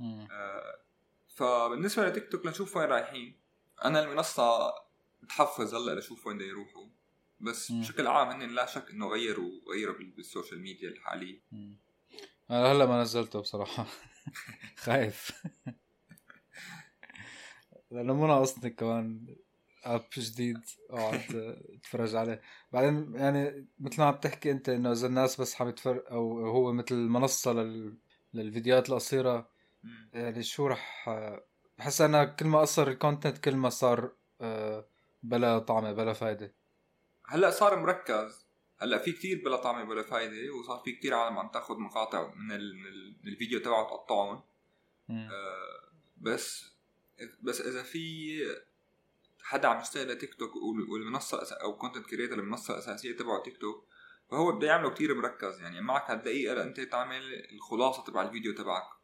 آه، 0.00 0.78
فبالنسبة 1.28 2.08
لتيك 2.08 2.28
توك 2.32 2.46
لنشوف 2.46 2.76
وين 2.76 2.86
رايحين 2.88 3.40
أنا 3.84 4.02
المنصة 4.04 4.72
بتحفز 5.22 5.74
هلا 5.74 6.00
لشوف 6.00 6.26
وين 6.26 6.40
يروحوا 6.40 6.86
بس 7.40 7.70
مم. 7.70 7.80
بشكل 7.80 8.06
عام 8.06 8.28
هن 8.28 8.50
لا 8.54 8.66
شك 8.66 8.90
إنه 8.90 9.08
غيروا 9.08 9.50
غيروا 9.74 9.94
بال- 9.98 10.10
بال 10.10 10.22
social 10.22 10.60
media 10.60 10.88
الحالية. 10.88 11.42
أنا 12.50 12.72
هلا 12.72 12.86
ما 12.86 13.02
نزلته 13.02 13.40
بصراحة 13.40 13.86
خايف 14.84 15.42
لأنه 17.90 18.14
مو 18.14 18.26
ناقصني 18.26 18.70
كمان 18.70 19.36
app 19.84 20.04
جديد 20.18 20.60
اقعد 20.90 21.22
اتفرج 21.74 22.14
عليه 22.14 22.40
بعدين 22.72 23.14
يعني 23.14 23.66
مثل 23.78 24.00
ما 24.02 24.04
عم 24.08 24.14
تحكي 24.14 24.50
أنت 24.50 24.68
إنه 24.68 24.92
إذا 24.92 25.06
الناس 25.06 25.40
بس 25.40 25.60
عم 25.62 25.68
يتفرج 25.68 26.02
أو 26.10 26.46
هو 26.46 26.72
مثل 26.72 26.94
منصة 26.94 27.52
لل... 27.52 27.96
للفيديوهات 28.34 28.88
القصيرة 28.90 29.36
مم. 29.36 29.44
يعني 30.12 30.42
شو 30.42 30.66
رح 30.66 31.08
بحس 31.78 32.00
أنا 32.00 32.24
كل 32.24 32.46
ما 32.46 32.60
قصر 32.60 32.88
الكونتنت 32.88 33.38
كل 33.38 33.56
ما 33.56 33.68
صار 33.68 34.12
آه، 34.40 34.86
بلا 35.22 35.58
طعمة 35.58 35.92
بلا 35.92 36.12
فايدة. 36.12 36.54
هلأ 37.26 37.50
صار 37.50 37.78
مركز. 37.78 38.46
هلأ 38.78 38.98
في 38.98 39.12
كتير 39.12 39.42
بلا 39.44 39.56
طعمة 39.56 39.84
بلا 39.84 40.02
فايدة 40.02 40.54
وصار 40.54 40.78
في 40.84 40.92
كتير 40.92 41.14
عالم 41.14 41.38
عم 41.38 41.48
تاخذ 41.48 41.78
مقاطع 41.78 42.34
من, 42.34 42.52
ال... 42.52 42.76
من, 42.76 42.86
ال... 42.86 43.16
من 43.24 43.32
الفيديو 43.32 43.60
تبعه 43.60 43.86
تقطعهم. 43.86 44.42
آه، 45.10 45.90
بس 46.16 46.72
بس 47.42 47.60
إذا 47.60 47.82
في 47.82 48.36
حدا 49.42 49.68
عم 49.68 49.80
يشتغل 49.80 50.08
لتيك 50.12 50.34
توك 50.34 50.56
وال- 50.56 50.90
والمنصة 50.90 51.54
أو 51.62 51.76
content 51.76 52.06
creator 52.06 52.38
المنصه 52.38 52.74
الاساسيه 52.74 53.16
تبعه 53.16 53.42
تيك 53.42 53.56
توك 53.58 53.84
فهو 54.30 54.52
بده 54.52 54.66
يعمله 54.66 54.90
كتير 54.90 55.14
مركز. 55.14 55.60
يعني 55.60 55.80
معك 55.80 56.10
هالدقيقة 56.10 56.54
لأنت 56.54 56.80
تعمل 56.80 57.22
الخلاصة 57.54 58.04
تبع 58.04 58.22
الفيديو 58.22 58.54
تبعك. 58.54 58.95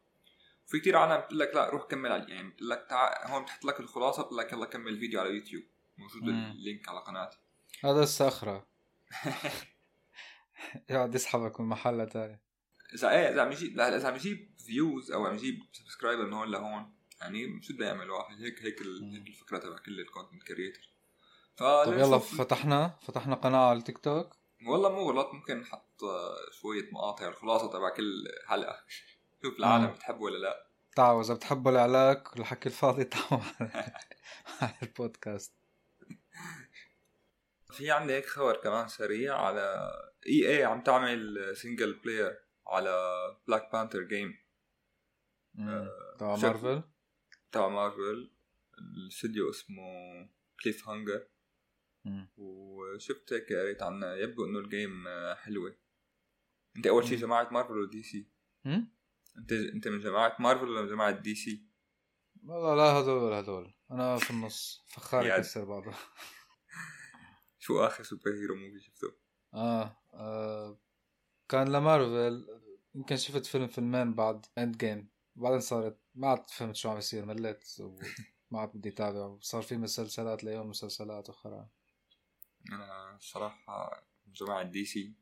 في 0.67 0.79
كتير 0.79 0.97
عالم 0.97 1.21
بتقول 1.21 1.39
لك 1.39 1.55
لا 1.55 1.69
روح 1.69 1.83
كمل 1.83 2.11
على 2.11 2.25
يعني 2.29 2.49
بتقول 2.49 2.69
لك 2.69 2.85
تعال 2.89 3.31
هون 3.31 3.43
بتحط 3.43 3.65
لك 3.65 3.79
الخلاصة 3.79 4.23
بتقول 4.23 4.37
لك 4.37 4.53
يلا 4.53 4.65
كمل 4.65 4.87
الفيديو 4.87 5.19
على 5.19 5.29
يوتيوب 5.29 5.63
موجود 5.97 6.23
مم. 6.23 6.51
ال 6.51 6.59
link 6.59 6.89
على 6.89 6.99
قناتي. 6.99 7.37
هذا 7.83 8.03
الساخرة 8.03 8.67
يقعد 10.89 11.15
يسحبك 11.15 11.59
من 11.59 11.67
محل 11.67 12.09
تاني 12.09 12.41
إذا 12.93 13.09
إيه 13.09 13.29
إذا 13.29 13.41
عم 13.41 13.51
يجيب 13.51 13.79
إذا 13.79 14.07
عم 14.07 14.15
يجيب 14.15 14.51
views 14.65 15.11
أو 15.11 15.25
عم 15.25 15.35
يجيب 15.35 15.59
subscriber 15.71 16.25
من 16.25 16.33
هون 16.33 16.51
لهون 16.51 16.93
يعني 17.21 17.61
شو 17.61 17.73
بده 17.73 17.85
يعمل 17.85 18.09
واحد؟ 18.09 18.41
هيك 18.41 18.63
هيك. 18.63 18.81
هيك 18.81 19.27
الفكرة 19.27 19.57
تبع 19.57 19.77
كل 19.77 19.99
ال 19.99 20.05
content 20.05 20.43
creator 20.43 20.89
طب 21.57 21.93
يلا 21.93 22.17
فتحنا 22.17 22.95
فتحنا 23.01 23.35
قناة 23.35 23.69
على 23.69 23.79
التيك 23.79 23.97
توك 23.97 24.33
والله 24.67 24.89
مو 24.89 25.09
غلط 25.11 25.33
ممكن 25.33 25.59
نحط 25.59 26.01
شوية 26.61 26.89
مقاطع 26.91 27.27
الخلاصة 27.27 27.67
تبع 27.67 27.89
كل 27.89 28.23
حلقة. 28.47 28.75
شوف 29.45 29.59
العالم 29.59 29.85
مم. 29.85 29.91
بتحب 29.93 30.21
ولا 30.21 30.37
لا 30.37 30.67
تعالوا 30.95 31.21
إذا 31.21 31.33
بتحبوا 31.33 31.71
العلاك 31.71 32.35
والحكي 32.35 32.69
الفاضي 32.69 33.03
تعالوا 33.03 33.45
على 34.61 34.73
البودكاست 34.83 35.53
في 37.77 37.91
عندي 37.91 38.13
هيك 38.13 38.25
خبر 38.25 38.55
كمان 38.63 38.87
سريع 38.87 39.35
على 39.41 39.91
EA 40.27 40.63
عم 40.63 40.81
تعمل 40.81 41.51
single 41.57 41.93
player 41.93 42.39
على 42.67 43.17
Black 43.47 43.71
Panther 43.71 44.01
game. 44.03 44.39
تبع. 46.19 46.35
مارفل 46.35 46.83
تبع 47.51 47.67
مارفل 47.67 48.31
الاستوديو 48.77 49.49
اسمه 49.49 49.83
Cliffhanger. 50.63 51.27
وشفت 52.37 53.33
هيك 53.33 53.53
قريت 53.53 53.81
عنها 53.83 54.15
يبدو 54.15 54.45
إنه 54.45 54.59
ال 54.59 54.69
game 54.69 55.07
آه، 55.07 55.33
حلوة 55.33 55.75
أنت 56.77 56.87
أول 56.87 57.03
شيء 57.03 57.17
مم. 57.17 57.21
جماعة 57.21 57.49
مارفل 57.51 57.73
ولا 57.73 57.89
دي 57.89 58.03
سي؟ 58.03 58.27
انت 59.37 59.51
انت 59.51 59.87
من 59.87 59.99
جماعة 59.99 60.35
مارفل 60.39 60.69
ولا 60.69 60.81
من 60.81 60.87
جماعة 60.87 61.11
دي 61.11 61.35
سي؟ 61.35 61.65
والله 62.43 62.75
لا 62.75 62.83
هدول 62.83 63.23
ولا 63.23 63.39
هدول 63.39 63.73
أنا 63.91 64.17
في 64.17 64.31
النص 64.31 64.83
فخار. 64.87 65.25
يكسر 65.25 65.65
بعضه 65.65 65.91
شو 67.59 67.79
آخر 67.85 68.03
superhero 68.03 68.55
movie 68.55 68.79
شفته؟ 68.79 69.07
آه, 69.53 69.97
آه 70.13 70.79
كان 71.49 71.71
لمارفل 71.71 72.47
يمكن 72.95 73.15
شفت 73.17 73.45
فيلم 73.45 73.67
فيلمين 73.67 74.13
بعد 74.13 74.45
Endgame 74.57 75.09
بعدين 75.35 75.59
صارت 75.59 75.99
ما 76.15 76.27
عاد 76.27 76.49
فهمت 76.49 76.75
شو 76.75 76.89
عم 76.89 76.97
يصير 76.97 77.25
مليت 77.25 77.63
وما 77.79 78.59
عاد 78.59 78.71
بدي 78.77 78.89
أتابع 78.89 79.25
وصار 79.25 79.61
في 79.61 79.77
مسلسلات 79.77 80.43
ليوم 80.43 80.69
مسلسلات 80.69 81.29
وخرا 81.29 81.69
أنا 82.71 83.15
الصراحة 83.15 84.03
من 84.27 84.33
جماعة 84.33 84.63
دي 84.63 84.85
سي 84.85 85.13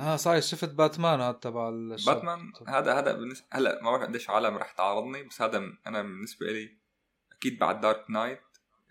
آه 0.00 0.16
صحيح 0.16 0.42
شفت 0.42 0.68
باتمان 0.68 1.20
هذا 1.20 1.32
تبع 1.32 1.70
باتمان 2.06 2.52
هذا 2.68 2.98
هذا 2.98 3.12
بالنسبة 3.12 3.46
هلا 3.52 3.82
ما 3.82 3.90
بعرف 3.90 4.02
قديش 4.02 4.30
عالم 4.30 4.56
رح 4.56 4.72
تعارضني 4.72 5.22
بس 5.22 5.42
هذا 5.42 5.58
أنا 5.86 6.02
بالنسبة 6.02 6.46
لي 6.46 6.78
أكيد 7.32 7.58
بعد 7.58 7.80
Dark 7.80 8.10
Knight 8.10 8.40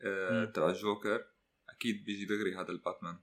آه،. 0.05 0.45
تبع 0.45 0.69
الجوكر 0.69 1.25
أكيد 1.69 2.03
بيجي 2.05 2.25
دغري 2.25 2.55
هذا 2.55 2.69
الباتمان 2.69 3.19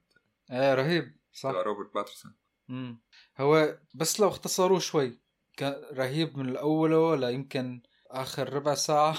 إيه 0.51 0.75
رهيب 0.75 1.16
صح 1.33 1.51
تبع 1.51 1.62
روبرت 1.62 1.95
باتينسون 1.94 2.35
مم. 2.69 3.03
هو 3.38 3.79
بس 3.95 4.21
لو 4.21 4.29
اختصروه 4.29 4.79
شوي 4.79 5.21
كان 5.57 5.73
رهيب 5.93 6.38
من 6.38 6.49
الأول 6.49 6.95
ولا 6.95 7.31
يمكن 7.31 7.83
آخر 8.11 8.53
ربع 8.53 8.75
ساعة. 8.75 9.19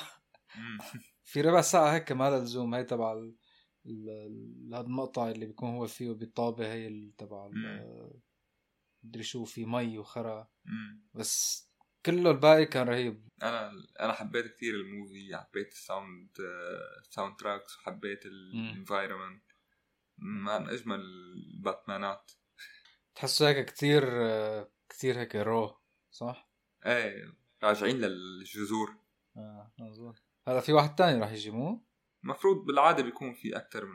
في 1.24 1.42
ربع 1.42 1.62
ساعة 1.62 1.94
هيك 1.94 2.12
ما 2.12 2.30
لها 2.30 2.40
لزوم 2.40 2.76
هي 2.76 2.84
تبع 2.84 3.16
هذا 3.86 4.86
المقطع 4.86 5.32
اللي 5.32 5.46
بيكون 5.46 5.70
هو 5.70 5.88
فيه 5.88 6.12
بالطابة 6.12 6.74
هي 6.74 7.12
تبع. 7.18 7.50
مدري 9.04 9.24
شو 9.24 9.46
في 9.46 9.66
مي 9.66 9.98
وخرا. 9.98 10.48
بس 11.14 11.68
كله 12.06 12.32
الباقي 12.32 12.66
كان 12.66 12.88
رهيب 12.88 13.28
أنا 13.44 13.72
أنا 14.00 14.14
حبيت 14.14 14.56
كثير 14.56 14.76
ال 14.76 14.86
movie 14.86 15.38
حبيت 15.38 15.72
ال 15.72 15.80
sound 15.80 16.21
ال 16.21 16.30
soundtracks 17.02 17.78
وحبيت. 17.78 18.26
ال 18.26 18.35
environment 18.35 19.44
من 20.18 20.50
أجمل 20.50 21.00
الباتمانات 21.00 22.32
تحسه 23.16 23.50
هيك 23.50 23.66
كتير 23.66 24.04
كتير 24.90 25.20
هيك 25.20 25.36
raw 25.36 25.78
صح؟ 26.12 26.50
إيه 26.86 27.34
راجعين 27.64 27.96
للجذور 27.96 28.96
آه 29.38 29.72
مظبوط 29.80 30.16
هذا 30.48 30.60
في 30.60 30.74
واحد 30.74 30.96
تاني 30.96 31.20
راح 31.20 31.32
يجي 31.32 31.52
مو؟ 31.52 31.86
المفروض 32.24 32.66
بالعادة 32.66 33.04
بيكون 33.04 33.34
في 33.34 33.58
أكثر 33.58 33.86
من 33.86 33.94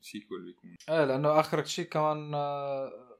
sequel 0.00 0.44
بيكون 0.44 0.76
إيه 0.88 1.04
لأنه 1.04 1.40
اخر 1.40 1.64
شيء 1.64 1.84
كمان 1.84 2.34
آه، 2.34 3.18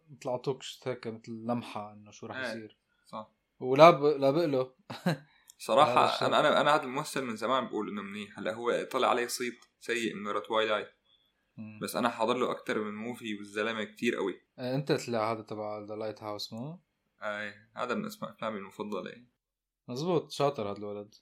شفت 0.60 0.88
هيك 0.88 1.06
مثل 1.06 1.32
لمحة 1.32 1.92
إنه 1.92 2.10
شو 2.10 2.26
راح 2.26 2.36
إيه. 2.36 2.48
يصير 2.48 2.78
صح 3.06 3.30
ولاب 3.60 4.04
لابق 4.04 4.44
له 4.44 4.74
هذا 5.04 5.24
صراحة 5.58 6.14
الشيء. 6.14 6.28
أنا 6.28 6.40
أنا 6.40 6.60
أنا 6.60 6.74
هذا 6.74 6.82
الممثل 6.82 7.24
من 7.24 7.36
زمان 7.36 7.66
بقول 7.66 7.88
إنه 7.88 8.02
منيح 8.02 8.38
هلأ 8.38 8.54
هو 8.54 8.88
طلع 8.92 9.08
عليه 9.08 9.26
صيت 9.26 9.64
سيء 9.80 10.14
إنه 10.14 10.38
Twilight 10.38 10.88
مم. 11.56 11.78
بس 11.82 11.96
أنا 11.96 12.08
حاضر 12.08 12.36
له 12.36 12.50
أكثر 12.50 12.84
من 12.84 12.94
movie 12.94 13.34
والزلمة 13.34 13.84
كتير 13.84 14.16
قوي 14.16 14.40
إيه، 14.58 14.74
أنت 14.74 14.92
طلع 14.92 15.32
هذا 15.32 15.42
تبع 15.42 15.78
The 15.78 15.94
Lighthouse 15.94 16.52
مو؟ 16.52 16.80
آه 17.22 17.54
هذا 17.76 17.94
من 17.94 18.06
أسماء 18.06 18.30
أفلامي 18.30 18.58
المفضلة 18.58 19.24
مزبوط 19.88 20.30
شاطر 20.30 20.70
هذا 20.70 20.78
الولد. 20.78 21.14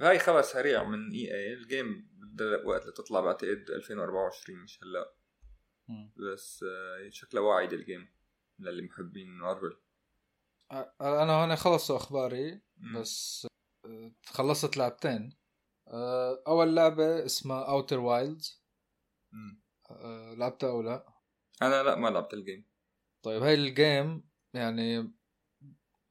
هاي 0.00 0.18
خبر 0.18 0.42
سريع 0.42 0.84
من 0.84 1.10
EA 1.12 1.34
ال 1.34 1.52
game 1.52 2.10
بدها 2.12 2.64
وقت 2.64 2.86
لتطلع 2.86 3.20
بعتقد 3.20 3.70
2024 3.70 4.58
مش 4.58 4.80
هلا. 4.82 5.14
بس 6.16 6.62
آه 6.62 7.08
شكلها 7.10 7.42
واعد 7.42 7.72
ال 7.72 7.79
game 7.79 8.08
للي 8.58 8.82
محبين 8.82 9.28
مارفل 9.28 9.76
أنا 11.00 11.32
هون 11.32 11.56
خلصوا 11.56 11.96
أخباري. 11.96 12.60
بس 12.94 13.46
آه، 13.84 14.12
خلصت 14.26 14.76
لعبتين 14.76 15.36
آه، 15.88 16.42
أول 16.46 16.76
لعبة 16.76 17.24
اسمها 17.24 17.64
Outer 17.70 18.00
Wilds. 18.00 18.64
لعبتها 20.36 20.70
أو 20.70 20.82
لا 20.82 21.06
أنا 21.62 21.82
لا 21.82 21.94
ما 21.96 22.08
لعبت 22.08 22.34
ال 22.34 22.40
game 22.40 22.66
طيب 23.22 23.42
هاي 23.42 23.54
ال 23.54 23.69
game 23.69 24.30
يعني 24.54 24.98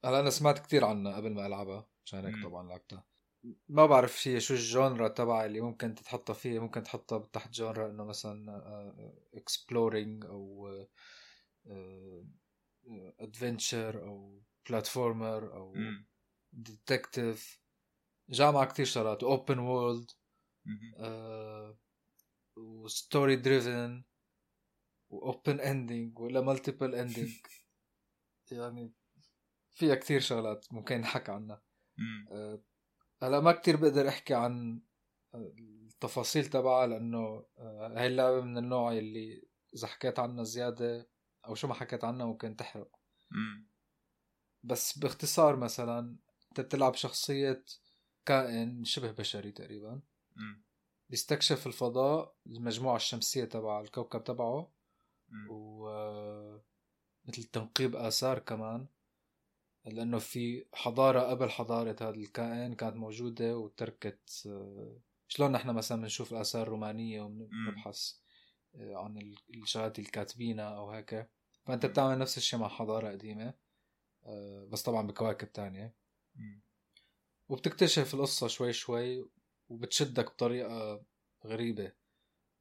هلا 0.04 0.20
أنا 0.20 0.30
سمعت 0.30 0.58
كتير 0.58 0.84
عنها 0.84 1.16
قبل 1.16 1.34
ما 1.34 1.46
ألعبها 1.46 1.90
عشان 2.04 2.24
هيك. 2.26 2.44
طبعا 2.44 2.68
لعبتها 2.68 3.06
ما 3.68 3.86
بعرف 3.86 4.28
هي 4.28 4.40
شو 4.40 4.54
ال 4.54 4.63
genre 4.63 5.08
تبعها 5.08 5.46
اللي 5.46 5.60
ممكن 5.60 5.94
تتحطها 5.94 6.34
فيها 6.34 6.60
ممكن 6.60 6.82
تحطها 6.82 7.18
تحت 7.18 7.50
جونرا 7.50 7.90
إنه 7.90 8.04
مثلا 8.04 8.62
exploring 9.34 10.24
أو 10.24 10.70
adventure 13.20 14.06
أو 14.06 14.42
platformer 14.68 15.54
أو. 15.54 15.74
detective 16.52 17.60
جامعة 18.28 18.64
كتير 18.64 18.84
شغلات 18.84 19.22
open 19.22 19.58
world. 19.58 20.10
و 22.56 22.69
story 22.69 23.36
driven 23.36 24.04
و 25.10 25.20
open 25.20 25.60
ending 25.60 26.18
ولا 26.18 26.40
multiple 26.40 26.94
ending 26.94 27.32
يعني 28.52 28.92
فيها 29.70 29.94
كتير 29.94 30.20
شغلات 30.20 30.72
ممكن 30.72 31.00
نحكي 31.00 31.32
عنها 31.32 31.62
هلا 33.26 33.40
ما 33.40 33.52
كتير 33.52 33.76
بقدر 33.76 34.08
احكي 34.08 34.34
عن 34.34 34.82
التفاصيل 35.34 36.46
تبعها 36.46 36.86
لأنه 36.86 37.46
أه، 37.58 37.92
هاي 37.96 38.06
اللعبة 38.06 38.40
من 38.40 38.58
النوع 38.58 38.92
اللي 38.92 39.48
إذا 39.74 39.86
حكيت 39.86 40.18
عنها 40.18 40.44
زيادة 40.44 41.08
أو 41.46 41.54
شو 41.54 41.68
ما 41.68 41.74
حكيت 41.74 42.04
عنها 42.04 42.26
ممكن 42.26 42.56
تحرق 42.56 42.90
مم. 43.30 43.68
بس 44.62 44.98
باختصار 44.98 45.56
مثلا 45.56 46.18
أنت 46.48 46.60
بتلعب 46.60 46.94
شخصية 46.94 47.64
كائن 48.26 48.84
شبه 48.84 49.10
بشري 49.10 49.52
تقريبا 49.52 50.02
مم. 50.36 50.64
بيستكشف 51.10 51.66
الفضاء 51.66 52.36
المجموعة 52.46 52.96
الشمسية 52.96 53.44
تبع 53.44 53.80
الكوكب 53.80 54.24
تبعه. 54.24 54.74
و 55.50 55.88
مثل 57.28 57.44
تنقيب 57.44 57.96
آثار 57.96 58.38
كمان 58.38 58.86
لأنه 59.86 60.18
في 60.18 60.64
حضارة 60.74 61.20
قبل 61.20 61.50
حضارة 61.50 61.96
هذا 62.00 62.10
الكائن 62.10 62.74
كانت 62.74 62.96
موجودة 62.96 63.56
وتركت 63.58 64.42
آه، 64.46 64.96
شلون 65.28 65.52
نحن 65.52 65.70
مثلا 65.70 66.02
بنشوف 66.02 66.32
الآثار 66.32 66.62
الرومانية 66.62 67.20
وبنبحث 67.22 68.12
آه، 68.74 68.96
عن 68.96 69.18
ال- 69.18 69.36
الشغلات 69.54 69.98
اللي 69.98 70.10
كاتبينها 70.10 70.76
أو 70.76 70.90
هيك. 70.90 71.28
فأنت 71.66 71.86
بتعمل 71.86 72.18
نفس 72.18 72.36
الشيء 72.36 72.58
مع 72.58 72.68
حضارة 72.68 73.08
قديمة 73.10 73.54
آه، 74.24 74.68
بس 74.72 74.82
طبعا 74.82 75.06
بكواكب 75.06 75.52
تانية. 75.52 75.94
وبتكتشف 77.48 78.14
القصة 78.14 78.46
شوي 78.48 78.72
شوي 78.72 79.28
وبتشدك 79.68 80.26
بطريقة 80.26 81.02
غريبة 81.46 81.92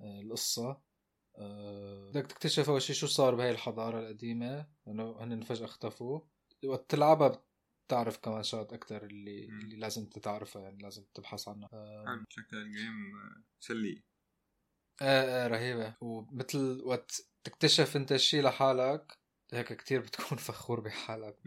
القصة. 0.02 0.82
بدك 2.12 2.28
تكتشف 2.28 2.70
أول 2.70 2.82
شي 2.82 2.94
شو 2.94 3.08
صار 3.08 3.36
بهاي 3.36 3.52
الحضارة 3.52 4.00
القديمة 4.00 4.68
لأنه 4.86 5.16
هن 5.20 5.42
فجأة 5.42 5.66
اختفوا. 5.66 6.20
وقت 6.66 6.90
تلعبها 6.90 7.42
بتعرف 7.88 8.18
كمان 8.18 8.44
شغلات 8.44 8.74
أكتر 8.74 9.04
اللي 9.06 9.48
مم. 9.48 9.60
اللي 9.62 9.76
لازم 9.76 10.06
تتعرفها 10.06 10.62
يعني 10.62 10.84
لازم 10.84 11.06
تبحث 11.14 11.48
عنها. 11.48 11.70
آه، 11.74 12.06
حلو. 12.08 12.24
شكل 12.30 12.58
ال 12.58 12.69
game 12.69 13.16
آه، 13.16 13.44
سلي. 13.60 14.04
إيه 15.02 15.08
إيه 15.42 15.48
رهيبة. 15.48 15.96
ومثل 16.02 16.82
وقت 16.86 17.22
تكتشف 17.44 17.96
أنت 17.96 18.12
الشي 18.12 18.42
لحالك 18.42 19.18
هيك 19.54 19.74
كتير 19.74 20.02
بتكون 20.02 20.38
فخور 20.48 20.80
بحالك. 20.80 21.38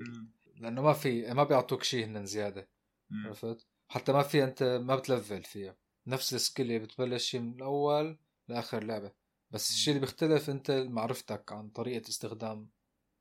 لأنه 0.57 0.83
ما 0.83 0.93
في 0.93 1.35
ما 1.35 1.45
بيعطوك 1.45 1.83
شيء 1.83 2.05
هن 2.07 2.27
زيادة. 2.27 2.69
مم. 3.11 3.27
عرفت؟ 3.27 3.67
حتى 3.89 4.13
ما 4.13 4.23
في 4.23 4.45
أنت 4.45 4.63
ما 4.63 4.97
بتلفل 4.97 5.43
فيها. 5.45 5.77
نفس 6.07 6.35
ال 6.35 6.42
skill 6.42 6.79
بتبلش 6.79 7.25
شيء 7.31 7.41
من 7.41 7.55
الأول 7.55 8.19
لآخر 8.49 8.85
لعبة. 8.85 9.13
بس 9.51 9.71
الشيء 9.71 9.95
اللي 9.95 10.07
بيختلف 10.07 10.51
أنت 10.51 10.71
معرفتك 10.71 11.53
عن 11.53 11.69
طريقة 11.71 12.09
استخدام 12.09 12.71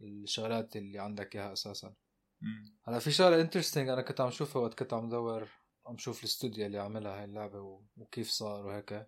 الشغلات 0.02 0.76
اللي 0.76 1.00
عندك 1.00 1.36
إياها 1.36 1.54
أساسا. 1.54 1.94
هلا 2.84 3.00
في 3.00 3.12
شغلة 3.12 3.42
interesting 3.41 3.89
أنا 3.90 4.02
كنت 4.02 4.22
عم 4.22 4.30
شوفها 4.30 4.62
وقت 4.62 4.80
كنت 4.80 4.94
عم 4.94 5.10
دور 5.10 5.50
عم 5.86 5.98
شوف 5.98 6.20
الاستوديو 6.20 6.66
اللي 6.66 6.80
عملها 6.80 7.20
هاي 7.20 7.24
اللعبة 7.24 7.82
وكيف 7.98 8.30
صار 8.30 8.66
وهيك 8.66 9.08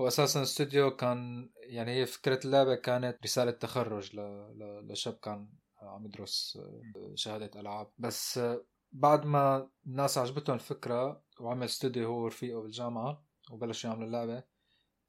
هو 0.00 0.08
أساسا 0.08 0.42
استوديو 0.42 0.96
كان 0.96 1.50
يعني 1.56 1.90
هي 1.90 2.06
فكرة 2.06 2.40
اللعبة 2.44 2.74
كانت 2.74 3.18
رسالة 3.24 3.50
تخرج 3.50 4.16
ل... 4.16 4.20
ل... 4.58 4.92
لشاب 4.92 5.14
كان 5.14 5.48
عم 5.82 6.06
يدرس 6.06 6.58
آه، 6.60 7.12
شهادة 7.14 7.60
ألعاب 7.60 7.92
بس 7.98 8.38
آه، 8.38 8.64
بعد 8.92 9.26
ما 9.26 9.70
الناس 9.86 10.18
عجبتهم 10.18 10.54
الفكرة 10.56 11.24
وعمل 11.40 11.64
استوديو 11.64 12.08
هو 12.08 12.24
ورفيقه 12.24 12.62
بالجامعة 12.62 13.26
وبلشوا 13.50 13.90
يعملوا 13.90 14.06
اللعبة 14.06 14.44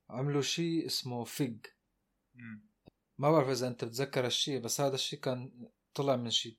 عملوا 0.10 0.42
شيء 0.42 0.86
اسمه 0.86 1.24
Fig. 1.24 1.66
ما 3.18 3.32
بعرف 3.32 3.50
إذا 3.50 3.68
أنت 3.68 3.86
بتذكر 3.86 4.26
هالشيء 4.26 4.60
بس 4.60 4.82
هذا 4.82 4.96
الشيء 4.96 5.20
كان 5.20 5.52
طلع 5.94 6.16
من 6.16 6.30
شيء 6.30 6.58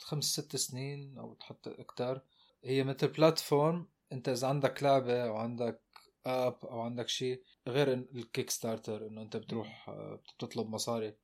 خمس 0.00 0.24
ست 0.24 0.56
سنين 0.56 1.18
أو 1.18 1.36
حتى 1.40 1.70
أكثر 1.70 2.20
هي 2.64 2.84
مثل 2.84 3.08
platform 3.08 3.88
أنت 4.12 4.28
إذا 4.28 4.48
عندك 4.48 4.82
لعبة 4.82 5.24
أو 5.24 5.36
عندك 5.36 5.82
app 6.26 6.64
أو 6.64 6.80
عندك 6.80 7.08
شيء 7.08 7.42
غير 7.68 7.92
ال 7.92 8.50
Kickstarter 8.50 9.06
إنه 9.06 9.22
أنت 9.22 9.36
بتروح 9.36 9.88
آه، 9.88 10.20
بتطلب 10.38 10.68
مصاري 10.68 11.14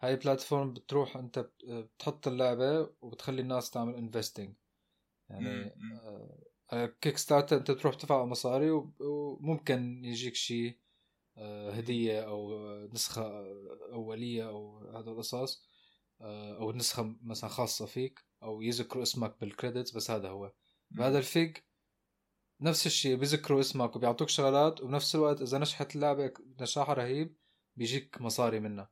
هاي 0.00 0.16
platform 0.16 0.72
بتروح 0.72 1.16
أنت 1.16 1.38
بت- 1.38 1.64
بتحط 1.64 2.28
اللعبة 2.28 2.90
وبتخلي 3.02 3.42
الناس 3.42 3.70
تعمل 3.70 3.94
investing 3.94 4.54
يعني. 5.30 5.48
مم. 5.76 6.00
آه، 6.72 6.86
Kickstarter 7.00 7.56
أنت 7.56 7.70
تروح 7.70 7.94
تدفع 7.94 8.24
مصاري 8.24 8.70
وممكن 9.00 10.04
يجيك 10.04 10.34
شيء 10.34 10.78
آه، 11.36 11.70
هدية 11.70 12.20
أو 12.20 12.52
آه، 12.54 12.88
نسخة 12.92 13.22
آه، 13.22 13.78
أولية 13.92 14.48
أو 14.48 14.78
هذا 14.78 15.10
القصص 15.10 15.62
آه، 16.20 16.56
أو 16.56 16.72
نسخة 16.72 17.16
مثلا 17.22 17.50
خاصة 17.50 17.86
فيك 17.86 18.24
أو 18.42 18.62
يذكروا 18.62 19.02
اسمك 19.02 19.40
بال 19.40 19.51
credits 19.51 19.90
بس 19.90 20.10
هذا 20.10 20.28
هو. 20.28 20.52
بهذا 20.90 21.18
ال 21.18 21.28
Fig 21.28 21.56
نفس 22.60 22.86
الشيء 22.86 23.16
بيذكروا 23.16 23.60
اسمك 23.60 23.96
وبيعطوك 23.96 24.28
شغلات 24.28 24.80
وبنفس 24.80 25.14
الوقت 25.14 25.42
إذا 25.42 25.58
نجحت 25.58 25.96
اللعبة 25.96 26.32
نجاح 26.60 26.90
رهيب 26.90 27.36
بيجيك 27.76 28.20
مصاري 28.20 28.60
منها. 28.60 28.90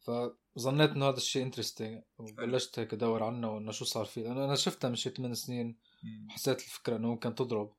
فظنيت 0.00 0.90
إنه 0.90 1.08
هذا 1.08 1.16
الشيء 1.16 1.42
interesting 1.42 2.02
وبلشت 2.18 2.78
هيك 2.78 2.92
أدور 2.92 3.22
عنه 3.22 3.54
وإنه 3.54 3.72
شو 3.72 3.84
صار 3.84 4.04
فيه. 4.04 4.22
لأنه 4.22 4.44
أنا 4.44 4.54
شفتها 4.54 4.88
من 4.88 4.96
شي 4.96 5.10
8 5.10 5.34
سنين 5.34 5.78
مم. 6.02 6.30
حسيت 6.30 6.58
الفكرة 6.58 6.96
إنه 6.96 7.08
ممكن 7.08 7.34
تضرب. 7.34 7.74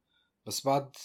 بس 0.46 0.66
بعد 0.66 0.96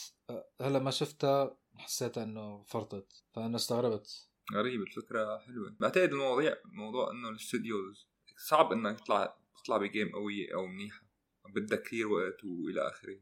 هلا 0.60 0.78
ما 0.78 0.90
شفتها 0.90 1.58
حسيتها 1.76 2.22
إنه 2.22 2.62
فرطت 2.62 3.24
فأنا 3.32 3.56
استغربت. 3.56 4.28
غريب 4.52 4.80
الفكرة 4.82 5.38
حلوة. 5.38 5.76
بعتقد 5.80 6.08
المواضيع 6.08 6.56
موضوع 6.64 7.10
إنه 7.10 7.28
ال 7.28 7.38
studios 7.38 8.08
صعب 8.36 8.72
إنك 8.72 9.00
تطلع 9.00 9.36
تطلع 9.62 9.76
ب 9.76 9.84
game 9.84 10.12
قوية 10.12 10.54
أو 10.54 10.66
منيحة. 10.66 11.02
بدك 11.54 11.82
كثير 11.82 12.06
وقت 12.06 12.44
وإلى 12.44 12.88
آخره. 12.88 13.20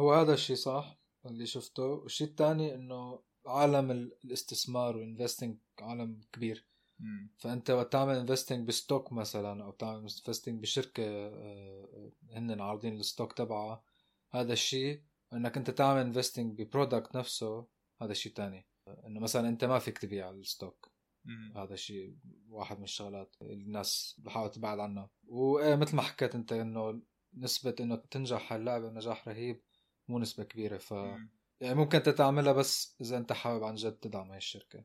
هو 0.00 0.12
هذا 0.12 0.34
الشيء 0.34 0.56
صح 0.56 0.98
اللي 1.26 1.46
شفته. 1.46 1.82
والشيء 1.82 2.28
الثاني 2.28 2.74
إنه 2.74 3.22
عالم 3.46 3.90
الاستثمار 4.24 4.96
وال 4.96 5.07
investing 5.07 5.58
عالم 5.80 6.20
كبير. 6.32 6.66
مم. 6.98 7.30
فأنت 7.38 7.70
وقت 7.70 7.92
تعمل 7.92 8.16
investing 8.16 8.68
ب 8.68 8.75
stock 8.75 9.12
مثلا 9.12 9.64
أو 9.64 9.70
تعمل 9.70 10.00
investing 10.00 10.62
بشركة 10.62 11.04
آه، 11.04 12.12
هن 12.32 12.60
عارضين 12.60 12.96
ال 12.96 13.02
stock 13.02 13.32
تبعها 13.32 13.84
هذا 14.30 14.52
الشيء 14.52 15.02
انك 15.32 15.56
انت 15.56 15.70
تعمل 15.70 16.00
investing 16.00 16.62
ب 16.62 16.69
product 16.69 17.16
نفسه 17.16 17.66
هذا 18.02 18.12
شيء 18.12 18.32
تاني. 18.32 18.66
إنه 19.06 19.20
مثلا 19.20 19.48
أنت 19.48 19.64
ما 19.64 19.78
فيك 19.78 19.98
تبيع 19.98 20.30
ال 20.30 20.40
stock 20.40 20.92
مم. 21.24 21.52
هذا 21.56 21.76
شيء 21.76 22.16
واحد 22.48 22.78
من 22.78 22.84
الشغلات 22.84 23.36
الناس 23.42 24.20
بحاول 24.24 24.50
تبعد 24.50 24.78
عنها. 24.78 25.10
ومثل 25.28 25.96
ما 25.96 26.02
حكيت 26.02 26.34
أنت 26.34 26.52
إنه 26.52 27.02
نسبة 27.34 27.74
إنه 27.80 27.96
تنجح 27.96 28.52
اللعبة 28.52 28.90
نجاح 28.90 29.28
رهيب 29.28 29.62
مو 30.08 30.18
نسبة 30.18 30.44
كبيرة. 30.44 30.78
ف 30.78 30.92
مم. 30.92 31.30
يعني 31.60 31.74
ممكن 31.74 31.98
أنت 31.98 32.08
تعملها 32.08 32.52
بس 32.52 32.96
إذا 33.00 33.18
أنت 33.18 33.32
حابب 33.32 33.64
عن 33.64 33.74
جد 33.74 33.92
تدعم 33.92 34.30
هاي 34.30 34.36
الشركة. 34.36 34.84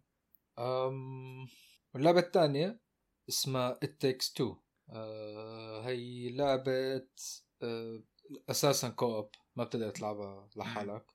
أم... 0.60 1.48
واللعبة 1.94 2.20
الثانية 2.20 2.80
اسمها 3.30 3.80
It 3.86 3.90
Takes 4.06 4.26
Two. 4.26 4.56
أه... 4.90 5.82
هي 5.82 6.30
لعبة 6.30 7.08
أه... 7.62 8.04
أساسا 8.50 8.90
co-op 8.90 9.30
ما 9.56 9.64
بتقدر 9.64 9.90
تلعبها 9.90 10.50
لحالك. 10.56 11.06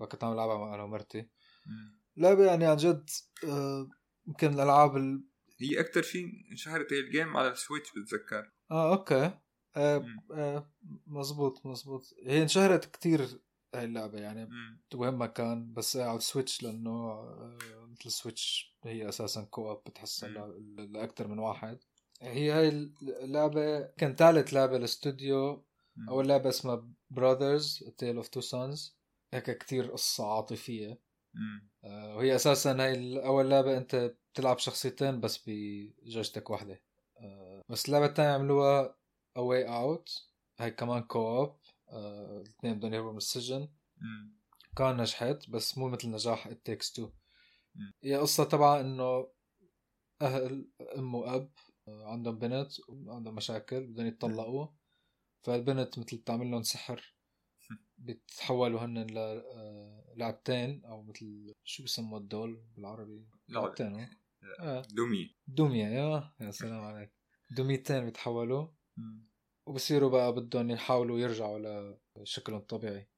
فكنت 0.00 0.24
عم 0.24 0.36
لعبها 0.36 0.74
أنا 0.74 0.82
ومرتي 0.82 1.28
مم. 1.66 2.00
لعبة 2.16 2.44
يعني 2.44 2.66
عن 2.66 2.76
جد 2.76 3.10
أه... 3.44 3.88
يمكن 4.26 4.52
الألعاب 4.54 4.96
ال... 4.96 5.24
هي 5.60 5.80
أكثر 5.80 6.02
شيء 6.02 6.24
انشهرت 6.50 6.92
هي 6.92 7.00
ال 7.00 7.07
game 7.07 7.36
على 7.36 7.48
ال 7.48 7.54
Switch 7.54 7.90
بتذكر 7.98 8.52
آه 8.70 8.92
أوكي 8.92 9.30
آه. 9.76 10.06
آه 10.34 10.70
مزبوط 11.06 11.66
مزبوط 11.66 12.14
هي 12.26 12.42
انشهرت 12.42 12.84
كتير 12.84 13.40
هاي 13.74 13.84
اللعبة 13.84 14.18
يعني. 14.18 14.48
وين 14.94 15.14
ما 15.14 15.26
كان 15.26 15.72
بس 15.72 15.96
على 15.96 16.16
ال 16.16 16.23
Switch 16.23 16.62
لأنه 16.62 16.90
آه، 16.90 17.58
مثل 17.90 18.02
ال 18.06 18.16
Switch 18.16 18.76
هي 18.84 19.08
أساسا 19.08 19.42
co-op 19.44 19.82
بتحسها 19.86 20.28
مم. 20.28 20.52
ل- 20.52 20.92
لاكثر 20.92 21.28
من 21.28 21.38
واحد 21.38 21.78
هي 22.22 22.50
هاي 22.50 22.68
اللعبة 23.02 23.80
كان 23.80 24.14
ثالث 24.14 24.54
لعبة 24.54 24.76
الاستوديو 24.76 25.66
أول 26.08 26.28
لعبة 26.28 26.48
اسمها 26.48 26.88
Brothers 27.10 27.84
Tale 27.98 28.16
of 28.16 28.28
Two 28.28 28.40
Sons 28.40 28.96
هيك 29.34 29.58
كتير 29.58 29.90
قصة 29.92 30.32
عاطفية. 30.32 31.00
مم. 31.34 31.70
آه، 31.84 32.16
وهي 32.16 32.34
أساسا 32.34 32.72
هاي 32.84 33.26
أول 33.26 33.50
لعبة 33.50 33.76
أنت 33.76 34.14
بتلعب 34.32 34.58
شخصيتين 34.58 35.20
بس 35.20 35.44
ب 35.46 35.58
joystick 35.58 36.50
واحدة. 36.50 36.82
آه، 37.20 37.62
بس 37.68 37.86
اللعبة 37.86 38.06
الثانية 38.06 38.30
عملوها 38.30 38.96
A 39.38 39.40
Way 39.40 39.68
Out. 39.68 40.10
هاي 40.60 40.70
كمان 40.70 41.02
co-op 41.02 41.56
آه، 41.88 42.40
الاثنين 42.40 42.78
بدهم 42.78 42.94
يهربوا 42.94 43.10
من 43.10 43.16
السجن. 43.16 43.68
كان 44.76 44.96
نجحت 44.96 45.50
بس 45.50 45.78
مو 45.78 45.88
مثل 45.88 46.10
نجاح 46.10 46.48
It 46.48 46.56
Takes 46.70 46.86
Two. 46.96 47.08
مم. 47.74 47.94
هي 48.04 48.16
قصة 48.16 48.44
تبعها 48.44 48.80
إنه 48.80 49.28
أهل 50.22 50.68
أم 50.98 51.14
وأب 51.14 51.50
آه، 51.88 52.04
عندهم 52.04 52.38
بنت 52.38 52.72
وعندهم 52.88 53.34
مشاكل 53.34 53.86
بدهم 53.86 54.06
يتطلقوا. 54.06 54.66
فالبنت 55.46 55.98
مثل 55.98 56.16
بتعمل 56.16 56.50
لهم 56.50 56.62
سحر 56.62 57.14
بيتحولوا 57.98 58.80
هن 58.80 58.98
ل 59.06 59.18
آه، 59.18 60.14
لعبتين 60.16 60.84
أو 60.84 61.02
مثل 61.02 61.54
شو 61.64 61.84
بسموا 61.84 62.18
الدول 62.18 62.64
بالعربي. 62.76 63.26
لعبتين 63.48 63.94
هو. 63.94 64.06
آه 64.60 64.82
دمي 64.82 65.36
دمية 65.46 65.86
يا 65.86 66.34
يا 66.40 66.50
سلام 66.50 66.80
عليك 66.80 67.12
دميتين 67.50 68.04
بيتحولوا. 68.04 68.68
وبصيروا 69.66 70.10
بقى 70.10 70.34
بدهم 70.34 70.70
يحاولوا 70.70 71.18
يرجعوا 71.18 71.94
لشكلهم 72.16 72.58
الطبيعي. 72.58 73.08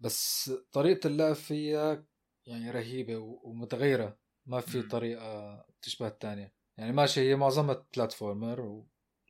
بس 0.00 0.50
طريقة 0.72 1.06
اللعب 1.06 1.32
فيها 1.34 2.06
يعني 2.46 2.70
رهيبة 2.70 3.16
ومتغيرة 3.16 4.18
ما 4.46 4.60
في. 4.60 4.82
طريقة 4.82 5.64
تشبه 5.82 6.08
الثانية 6.08 6.54
يعني 6.78 6.92
ماشي 6.92 7.20
هي 7.20 7.36
معظمها 7.36 7.86
platformer. 7.96 8.84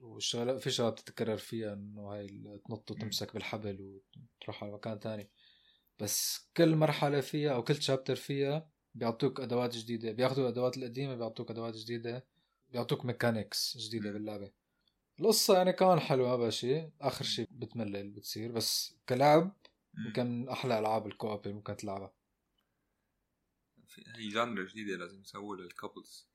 والشغلات 0.06 0.60
في 0.60 0.70
شغلات 0.70 0.92
بتتكرر 0.92 1.36
فيها 1.36 1.72
إنه 1.72 2.12
هاي 2.12 2.28
تنط 2.68 2.90
وتمسك 2.90 3.34
بالحبل 3.34 3.80
وتروح 3.80 4.64
على 4.64 4.72
مكان 4.72 5.00
تاني. 5.00 5.30
بس 5.98 6.48
كل 6.56 6.76
مرحلة 6.76 7.20
فيها 7.20 7.54
أو 7.54 7.64
كل 7.64 7.82
chapter 7.82 8.16
فيها 8.16 8.70
بيعطوك 8.94 9.40
أدوات 9.40 9.76
جديدة. 9.76 10.12
بياخذوا 10.12 10.44
الأدوات 10.44 10.76
القديمة 10.76 11.14
بيعطوك 11.14 11.50
أدوات 11.50 11.74
جديدة. 11.74 12.26
بيعطوك 12.68 13.04
mechanics 13.04 13.76
جديدة 13.76 14.12
باللعبة. 14.12 14.52
القصة 15.20 15.56
يعني 15.56 15.72
كمان 15.72 16.00
حلوة 16.00 16.36
ما 16.36 16.50
شيء 16.50 16.90
آخر 17.00 17.24
شيء 17.24 17.48
بتملل 17.50 18.10
بتصير. 18.10 18.52
بس 18.52 18.96
كلعب. 19.08 19.56
يمكن 20.06 20.26
من 20.26 20.48
أحلى 20.48 20.78
ألعاب 20.78 21.06
ال 21.06 21.12
co-op 21.12 21.42
اللي 21.42 21.54
ممكن 21.54 21.76
تلعبها. 21.76 22.12
هي 24.16 24.28
genre 24.28 24.64
جديدة 24.64 24.96
لازم 24.96 25.20
يسووا 25.20 25.56
لل 25.56 25.72
couples 25.72 26.28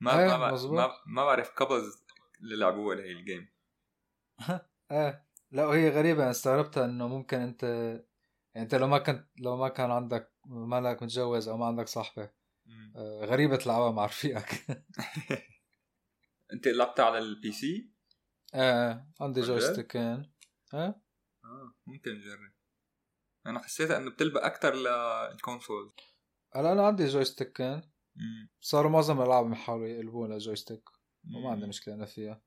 ما 0.00 0.20
إيه، 0.20 0.36
ما 0.36 0.52
مظبوط. 0.52 0.78
ما 0.78 0.90
ما 1.06 1.24
بعرف 1.24 1.50
couples 1.50 2.04
اللي 2.40 2.56
لعبوها 2.56 2.96
لهي 2.96 3.12
ال 3.12 3.18
game؟ 3.18 3.48
إيه 4.92 5.28
لا 5.50 5.66
وهي 5.66 5.90
غريبة. 5.90 6.30
استغربتها 6.30 6.84
إنه 6.84 7.08
ممكن 7.08 7.40
أنت 7.40 7.62
يعني 8.54 8.64
أنت 8.64 8.74
لو 8.74 8.86
ما 8.86 8.98
كنت 8.98 9.28
لو 9.38 9.56
ما 9.56 9.68
كان 9.68 9.90
عندك 9.90 10.32
مالك 10.46 11.02
متجوز 11.02 11.48
أو 11.48 11.56
ما 11.56 11.66
عندك 11.66 11.88
صاحبة. 11.88 12.30
آه، 12.96 13.24
غريبة 13.24 13.56
تلعبها 13.56 13.90
مع 13.90 14.04
رفيقك. 14.04 14.48
أنت 16.52 16.68
لعبتها 16.68 17.04
على 17.04 17.18
ال 17.18 17.52
PC؟ 17.52 17.92
إيه 18.54 19.08
عندي 19.20 19.40
عن 19.40 19.46
جد؟ 19.46 19.52
جويستيكين 19.52 20.32
إيه 20.74 21.02
آه. 21.44 21.74
ممكن 21.86 22.10
نجرب. 22.10 22.52
أنا 23.46 23.58
حسيتها 23.58 23.96
إنه 23.96 24.10
بتلبق 24.10 24.44
أكثر 24.44 24.74
لل 24.74 25.00
console 25.00 25.92
هلا 26.54 26.72
أنا 26.72 26.86
عندي 26.86 27.06
joystick 27.06 27.67
ين 27.67 27.82
مم. 28.16 28.48
صاروا 28.60 28.90
معظم 28.90 29.20
الالعاب 29.20 29.52
يحاولوا 29.52 29.86
يقلبوها 29.86 30.28
ل 30.28 30.33
joystick. 30.33 30.82
وما 31.28 31.40
مم. 31.40 31.46
عندي 31.46 31.66
مشكلة 31.66 31.94
أنا 31.94 32.06
فيها. 32.06 32.42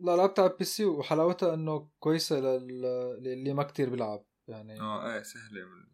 لا 0.00 0.16
لعبتها 0.16 0.42
على 0.42 0.52
ال 0.52 0.64
PC 0.64 0.84
وحلاوتها 0.84 1.54
إنه 1.54 1.90
كويسة 1.98 2.40
لل- 2.40 3.22
للي 3.22 3.52
ما 3.54 3.62
كتير 3.62 3.90
بيلعب 3.90 4.24
يعني. 4.48 4.80
آه 4.80 5.14
إيه 5.14 5.22
سهلة. 5.22 5.64
من- 5.64 5.90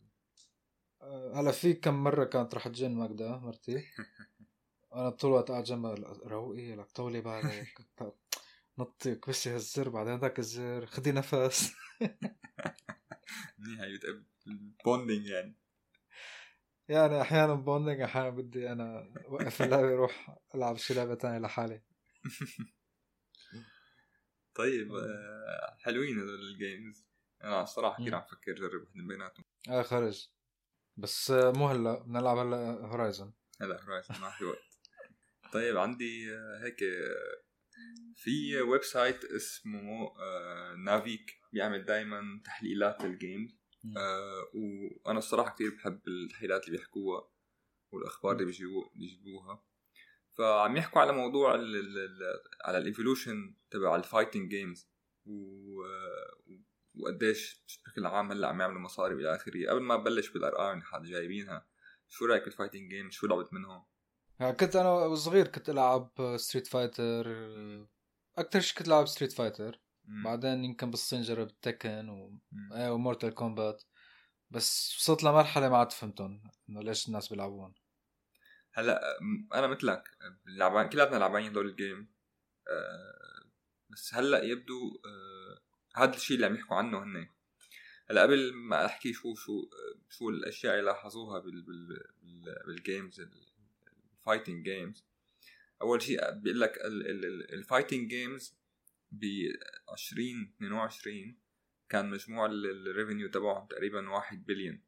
آه، 1.03 1.41
هلأ 1.41 1.53
في 1.53 1.75
كم 1.75 1.95
مرة 2.05 2.25
كانت 2.25 2.55
رح 2.55 2.69
تجن 2.69 2.95
ماجدة 2.95 3.39
مرتي؟ 3.39 3.85
أنا 4.95 5.11
طول 5.11 5.31
الوقت 5.31 5.51
قاعد 5.51 5.65
جنبها 5.65 5.95
روقي 6.27 6.77
لك 6.77 6.91
طولي 6.91 7.21
بالك 7.21 7.79
نطي 8.79 9.15
كبسي 9.15 9.51
هالزر 9.51 9.89
بعدين 9.89 10.13
هذاك 10.13 10.39
الزر 10.39 10.87
خدي 10.87 11.13
نفس. 11.13 11.73
منيح 13.59 13.81
هي 13.81 13.97
بتقب- 13.97 14.25
ال 14.47 14.57
bonding 14.57 15.27
يعني. 15.27 15.57
يعني 16.89 17.21
أحيانا 17.21 17.55
bonding 17.55 18.01
أحيانا 18.01 18.31
بدي 18.31 18.73
أنا 18.73 19.13
وقف 19.29 19.63
اللعبة 19.63 19.95
أروح 19.95 20.39
ألعب 20.55 20.77
شي 20.77 20.95
لعبة 20.95 21.15
تانية 21.15 21.39
لحالي. 21.39 21.83
طيب 24.55 24.95
آه، 24.95 25.77
حلوين 25.79 26.19
هذول 26.19 26.41
ال 26.53 26.62
games 26.62 27.07
أنا 27.45 27.63
الصراحة 27.63 28.03
كثير. 28.03 28.15
عم 28.15 28.23
فكر 28.23 28.53
جرب 28.53 28.83
وحدة 28.83 28.95
من 28.95 29.07
بيناتهم. 29.07 29.45
آه 29.69 29.83
خرج. 29.83 30.29
بس 30.97 31.31
آه، 31.31 31.51
مو 31.51 31.69
هلأ 31.69 32.03
بنلعب 32.03 32.39
هلأ 32.39 32.87
هورايزن 32.87 33.33
هلأ 33.61 33.83
هورايزن 33.85 34.21
ما 34.21 34.31
في 34.31 34.45
وقت. 34.45 34.59
طيب 35.53 35.77
عندي 35.77 36.35
آه، 36.35 36.65
هيك 36.65 36.79
في 38.17 38.61
website 38.61 39.25
اسمه 39.25 40.13
نافيك 40.85 41.41
بيعمل 41.53 41.85
دائما 41.85 42.41
تحليلات 42.45 43.03
لل 43.03 43.16
games 43.16 43.51
مم. 43.53 43.66
آه، 43.97 44.51
وأنا 44.55 45.19
الصراحة 45.19 45.55
كثير 45.55 45.75
بحب 45.75 46.01
التحليلات 46.09 46.67
اللي 46.67 46.79
بيحكوها 46.79 47.29
والأخبار 47.93 48.33
اللي 48.33 48.45
بيجيبو- 48.45 48.91
بيجيبوها 48.95 49.63
فعم 50.39 50.77
يحكوا 50.77 51.01
على 51.01 51.13
موضوع 51.13 51.55
ال 51.55 51.77
ال 51.77 51.99
ال 51.99 52.23
على 52.65 52.79
ال 52.79 52.86
evolution 52.86 53.55
تبع 53.71 53.97
ال 53.97 54.03
fighting 54.03 54.51
games 54.51 54.89
وقديش 56.95 57.65
بشكل 57.67 58.07
عام 58.07 58.33
هلأ 58.33 58.49
عم 58.49 58.61
يعملوا 58.61 58.81
مصاري 58.81 59.15
والى 59.15 59.35
آخره. 59.35 59.71
قبل 59.71 59.83
ما 59.83 59.97
بلش 59.97 60.29
بالأرقام 60.31 60.73
اللي 60.73 60.85
حد 60.85 61.03
جايبينها 61.03 61.67
شو 62.09 62.25
رأيك 62.25 62.45
بال 62.45 62.54
fighting 62.54 62.91
games 62.91 63.13
شو 63.13 63.27
لعبت 63.27 63.53
منهم؟ 63.53 63.85
يعني 64.41 64.53
كنت 64.57 64.77
أنا 64.77 65.15
صغير 65.15 65.47
كنت 65.49 65.69
ألعب 65.71 66.11
ستريت 66.37 66.67
فايتر 66.67 67.27
أكثر 68.39 68.61
شيء 68.61 68.79
كنت 68.79 68.89
ألعب 68.89 69.07
ستريت 69.07 69.33
فايتر. 69.33 69.81
بعدين 70.07 70.65
يمكن 70.65 70.91
بالصين 70.91 71.23
جربت 71.23 71.57
تيكن 71.63 72.09
و... 72.09 72.39
إيه 72.73 72.93
ومورتال 72.93 73.35
كومبات. 73.35 73.83
بس 74.51 74.97
وصلت 74.99 75.25
لمرحلة 75.25 75.69
ما 75.69 75.77
عاد 75.77 75.93
فهمتهم 75.93 76.43
إنه 76.69 76.83
ليش 76.83 77.09
الناس 77.09 77.29
بيلعبون. 77.29 77.75
هلأ 78.77 79.19
أنا 79.55 79.67
مثلك 79.67 80.09
لعبان 80.47 80.89
كلاتنا 80.89 81.17
لعبانين 81.17 81.51
هدول 81.51 81.67
ال 81.67 81.75
game 81.75 82.09
آه، 82.69 83.51
بس 83.91 84.15
هلأ 84.15 84.43
يبدو 84.43 85.01
آه، 85.07 85.61
هذا 86.03 86.17
الشيء 86.17 86.37
اللي 86.37 86.47
عم 86.47 86.55
يحكوا 86.55 86.77
عنه 86.77 87.03
هن 87.03 87.29
هلأ 88.11 88.23
قبل 88.23 88.53
ما 88.55 88.87
أحكي 88.87 89.13
شو 89.13 89.35
شو 89.35 89.71
شو 90.11 90.29
الأشياء 90.29 90.75
اللي 90.75 90.85
لاحظوها 90.87 91.39
بال 91.39 91.63
بال 91.63 91.87
بال 92.23 92.63
بال 92.67 92.82
games 92.82 93.21
ال 94.21 94.26
fighting 94.26 94.65
games 94.65 95.07
أول 95.83 96.03
شيء 96.03 96.31
بيقول 96.31 96.61
لك 96.61 96.79
ال 97.53 97.59
fighting 97.59 98.11
games 98.11 98.56
ب 99.19 99.25
2022 99.93 101.39
كان 101.89 102.11
مجموع 102.11 102.47
ال 102.47 102.57
revenue 102.57 103.31
تبعهم 103.31 103.67
تقريبا 103.67 104.11
1 104.11 104.47
بليون. 104.47 104.83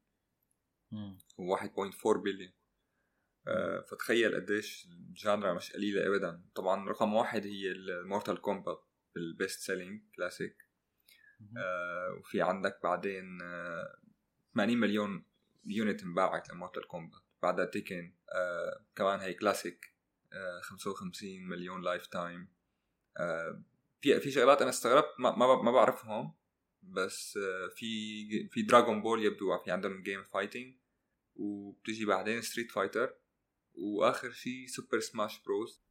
و 1.38 1.56
1.4 1.56 2.16
بليون. 2.16 2.52
آه 3.46 3.80
فتخيل 3.80 4.34
قديش 4.34 4.86
ال 4.86 4.97
genre 4.97 5.52
مش 5.54 5.72
قليلة 5.72 6.06
ابدا. 6.06 6.42
طبعا 6.54 6.88
رقم 6.88 7.14
واحد 7.14 7.46
هي 7.46 7.72
المورتال 7.72 8.40
كومبات 8.40 8.84
بال 9.14 9.30
best 9.30 9.60
selling 9.60 10.02
classic 10.16 10.68
آه 11.56 12.16
وفي 12.20 12.42
عندك 12.42 12.80
بعدين 12.82 13.42
آه 13.42 13.98
80 14.54 14.78
مليون 14.78 15.24
unit 15.64 16.02
انباعت 16.02 16.50
لمورتال 16.50 16.88
كومبات 16.88 17.20
بعدها 17.42 17.64
تيكن 17.64 18.14
آه 18.32 18.84
كمان 18.96 19.20
هي 19.20 19.34
كلاسيك 19.34 19.94
آه 20.32 20.60
55 20.60 21.48
مليون 21.48 21.82
lifetime 21.82 22.48
آه 23.16 23.62
في 24.00 24.20
في 24.20 24.30
شغلات 24.30 24.60
أنا 24.62 24.70
استغربت 24.70 25.14
ما 25.18 25.36
ما, 25.36 25.62
ما 25.62 25.72
بعرفهم 25.72 26.34
بس 26.82 27.36
آه 27.36 27.68
في 27.76 28.48
في 28.48 28.62
دراغون 28.62 29.02
بول 29.02 29.24
يبدو 29.24 29.58
في 29.58 29.70
عندهم 29.70 30.02
game 30.02 30.22
fighting 30.22 30.76
وبتجي 31.36 32.04
بعدين 32.04 32.42
ستريت 32.42 32.70
فايتر 32.70 33.14
وآخر 33.74 34.30
شيء 34.30 34.66
سوبر 34.66 35.00
سماش 35.00 35.42
بروز 35.42 35.82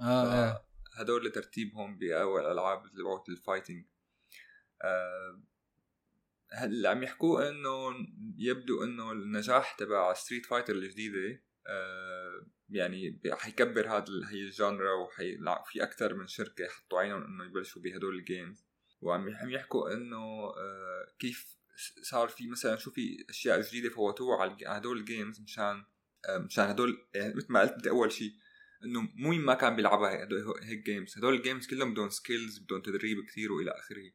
آه 0.00 0.64
هدول 0.94 1.30
ترتيبهم 1.30 1.98
بأول 1.98 2.40
الألعاب 2.40 2.82
تبعت 2.82 3.28
ال 3.28 3.34
fighting 3.34 3.86
آه 4.82 5.42
هلا 6.52 6.90
عم 6.90 7.02
يحكوا 7.02 7.48
إنه 7.48 7.94
يبدو 8.38 8.84
إنه 8.84 9.12
النجاح 9.12 9.72
تبع 9.72 10.14
ستريت 10.14 10.46
فايتر 10.46 10.74
الجديدة 10.74 11.42
يعني 12.70 13.20
حيكبر 13.32 13.88
هذا 13.88 14.04
هي 14.28 14.40
ال 14.40 14.49
genre 14.49 14.92
وفي 14.92 15.82
أكثر 15.82 16.14
من 16.14 16.26
شركة 16.26 16.68
حطوا 16.68 17.00
عينهم 17.00 17.24
إنه 17.24 17.44
يبلشوا 17.44 17.82
بهدول 17.82 18.18
ال 18.18 18.26
games 18.26 18.64
وعم 19.00 19.50
يحكوا 19.50 19.92
إنه 19.92 20.16
آه 20.16 21.14
كيف 21.18 21.58
صار 22.02 22.28
في 22.28 22.46
مثلا 22.46 22.76
شو 22.76 22.90
في 22.90 23.24
أشياء 23.30 23.60
جديدة 23.60 23.90
فوتوها 23.90 24.42
على 24.42 24.56
هدول 24.66 24.98
ال 24.98 25.05
games 25.05 25.40
مشان 25.40 25.84
آه 26.28 26.38
مشان 26.38 26.64
هدول 26.64 27.06
يعني 27.14 27.34
مثل 27.34 27.52
ما 27.52 27.60
قلت 27.60 27.84
باول 27.84 28.12
شيء 28.12 28.32
إنه 28.84 29.00
مو 29.14 29.30
ما 29.30 29.54
كان 29.54 29.76
بيلعبها 29.76 30.28
هيك 30.62 30.78
games 30.78 31.18
هدول 31.18 31.34
ال 31.34 31.39
games 31.39 31.66
كلهم 31.66 31.92
بدهم 31.92 32.10
skills 32.10 32.58
بدهم 32.58 32.82
تدريب 32.82 33.24
كثير 33.24 33.52
وإلى 33.52 33.70
آخره. 33.70 34.10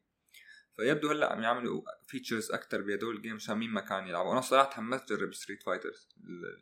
فيبدو 0.76 1.10
هلأ 1.10 1.32
عم 1.32 1.42
يعملوا 1.42 1.82
features 2.06 2.50
أكثر 2.50 2.82
بهدول 2.82 3.16
ال 3.16 3.20
game 3.20 3.34
عشان 3.34 3.58
مين 3.58 3.70
ما 3.70 3.80
كان 3.80 4.08
يلعبوا. 4.08 4.32
أنا 4.32 4.40
صراحة 4.40 4.70
تحمست 4.70 5.12
أجرب 5.12 5.34
ستريت 5.34 5.62
فايترز 5.62 6.08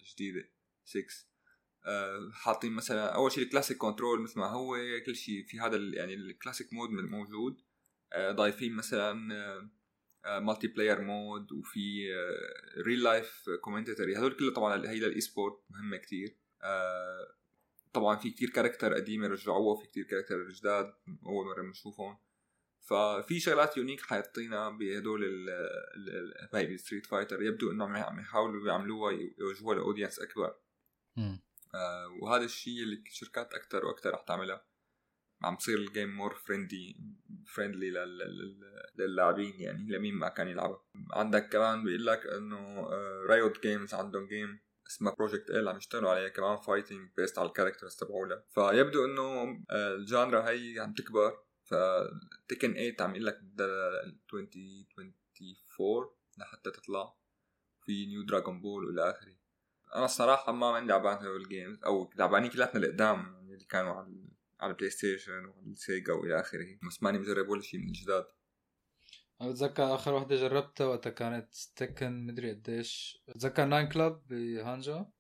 الجديدة. 0.01 0.49
6 0.85 1.05
أه 1.85 2.31
حاطين 2.33 2.73
مثلا 2.73 3.15
أول 3.15 3.33
شيء 3.33 3.45
ال 3.45 3.49
classic 3.49 3.77
control 3.77 4.21
مثل 4.21 4.39
ما 4.39 4.47
هو 4.47 4.77
كل 5.07 5.17
شيء 5.17 5.45
في 5.47 5.61
هذا 5.61 5.77
يعني 5.77 6.15
ال 6.15 6.22
classic 6.22 6.73
mode 6.73 6.91
موجود. 6.91 7.61
أه 8.13 8.33
ضايفين 8.33 8.77
مثلا 8.77 9.13
multiplayer 10.27 11.01
mode 11.01 11.53
وفي 11.53 12.15
real 12.87 13.03
life 13.03 13.45
commentary 13.61 14.19
هدول 14.19 14.33
كله 14.33 14.53
طبعا 14.53 14.89
هي 14.89 15.01
لل 15.01 15.21
esport 15.21 15.65
مهمة 15.71 15.97
كثير 15.97 16.37
أه 16.63 17.35
طبعا 17.93 18.17
في 18.17 18.31
كتير 18.31 18.51
character 18.51 18.95
قديمة 18.95 19.27
رجعوها 19.29 19.81
في 19.81 19.87
كتير 19.87 20.05
character 20.05 20.49
جداد 20.49 20.95
أول 21.27 21.47
مرة 21.47 21.63
بنشوفهم. 21.63 22.19
ففي 22.81 23.41
شغلات 23.41 23.77
unique 23.77 24.01
حاطينها 24.01 24.71
بهدول 24.71 25.25
ال 25.25 26.81
ستريت 26.81 27.07
فايتر 27.07 27.43
يبدو 27.43 27.71
انه 27.71 27.85
عم 27.85 28.21
يحاولوا 28.21 28.69
يعملوها 28.69 29.13
يوجهوها 29.39 29.75
ل 29.77 29.82
audience 29.82 30.19
أكبر. 30.19 30.55
آه 31.75 32.09
وهذا 32.23 32.45
الشيء 32.45 32.83
اللي 32.83 33.03
الشركات 33.07 33.55
أكثر 33.55 33.85
وأكثر 33.85 34.11
رح 34.11 34.23
تعملها 34.23 34.67
عم 35.43 35.57
تصير 35.57 35.79
ال 35.79 35.86
game 35.86 36.17
more 36.17 36.35
friendly 36.35 36.97
friendly 37.47 37.91
للاعبين 38.99 39.61
يعني 39.61 39.93
لمين 39.93 40.15
ما 40.15 40.29
كان 40.29 40.49
يلعبها. 40.49 40.85
عندك 41.13 41.49
كمان 41.49 41.85
بيقول 41.85 42.07
لك 42.07 42.27
إنه 42.27 42.89
رايوت 43.29 43.63
جيمز 43.63 43.95
عندهم 43.95 44.27
game 44.27 44.61
اسمها 44.87 45.15
بروجكت 45.15 45.51
L 45.51 45.69
عم 45.69 45.77
يشتغلوا 45.77 46.11
عليها 46.11 46.29
كمان 46.29 46.57
fighting 46.57 47.11
based 47.17 47.39
على 47.39 47.49
ال 47.49 47.53
characters 47.53 47.97
تبعولها 47.97 48.45
فيبدو 48.51 49.05
إنه 49.05 49.59
ال 49.71 49.84
genre 49.84 50.51
هي 50.51 50.81
عم 50.81 50.95
تكبر. 50.95 51.39
فتيكن 51.65 52.73
8 52.73 52.97
عم 53.01 53.15
يقول 53.15 53.27
لك 53.27 53.39
بدها 53.43 54.05
2024 54.05 56.11
لحتى 56.39 56.71
تطلع. 56.71 57.17
في 57.85 58.07
new 58.07 58.23
دراغون 58.23 58.61
بول 58.61 58.85
والى 58.85 59.11
آخره. 59.11 59.42
أنا 59.95 60.05
الصراحه 60.05 60.53
ما 60.53 60.67
عندي 60.67 60.93
لعبان 60.93 61.17
هدول 61.17 61.43
ال 61.43 61.50
games 61.50 61.85
أو 61.85 62.05
لعبانين 62.05 62.51
كلاتنا 62.51 62.81
القدام 62.81 63.35
يعني 63.35 63.55
اللي 63.55 63.65
كانوا 63.65 63.93
على 63.93 64.33
على 64.61 64.71
البلاي 64.71 64.91
ستيشن 64.91 65.45
وعلى 65.45 65.67
السيجا 65.67 66.13
وإلى 66.13 66.41
آخره. 66.41 66.79
بس 66.89 67.03
ماني 67.03 67.19
مجرب 67.19 67.49
ولا 67.49 67.63
شيء 67.63 67.81
من 67.81 67.87
الجداد. 67.87 68.27
أنا 69.41 69.51
بتذكر 69.51 69.95
آخر 69.95 70.15
وحدة 70.15 70.37
جربتها 70.37 70.87
وقتها 70.87 71.11
كانت 71.11 71.55
تيكن 71.77 72.27
مدري 72.27 72.51
قديش. 72.53 73.23
بتذكر 73.29 73.65
نايت 73.65 73.89
كلاب 73.89 74.27
بهانجو 74.29 75.11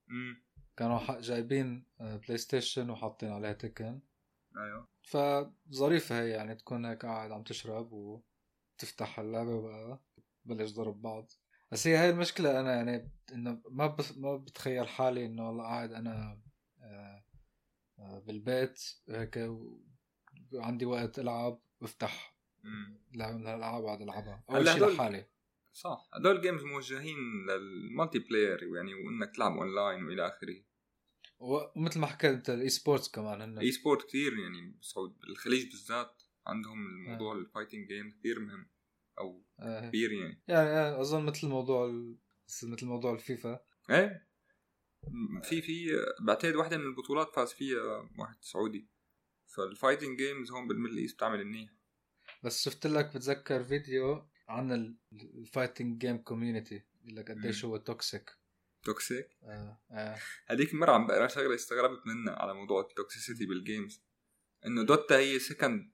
كانوا 0.76 1.20
جايبين 1.20 1.86
بلاي 2.00 2.38
ستيشن 2.38 2.90
وحاطين 2.90 3.32
عليها 3.32 3.52
تيكن 3.52 4.00
أيوه. 4.56 4.88
فظريفة 5.02 6.20
هي 6.22 6.28
يعني 6.30 6.54
تكون 6.54 6.84
هيك 6.84 7.06
قاعد 7.06 7.30
عم 7.32 7.42
تشرب 7.42 7.92
وتفتح 7.92 9.18
اللعبة 9.18 9.54
وبقى 9.54 10.02
بلش 10.44 10.70
ضرب 10.70 11.02
بعض. 11.02 11.30
بس 11.72 11.86
هي 11.86 11.96
هاي 11.96 12.10
المشكلة 12.10 12.60
أنا 12.60 12.74
يعني 12.74 13.12
إنه 13.32 13.62
ما 13.70 13.86
بس 13.86 14.18
ما 14.18 14.36
بتخيل 14.36 14.88
حالي 14.88 15.26
إنه 15.26 15.48
والله 15.48 15.64
قاعد 15.64 15.92
أنا 15.92 16.42
آه، 16.80 17.24
آه، 17.98 18.18
بالبيت 18.26 18.82
هيك 19.08 19.50
عندي 20.54 20.84
وقت 20.84 21.18
ألعب 21.18 21.62
بفتح 21.80 22.36
لعبة 23.14 23.36
من 23.36 23.46
الألعاب 23.46 23.84
وقعد 23.84 24.02
ألعبها. 24.02 24.44
أول 24.50 24.68
شيء 24.68 24.86
لحالي. 24.86 25.26
صح 25.72 26.10
هدول 26.14 26.40
games 26.40 26.64
موجهين 26.64 27.16
لل 27.48 28.18
multiplayer 28.18 28.76
يعني 28.76 28.94
وإنك 28.94 29.34
تلعب 29.34 29.52
أونلاين 29.52 30.04
وإلى 30.04 30.26
آخره. 30.26 30.62
ومثل 31.38 32.00
ما 32.00 32.06
حكيت 32.06 32.30
أنت 32.30 32.50
ال 32.50 32.68
e-sports 32.68 33.10
كمان 33.10 33.42
هن. 33.42 33.58
e 33.58 33.72
sport 33.72 34.08
كثير 34.08 34.38
يعني 34.38 34.78
بالسعودية 34.80 35.18
بالخليج 35.18 35.70
بالذات 35.70 36.22
عندهم 36.46 36.86
الموضوع 36.86 37.34
آه. 37.34 37.38
ال 37.38 37.44
fighting 37.44 37.88
game 37.88 38.10
كثير 38.10 38.40
مهم. 38.40 38.71
أو 39.18 39.44
آه. 39.60 39.88
كبير 39.88 40.12
يعني. 40.12 40.42
يعني 40.48 40.68
آه 40.68 41.00
أظن 41.00 41.24
مثل 41.24 41.48
موضوع 41.48 41.86
ال... 41.86 42.16
مثل 42.62 42.86
موضوع 42.86 43.12
الفيفا. 43.14 43.60
إيه. 43.90 44.28
في 45.42 45.62
في 45.62 45.90
بعتقد 46.20 46.54
واحدة 46.54 46.76
من 46.76 46.84
البطولات 46.84 47.34
فاز 47.34 47.52
فيها 47.52 48.10
واحد 48.18 48.36
سعودي. 48.40 48.92
فال 49.56 49.69
fighting 49.69 50.18
games 50.18 50.50
هون 50.50 50.68
بال 50.68 50.76
Middle 50.76 50.98
East 50.98 51.14
بتعمل 51.14 51.44
منيح 51.44 51.70
بس 52.42 52.64
شفت 52.64 52.86
لك 52.86 53.14
بتذكر 53.14 53.64
فيديو 53.64 54.28
عن 54.48 54.96
ال 55.12 55.22
fighting 55.22 55.98
game 55.98 56.18
community 56.18 56.82
يقول 57.04 57.16
لك 57.16 57.30
قديش 57.30 57.64
هو 57.64 57.76
toxic 57.76 58.30
toxic 58.84 59.28
آه 59.42 59.80
آه. 59.90 60.18
هذيك 60.46 60.74
المره 60.74 60.92
عم 60.92 61.06
بقرأ 61.06 61.26
شغلة 61.26 61.54
استغربت 61.54 62.06
منها 62.06 62.34
على 62.34 62.54
موضوع 62.54 62.80
ال 62.80 62.88
toxicity 62.88 63.46
بال 63.46 63.62
games 63.62 64.02
إنه 64.66 64.82
Dota 64.82 65.18
هي 65.18 65.38
second 65.38 65.91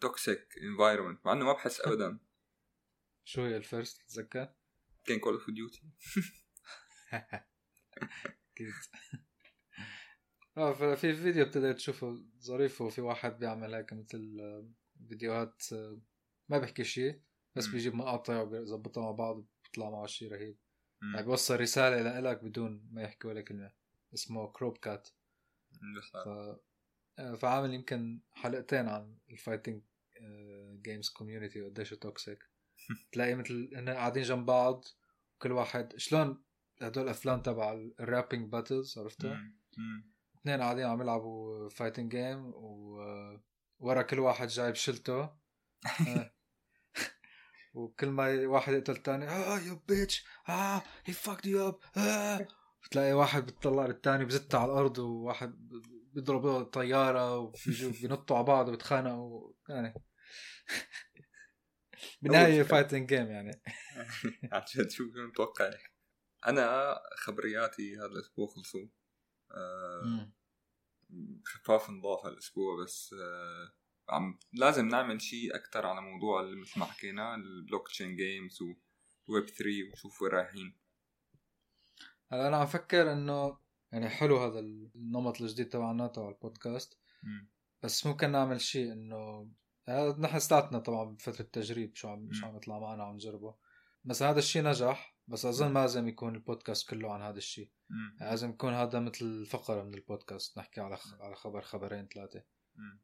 toxic 0.00 0.48
environment 0.62 1.26
مع 1.26 1.32
إنه 1.32 1.44
ما 1.44 1.52
بحس 1.52 1.80
ابدا. 1.86 2.18
شو 3.24 3.42
هي 3.42 3.56
ال 3.56 3.64
first 3.64 4.02
تتذكر؟ 4.02 4.54
كان 5.04 5.18
Call 5.18 5.34
of 5.34 5.50
Duty 5.50 5.82
أكيد 8.52 8.72
آه 10.56 10.72
ففي 10.72 11.14
فيديو 11.14 11.44
ابتديت 11.44 11.76
تشوفه 11.76 12.24
ظريف 12.40 12.80
وفي 12.80 13.00
واحد 13.00 13.38
بيعمل 13.38 13.74
هيك 13.74 13.92
مثل 13.92 14.36
فيديوهات 15.08 15.62
ما 16.48 16.58
بيحكي 16.58 16.84
شيء 16.84 17.22
بس 17.56 17.66
بيجيب 17.66 17.94
مقاطع 17.94 18.40
وبيظبطها 18.40 19.00
مع 19.02 19.10
بعض 19.10 19.46
بيطلع 19.64 19.90
معه 19.90 20.06
شيء 20.06 20.32
رهيب. 20.32 20.58
يعني 21.14 21.26
بيوصل 21.26 21.60
رسالة 21.60 22.20
لك 22.20 22.44
بدون 22.44 22.88
ما 22.92 23.02
يحكي 23.02 23.28
ولا 23.28 23.40
كلمة. 23.40 23.72
اسمه 24.14 24.52
Crowbcat. 24.52 25.08
آه، 26.14 26.60
فعامل 27.16 27.74
يمكن 27.74 28.20
حلقتين 28.32 28.88
عن 28.88 29.16
ال 29.30 29.36
fighting 29.36 29.82
games 30.82 31.08
community 31.08 31.62
وقديش 31.62 31.90
toxic 31.90 32.38
تلاقي 33.12 33.34
مثل 33.34 33.70
هن 33.76 33.88
قاعدين 33.88 34.22
جنب 34.22 34.46
بعض 34.46 34.84
كل 35.38 35.52
واحد 35.52 35.96
شلون 35.96 36.42
هدول 36.82 37.04
الأفلام 37.04 37.42
تبع 37.42 37.72
ال 38.00 38.07
rapping 38.07 38.52
battles 38.52 38.98
عرفتها؟ 38.98 39.52
اثنين 40.40 40.60
قاعدين 40.60 40.86
عم 40.86 41.02
يلعبوا 41.02 41.68
fighting 41.68 42.10
game 42.10 42.52
وورا 42.54 44.02
كل 44.02 44.18
واحد 44.18 44.48
جايب 44.48 44.74
شلته 44.74 45.30
آه، 46.08 46.32
وكل 47.74 48.08
ما 48.08 48.46
واحد 48.46 48.72
يقتل 48.72 48.92
الثاني 48.92 49.28
آه 49.28 49.58
you 49.58 49.76
bitch 49.88 50.26
آه 50.48 50.82
he 51.04 51.14
fucked 51.14 51.46
you 51.46 51.68
up 51.68 51.78
آه. 51.96 52.48
بتلاقي 52.84 53.12
واحد 53.12 53.46
بيطلع 53.46 53.86
للثاني 53.86 54.24
بزته 54.24 54.58
على 54.58 54.72
الأرض 54.72 54.98
وواحد 54.98 55.82
بيضرب 56.14 56.64
طيارة 56.64 57.38
وبيجوا 57.38 57.92
بينطوا 58.02 58.36
على 58.36 58.46
بعض 58.46 58.68
وبيتخانقوا 58.68 59.52
يعني. 59.68 59.94
بالنهايه 62.22 62.62
fighting 62.62 63.08
game 63.08 63.26
يعني. 63.26 63.62
عن 64.52 64.62
جد 64.74 64.90
شو 64.90 65.04
متوقع؟ 65.04 65.70
أنا 66.46 66.94
خبرياتي 67.16 67.96
هذا 67.96 68.06
الأسبوع 68.06 68.46
خلصوا. 68.46 68.88
آه 69.52 70.32
خفاف 71.44 71.90
نضاف 71.90 72.26
هالاسبوع 72.26 72.84
بس 72.84 73.14
آه 73.22 73.72
عم 74.08 74.38
لازم 74.52 74.88
نعمل 74.88 75.22
شيء 75.22 75.56
أكثر 75.56 75.86
على 75.86 76.00
موضوع 76.00 76.40
اللي 76.40 76.60
مثل 76.60 76.80
ما 76.80 76.86
حكينا 76.86 77.34
ال 77.34 77.39
blockchain 77.39 77.88
games 77.88 78.58
و 79.28 79.33
web 79.33 79.48
3 79.48 79.70
ونشوف 79.90 80.22
وين 80.22 80.32
رايحين. 80.32 80.78
هلا 82.32 82.48
أنا 82.48 82.56
عم 82.56 82.66
فكر 82.66 83.12
إنه 83.12 83.61
يعني 83.92 84.08
حلو 84.08 84.36
هذا 84.38 84.58
النمط 84.58 85.40
الجديد 85.40 85.68
تبعنا 85.68 86.06
تبع 86.06 86.28
البودكاست. 86.28 86.98
مم. 87.22 87.48
بس 87.82 88.06
ممكن 88.06 88.32
نعمل 88.32 88.60
شيء 88.60 88.92
إنه 88.92 89.50
نحن 90.18 90.38
ستاتنا 90.38 90.78
طبعا 90.78 91.04
بفترة 91.04 91.44
تجريب 91.44 91.94
شو 91.96 92.08
عم 92.08 92.32
شو 92.32 92.46
عم 92.46 92.56
يطلع 92.56 92.78
معنا 92.78 93.04
عم 93.04 93.14
نجربه. 93.14 93.54
بس 94.04 94.22
هذا 94.22 94.38
الشيء 94.38 94.62
نجح 94.64 95.16
بس 95.28 95.44
أظن 95.46 95.72
ما 95.72 95.80
لازم 95.80 96.08
يكون 96.08 96.34
البودكاست 96.34 96.90
كله 96.90 97.12
عن 97.12 97.22
هذا 97.22 97.38
الشيء. 97.38 97.70
لازم 98.20 98.50
يكون 98.50 98.74
هذا 98.74 99.00
مثل 99.00 99.46
فقره 99.46 99.82
من 99.82 99.94
البودكاست 99.94 100.58
نحكي 100.58 100.80
على 100.80 100.96
خ- 100.96 101.20
على 101.20 101.34
خبر 101.36 101.60
خبرين 101.60 102.06
ثلاثة. 102.08 102.44
مم. 102.74 103.00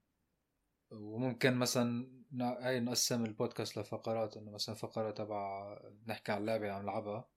وممكن 0.91 1.55
مثلا 1.55 2.09
هي 2.41 2.81
نقسم 2.81 3.25
البودكاست 3.25 3.79
لفقرات 3.79 4.37
إنه 4.37 4.51
مثلا 4.51 4.75
فقرة 4.75 5.11
تبع 5.11 5.75
نحكي 6.07 6.33
عن 6.33 6.45
لعبة 6.47 6.73
عم 6.73 6.83
نلعبها. 6.83 7.29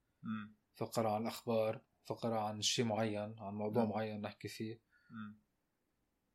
فقرة 0.75 1.09
عن 1.09 1.21
الأخبار. 1.21 1.81
فقرة 2.09 2.39
عن 2.39 2.61
شيء 2.61 2.85
معين 2.85 3.35
عن 3.39 3.53
موضوع 3.53 3.83
نعم. 3.83 3.91
معين 3.91 4.21
نحكي 4.21 4.47
فيه 4.47 4.81
مم. 5.09 5.41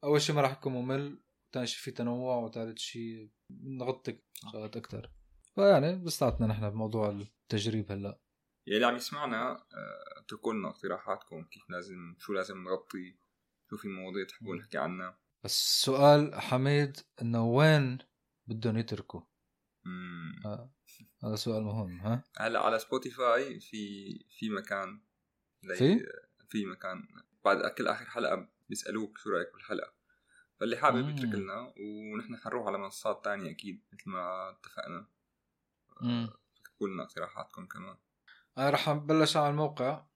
أول 0.04 0.20
شيء 0.20 0.34
ما 0.34 0.40
راح 0.40 0.52
يكون 0.52 0.72
ممل 0.72 1.22
ثاني 1.52 1.66
شيء 1.66 1.78
في 1.78 1.90
تنوع 1.90 2.36
وثالث 2.36 2.78
شيء 2.78 3.30
نغطي 3.50 4.20
شغلات 4.52 4.76
أكثر 4.76 5.10
فيعني 5.54 5.96
بساعدنا 5.96 6.46
نحن 6.46 6.70
بموضوع 6.70 7.10
التجريب 7.10 7.92
هلأ 7.92 8.20
يلي 8.66 8.86
عم 8.86 8.96
يسمعنا 8.96 9.50
آه، 9.52 10.20
اتركوا 10.20 10.52
لنا 10.52 10.68
اقتراحاتكم 10.68 11.44
كيف 11.44 11.70
لازم 11.70 12.14
شو 12.18 12.32
لازم 12.32 12.64
نغطي 12.64 13.18
شو 13.70 13.76
في 13.76 13.88
مواضيع 13.88 14.24
تحبوا. 14.24 14.56
نحكي 14.56 14.78
عنها 14.78 15.18
بس 15.44 15.82
سؤال 15.84 16.34
حميد 16.34 16.96
إنه 17.22 17.44
وين 17.44 17.98
بدهم 18.46 18.78
يتركوا. 18.78 19.20
آه. 20.46 20.72
هذا 21.24 21.36
سؤال 21.36 21.62
مهم 21.62 22.00
ها 22.00 22.24
هلأ 22.36 22.60
على 22.60 22.78
سبوتيفاي 22.78 23.60
في 23.60 24.08
في 24.30 24.50
مكان 24.50 25.00
في؟ 25.74 26.06
في 26.48 26.66
مكان 26.66 27.08
بعد 27.44 27.66
كل 27.70 27.88
آخر 27.88 28.04
حلقة 28.04 28.48
بيسألوك 28.68 29.18
شو 29.18 29.30
رأيك 29.30 29.52
بالحلقة 29.52 29.92
فاللي 30.60 30.76
حابب. 30.76 31.08
يترك 31.08 31.34
لنا 31.34 31.72
ونحن 31.80 32.36
حنروح 32.36 32.66
على 32.66 32.78
منصات 32.78 33.24
تانية 33.24 33.50
أكيد 33.50 33.82
مثل 33.92 34.10
ما 34.10 34.50
اتفقنا 34.50 35.06
مم. 36.02 36.28
تكتبوا 36.56 36.88
لنا 36.88 37.02
اقتراحاتكم 37.02 37.66
كمان 37.66 37.96
أنا 38.58 38.70
رح 38.70 38.88
نبلش 38.88 39.36
على 39.36 39.50
الموقع 39.50 40.06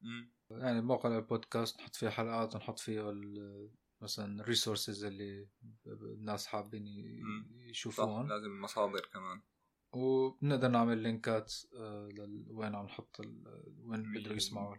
مم. 0.00 0.32
يعني 0.50 0.80
موقع 0.80 1.08
للبودكاست 1.08 1.80
نحط 1.80 1.96
فيه 1.96 2.08
حلقات 2.08 2.54
ونحط 2.54 2.78
فيه 2.78 3.10
ال- 3.10 3.70
مثلا 4.00 4.40
ال 4.42 4.48
resources 4.48 5.04
اللي 5.04 5.48
الناس 5.86 6.46
حابين 6.46 6.86
يشوفوهم 7.68 8.28
لازم 8.28 8.60
مصادر 8.60 9.08
كمان 9.12 9.40
وبنقدر 9.92 10.68
نعمل 10.68 10.98
لينكات 10.98 11.54
آه، 11.76 12.08
لل- 12.12 12.46
وين 12.50 12.74
عم 12.74 12.84
نحط 12.84 13.20
ال- 13.20 13.64
وين 13.84 14.12
بيقدروا 14.12 14.36
يسمعوا 14.36 14.76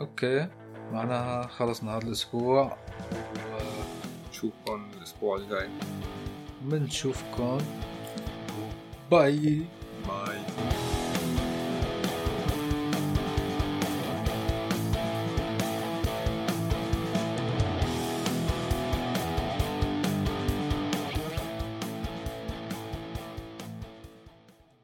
okay 0.00 0.48
معناها 0.92 1.46
خلصنا 1.46 1.96
هذا 1.96 2.06
الأسبوع. 2.06 2.76
نشوفكم 4.30 4.86
الأسبوع 4.98 5.36
الجاي. 5.36 5.68
وبنشوفكم 6.66 7.58
bye. 9.10 9.62
bye. 10.08 10.71